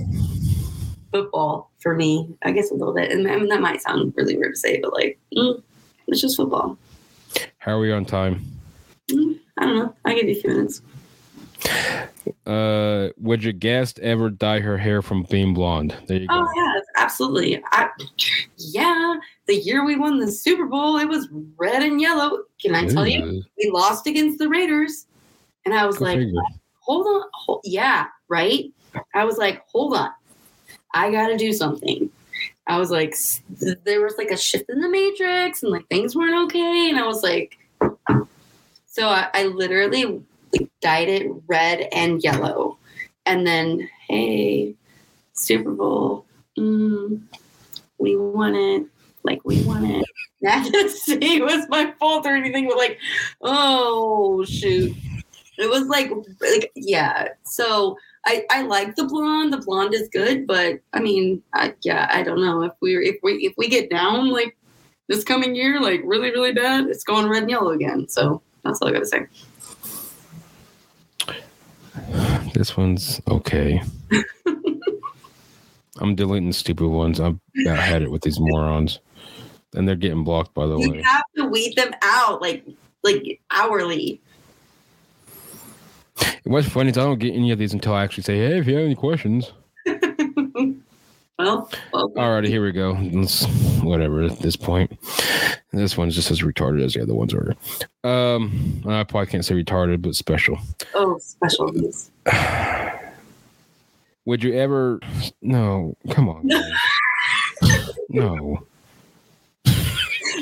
football 1.12 1.70
for 1.78 1.94
me. 1.94 2.34
I 2.42 2.50
guess 2.50 2.72
a 2.72 2.74
little 2.74 2.94
bit, 2.94 3.12
and 3.12 3.28
I 3.30 3.36
mean, 3.36 3.48
that 3.48 3.60
might 3.60 3.80
sound 3.80 4.14
really 4.16 4.36
weird 4.36 4.54
to 4.54 4.58
say, 4.58 4.80
but 4.80 4.92
like 4.92 5.20
mm, 5.36 5.62
it's 6.08 6.20
just 6.20 6.36
football. 6.36 6.76
How 7.58 7.76
are 7.76 7.80
we 7.80 7.92
on 7.92 8.04
time? 8.04 8.44
I 9.62 9.66
don't 9.66 9.76
know. 9.76 9.94
I 10.04 10.14
give 10.14 10.28
you 10.28 10.32
a 10.32 10.40
few 10.40 10.50
minutes. 10.50 10.82
Uh, 12.44 13.10
would 13.16 13.44
your 13.44 13.52
guest 13.52 14.00
ever 14.00 14.28
dye 14.28 14.58
her 14.58 14.76
hair 14.76 15.02
from 15.02 15.22
being 15.30 15.54
blonde? 15.54 15.94
There 16.08 16.18
you 16.18 16.26
go. 16.26 16.34
Oh 16.34 16.48
yeah, 16.56 16.80
absolutely. 16.96 17.62
I, 17.70 17.88
yeah, 18.56 19.14
the 19.46 19.54
year 19.54 19.84
we 19.84 19.94
won 19.94 20.18
the 20.18 20.32
Super 20.32 20.66
Bowl, 20.66 20.98
it 20.98 21.04
was 21.04 21.28
red 21.56 21.84
and 21.84 22.00
yellow. 22.00 22.40
Can 22.60 22.74
I 22.74 22.88
tell 22.88 23.06
you? 23.06 23.44
We 23.56 23.70
lost 23.70 24.08
against 24.08 24.40
the 24.40 24.48
Raiders. 24.48 25.06
And 25.64 25.74
I 25.74 25.86
was 25.86 26.00
like, 26.00 26.18
figure. 26.18 26.42
hold 26.80 27.06
on. 27.06 27.22
Hold, 27.32 27.60
yeah, 27.62 28.06
right. 28.26 28.64
I 29.14 29.24
was 29.24 29.38
like, 29.38 29.62
hold 29.68 29.94
on. 29.94 30.10
I 30.92 31.12
got 31.12 31.28
to 31.28 31.36
do 31.36 31.52
something. 31.52 32.10
I 32.66 32.78
was 32.78 32.90
like, 32.90 33.14
there 33.84 34.02
was 34.02 34.14
like 34.18 34.32
a 34.32 34.36
shift 34.36 34.68
in 34.70 34.80
the 34.80 34.88
matrix 34.88 35.62
and 35.62 35.70
like 35.70 35.86
things 35.86 36.16
weren't 36.16 36.46
okay. 36.46 36.90
And 36.90 36.98
I 36.98 37.06
was 37.06 37.22
like, 37.22 37.56
so 38.93 39.09
I, 39.09 39.28
I 39.32 39.45
literally 39.47 40.22
dyed 40.82 41.09
it 41.09 41.32
red 41.47 41.88
and 41.93 42.22
yellow. 42.22 42.76
And 43.24 43.47
then, 43.47 43.88
hey, 44.07 44.74
Super 45.32 45.70
Bowl, 45.70 46.26
mm, 46.59 47.22
we 47.97 48.16
won 48.16 48.55
it. 48.55 48.84
Like, 49.22 49.40
we 49.47 49.62
won 49.62 49.86
it. 49.86 50.05
Not 50.43 50.66
to 50.66 50.90
say 50.90 51.16
it 51.16 51.43
was 51.43 51.66
my 51.70 51.95
fault 51.99 52.26
or 52.26 52.34
anything, 52.34 52.68
but 52.68 52.76
like, 52.76 52.99
oh, 53.40 54.45
shoot. 54.45 54.95
It 55.57 55.70
was 55.70 55.86
like, 55.86 56.11
like 56.43 56.70
yeah. 56.74 57.28
So 57.45 57.97
I 58.26 58.45
I 58.51 58.62
like 58.62 58.97
the 58.97 59.05
blonde. 59.05 59.53
The 59.53 59.59
blonde 59.59 59.95
is 59.95 60.09
good, 60.09 60.47
but 60.47 60.80
I 60.93 61.01
mean, 61.01 61.43
I, 61.55 61.74
yeah, 61.82 62.09
I 62.11 62.22
don't 62.22 62.40
know 62.40 62.62
if 62.62 62.72
we 62.80 62.97
if 62.97 63.16
we 63.22 63.34
if 63.47 63.55
we 63.57 63.68
get 63.68 63.88
down 63.88 64.30
like 64.30 64.57
this 65.09 65.22
coming 65.22 65.55
year, 65.55 65.80
like 65.80 66.01
really 66.05 66.30
really 66.30 66.53
bad, 66.53 66.86
it's 66.86 67.05
going 67.05 67.28
red 67.28 67.43
and 67.43 67.51
yellow 67.51 67.70
again. 67.70 68.09
So 68.09 68.43
that's 68.64 68.80
all 68.80 68.88
I 68.88 68.92
gotta 68.92 69.06
say. 69.06 69.26
This 72.54 72.76
one's 72.76 73.20
okay. 73.28 73.82
I'm 76.00 76.14
deleting 76.14 76.52
stupid 76.52 76.88
ones. 76.88 77.20
I've 77.20 77.38
about 77.66 77.78
had 77.78 78.02
it 78.02 78.10
with 78.10 78.22
these 78.22 78.40
morons, 78.40 79.00
and 79.74 79.86
they're 79.86 79.96
getting 79.96 80.24
blocked. 80.24 80.54
By 80.54 80.66
the 80.66 80.78
You 80.78 80.90
way, 80.90 80.96
you 80.98 81.02
have 81.02 81.24
to 81.36 81.46
weed 81.46 81.76
them 81.76 81.92
out 82.02 82.40
like 82.40 82.64
like 83.02 83.40
hourly. 83.50 84.20
what's 86.44 86.68
funny 86.68 86.90
is 86.90 86.98
I 86.98 87.02
don't 87.02 87.18
get 87.18 87.34
any 87.34 87.50
of 87.50 87.58
these 87.58 87.72
until 87.72 87.94
I 87.94 88.02
actually 88.04 88.24
say, 88.24 88.38
"Hey, 88.38 88.58
if 88.58 88.66
you 88.66 88.74
have 88.76 88.84
any 88.84 88.94
questions." 88.94 89.52
Well, 91.45 91.68
Alrighty, 91.93 92.49
here 92.49 92.64
we 92.64 92.72
go. 92.72 92.93
Let's, 93.12 93.45
whatever 93.82 94.22
at 94.22 94.38
this 94.40 94.57
point. 94.57 94.99
This 95.72 95.97
one's 95.97 96.14
just 96.14 96.30
as 96.30 96.43
retarded 96.43 96.84
as 96.84 96.95
the 96.95 97.03
other 97.03 97.14
ones 97.14 97.34
are. 97.34 97.55
Um, 98.05 98.82
I 98.86 99.05
probably 99.05 99.26
can't 99.26 99.45
say 99.45 99.55
retarded, 99.55 100.03
but 100.03 100.14
special. 100.14 100.59
oh, 100.95 101.18
special. 101.18 101.72
Would 104.24 104.43
you 104.45 104.55
ever? 104.55 105.01
No, 105.40 105.97
come 106.11 106.28
on. 106.28 106.49
no. 108.09 108.64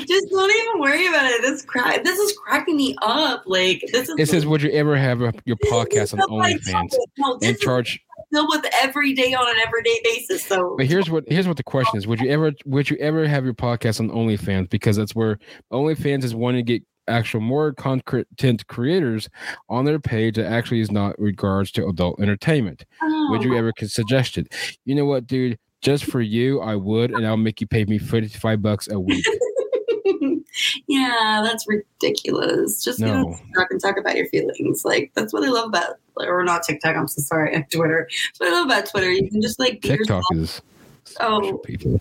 Just 0.07 0.29
don't 0.29 0.51
even 0.51 0.81
worry 0.81 1.07
about 1.07 1.25
it. 1.31 1.41
This 1.41 1.63
cra- 1.63 2.01
This 2.03 2.17
is 2.17 2.37
cracking 2.37 2.77
me 2.77 2.95
up. 3.01 3.43
Like 3.45 3.83
this 3.91 4.09
is. 4.09 4.15
It 4.17 4.29
says, 4.29 4.45
"Would 4.45 4.61
you 4.61 4.71
ever 4.71 4.95
have 4.97 5.21
a, 5.21 5.33
your 5.45 5.57
podcast 5.57 6.13
on 6.13 6.19
OnlyFans. 6.29 6.93
No, 7.17 7.39
and 7.41 7.57
charge?" 7.59 8.01
Deal 8.31 8.47
with 8.47 8.65
every 8.81 9.13
day 9.13 9.33
on 9.33 9.49
an 9.49 9.61
everyday 9.65 9.99
basis. 10.03 10.45
So 10.45 10.75
But 10.77 10.85
here's 10.87 11.09
what 11.09 11.23
here's 11.27 11.47
what 11.47 11.57
the 11.57 11.63
question 11.63 11.97
is: 11.97 12.07
Would 12.07 12.19
you 12.19 12.29
ever 12.29 12.51
would 12.65 12.89
you 12.89 12.97
ever 12.97 13.27
have 13.27 13.45
your 13.45 13.53
podcast 13.53 13.99
on 13.99 14.09
OnlyFans? 14.09 14.69
Because 14.69 14.97
that's 14.97 15.15
where 15.15 15.37
OnlyFans 15.71 16.23
is 16.23 16.33
wanting 16.35 16.65
to 16.65 16.73
get 16.73 16.83
actual 17.07 17.41
more 17.41 17.73
content 17.73 18.65
creators 18.67 19.27
on 19.69 19.85
their 19.85 19.99
page 19.99 20.35
that 20.35 20.45
actually 20.45 20.79
is 20.79 20.91
not 20.91 21.17
regards 21.19 21.71
to 21.73 21.85
adult 21.87 22.19
entertainment. 22.21 22.85
Would 23.29 23.43
you 23.43 23.55
Oh. 23.55 23.57
ever 23.57 23.71
suggest 23.83 24.37
it? 24.37 24.53
You 24.85 24.95
know 24.95 25.05
what, 25.05 25.27
dude? 25.27 25.57
Just 25.81 26.05
for 26.05 26.21
you, 26.21 26.61
I 26.61 26.75
would, 26.75 27.09
and 27.11 27.25
I'll 27.25 27.37
make 27.37 27.59
you 27.59 27.65
pay 27.67 27.85
me 27.85 27.97
fifty 27.97 28.29
five 28.37 28.61
bucks 28.61 28.87
a 28.89 28.99
week. 28.99 29.25
yeah, 30.87 31.41
that's 31.43 31.65
ridiculous. 31.67 32.83
Just 32.83 32.99
get 32.99 33.09
on 33.09 33.21
No. 33.31 33.37
TikTok 33.37 33.71
and 33.71 33.81
talk 33.81 33.97
about 33.97 34.15
your 34.15 34.27
feelings. 34.27 34.83
Like 34.85 35.11
that's 35.15 35.33
what 35.33 35.43
I 35.43 35.49
love 35.49 35.67
about, 35.69 35.97
or 36.17 36.43
not 36.43 36.63
TikTok. 36.63 36.95
I'm 36.95 37.07
so 37.07 37.21
sorry, 37.21 37.51
Twitter. 37.71 38.07
That's 38.09 38.39
what 38.39 38.49
I 38.49 38.51
love 38.53 38.65
about 38.65 38.85
Twitter. 38.87 39.11
You 39.11 39.29
can 39.29 39.41
just 39.41 39.59
like 39.59 39.81
TikTok 39.81 40.23
is 40.33 40.61
Oh. 41.19 41.57
people. 41.65 41.99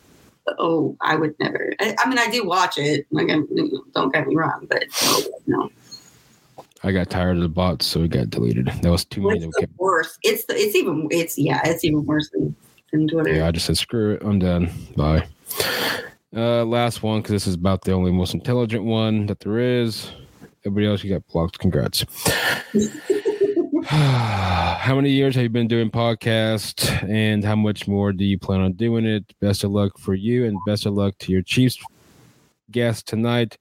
Oh, 0.58 0.96
I 1.00 1.14
would 1.16 1.38
never. 1.38 1.72
I, 1.80 1.94
I 1.98 2.08
mean, 2.08 2.18
I 2.18 2.28
do 2.30 2.44
watch 2.44 2.76
it. 2.78 3.06
Like, 3.10 3.28
I- 3.30 3.38
don't 3.94 4.12
get 4.12 4.26
me 4.26 4.34
wrong, 4.34 4.66
but 4.68 4.84
oh, 5.02 5.22
no, 5.46 5.70
I 6.82 6.90
got 6.92 7.08
tired 7.10 7.36
of 7.36 7.42
the 7.42 7.48
bots, 7.48 7.86
so 7.86 8.02
it 8.02 8.10
got 8.10 8.30
deleted. 8.30 8.66
That 8.82 8.90
was 8.90 9.04
too 9.04 9.20
many. 9.28 9.44
it's 9.44 9.46
That 9.46 9.52
the 9.60 9.66
kept, 9.68 9.78
worst. 9.78 10.18
It's 10.22 10.44
the, 10.46 10.54
it's 10.56 10.74
even 10.74 11.06
it's 11.12 11.38
yeah, 11.38 11.60
it's 11.64 11.84
even 11.84 12.04
worse 12.04 12.30
than, 12.30 12.56
than 12.90 13.06
Twitter. 13.06 13.32
yeah, 13.34 13.46
I 13.46 13.50
just 13.52 13.66
said 13.66 13.76
screw 13.76 14.14
it. 14.14 14.22
I'm 14.24 14.38
done. 14.40 14.70
Bye. 14.96 15.26
Uh, 16.34 16.64
last 16.64 17.02
one 17.02 17.20
because 17.20 17.32
this 17.32 17.46
is 17.46 17.54
about 17.54 17.82
the 17.82 17.92
only 17.92 18.12
most 18.12 18.34
intelligent 18.34 18.84
one 18.84 19.26
that 19.26 19.40
there 19.40 19.58
is. 19.58 20.12
Everybody 20.64 20.86
else, 20.86 21.02
you 21.02 21.10
got 21.10 21.26
blocked. 21.26 21.58
Congrats. 21.58 22.04
how 23.84 24.94
many 24.94 25.10
years 25.10 25.34
have 25.34 25.42
you 25.42 25.48
been 25.48 25.66
doing 25.66 25.90
podcast, 25.90 27.08
and 27.08 27.44
how 27.44 27.56
much 27.56 27.88
more 27.88 28.12
do 28.12 28.24
you 28.24 28.38
plan 28.38 28.60
on 28.60 28.74
doing 28.74 29.06
it? 29.06 29.24
Best 29.40 29.64
of 29.64 29.72
luck 29.72 29.98
for 29.98 30.14
you, 30.14 30.44
and 30.44 30.58
best 30.66 30.86
of 30.86 30.94
luck 30.94 31.16
to 31.18 31.32
your 31.32 31.42
Chiefs 31.42 31.78
guest 32.70 33.08
tonight. 33.08 33.58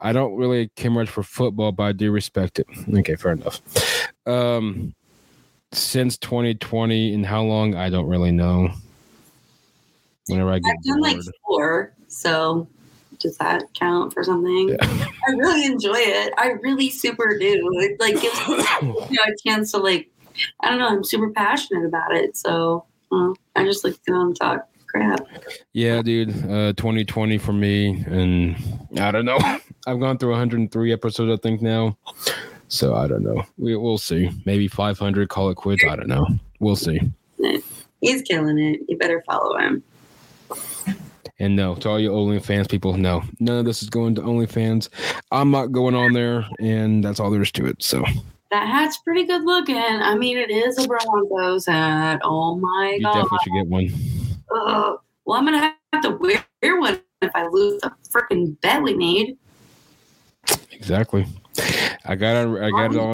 I 0.00 0.12
don't 0.12 0.36
really 0.36 0.70
care 0.76 0.90
much 0.90 1.08
for 1.08 1.22
football, 1.22 1.72
but 1.72 1.82
I 1.84 1.92
do 1.92 2.10
respect 2.10 2.58
it. 2.58 2.66
Okay, 2.92 3.16
fair 3.16 3.32
enough. 3.32 3.60
Um, 4.26 4.94
since 5.72 6.18
2020, 6.18 7.14
and 7.14 7.24
how 7.24 7.42
long 7.42 7.74
I 7.74 7.90
don't 7.90 8.06
really 8.06 8.32
know. 8.32 8.72
Whenever 10.26 10.50
I 10.50 10.58
get 10.58 10.76
I've 10.78 10.84
done 10.84 11.00
like 11.00 11.18
four, 11.46 11.92
so 12.08 12.68
does 13.20 13.36
that 13.38 13.64
count 13.74 14.12
for 14.12 14.24
something? 14.24 14.70
Yeah. 14.70 14.76
I 15.28 15.32
really 15.32 15.64
enjoy 15.64 15.96
it. 15.96 16.32
I 16.38 16.48
really 16.62 16.90
super 16.90 17.38
do. 17.38 17.70
It 17.80 18.00
like 18.00 18.20
gives 18.20 18.48
me 18.48 18.56
you 18.82 19.16
know, 19.16 19.22
a 19.26 19.48
chance 19.48 19.72
to 19.72 19.78
like 19.78 20.10
I 20.60 20.70
don't 20.70 20.78
know. 20.78 20.88
I'm 20.88 21.04
super 21.04 21.30
passionate 21.30 21.86
about 21.86 22.14
it, 22.14 22.36
so 22.36 22.84
uh, 23.12 23.32
I 23.56 23.64
just 23.64 23.84
like 23.84 23.94
to 23.94 24.12
go 24.12 24.20
and 24.20 24.36
talk 24.36 24.68
crap. 24.86 25.26
Yeah, 25.72 26.02
dude. 26.02 26.30
Uh, 26.30 26.72
2020 26.74 27.38
for 27.38 27.52
me, 27.52 28.04
and 28.06 28.56
I 29.00 29.10
don't 29.10 29.24
know. 29.24 29.38
I've 29.86 30.00
gone 30.00 30.18
through 30.18 30.30
103 30.30 30.92
episodes, 30.92 31.38
I 31.38 31.40
think 31.42 31.60
now. 31.60 31.96
So 32.68 32.94
I 32.94 33.06
don't 33.06 33.22
know. 33.22 33.44
We 33.58 33.76
we'll 33.76 33.98
see. 33.98 34.30
Maybe 34.46 34.66
500. 34.66 35.28
Call 35.28 35.50
it 35.50 35.56
quits. 35.56 35.84
I 35.84 35.96
don't 35.96 36.08
know. 36.08 36.26
We'll 36.58 36.76
see. 36.76 37.00
He's 38.00 38.22
killing 38.22 38.58
it. 38.58 38.80
You 38.88 38.96
better 38.96 39.22
follow 39.26 39.56
him. 39.58 39.82
And 41.40 41.56
no, 41.56 41.74
to 41.76 41.88
all 41.88 42.00
you 42.00 42.10
OnlyFans 42.10 42.68
people, 42.68 42.96
no, 42.96 43.22
none 43.40 43.58
of 43.58 43.64
this 43.64 43.82
is 43.82 43.90
going 43.90 44.14
to 44.14 44.22
OnlyFans. 44.22 44.88
I'm 45.32 45.50
not 45.50 45.72
going 45.72 45.94
on 45.94 46.12
there, 46.12 46.46
and 46.60 47.02
that's 47.02 47.18
all 47.18 47.30
there 47.30 47.42
is 47.42 47.50
to 47.52 47.66
it. 47.66 47.82
So 47.82 48.04
That 48.50 48.68
hat's 48.68 48.98
pretty 48.98 49.24
good 49.24 49.42
looking. 49.42 49.76
I 49.76 50.14
mean, 50.14 50.38
it 50.38 50.50
is 50.50 50.78
a 50.78 50.86
Broncos 50.86 51.66
hat. 51.66 52.20
Oh 52.22 52.56
my 52.56 52.94
you 52.98 53.02
god. 53.02 53.14
definitely 53.14 53.38
should 53.42 53.52
get 53.54 53.66
one. 53.66 53.92
Ugh. 54.54 54.98
Well, 55.24 55.38
I'm 55.38 55.44
gonna 55.44 55.74
have 55.92 56.02
to 56.02 56.10
wear 56.10 56.80
one 56.80 57.00
if 57.20 57.30
I 57.34 57.48
lose 57.48 57.80
the 57.80 57.92
freaking 58.10 58.60
bet 58.60 58.82
we 58.82 58.94
made. 58.94 59.36
Exactly. 60.70 61.26
I 62.04 62.14
got 62.14 62.46
it. 62.46 62.62
I 62.62 62.70
got 62.70 62.94
it 62.94 62.98
oh, 62.98 63.06
on 63.08 63.13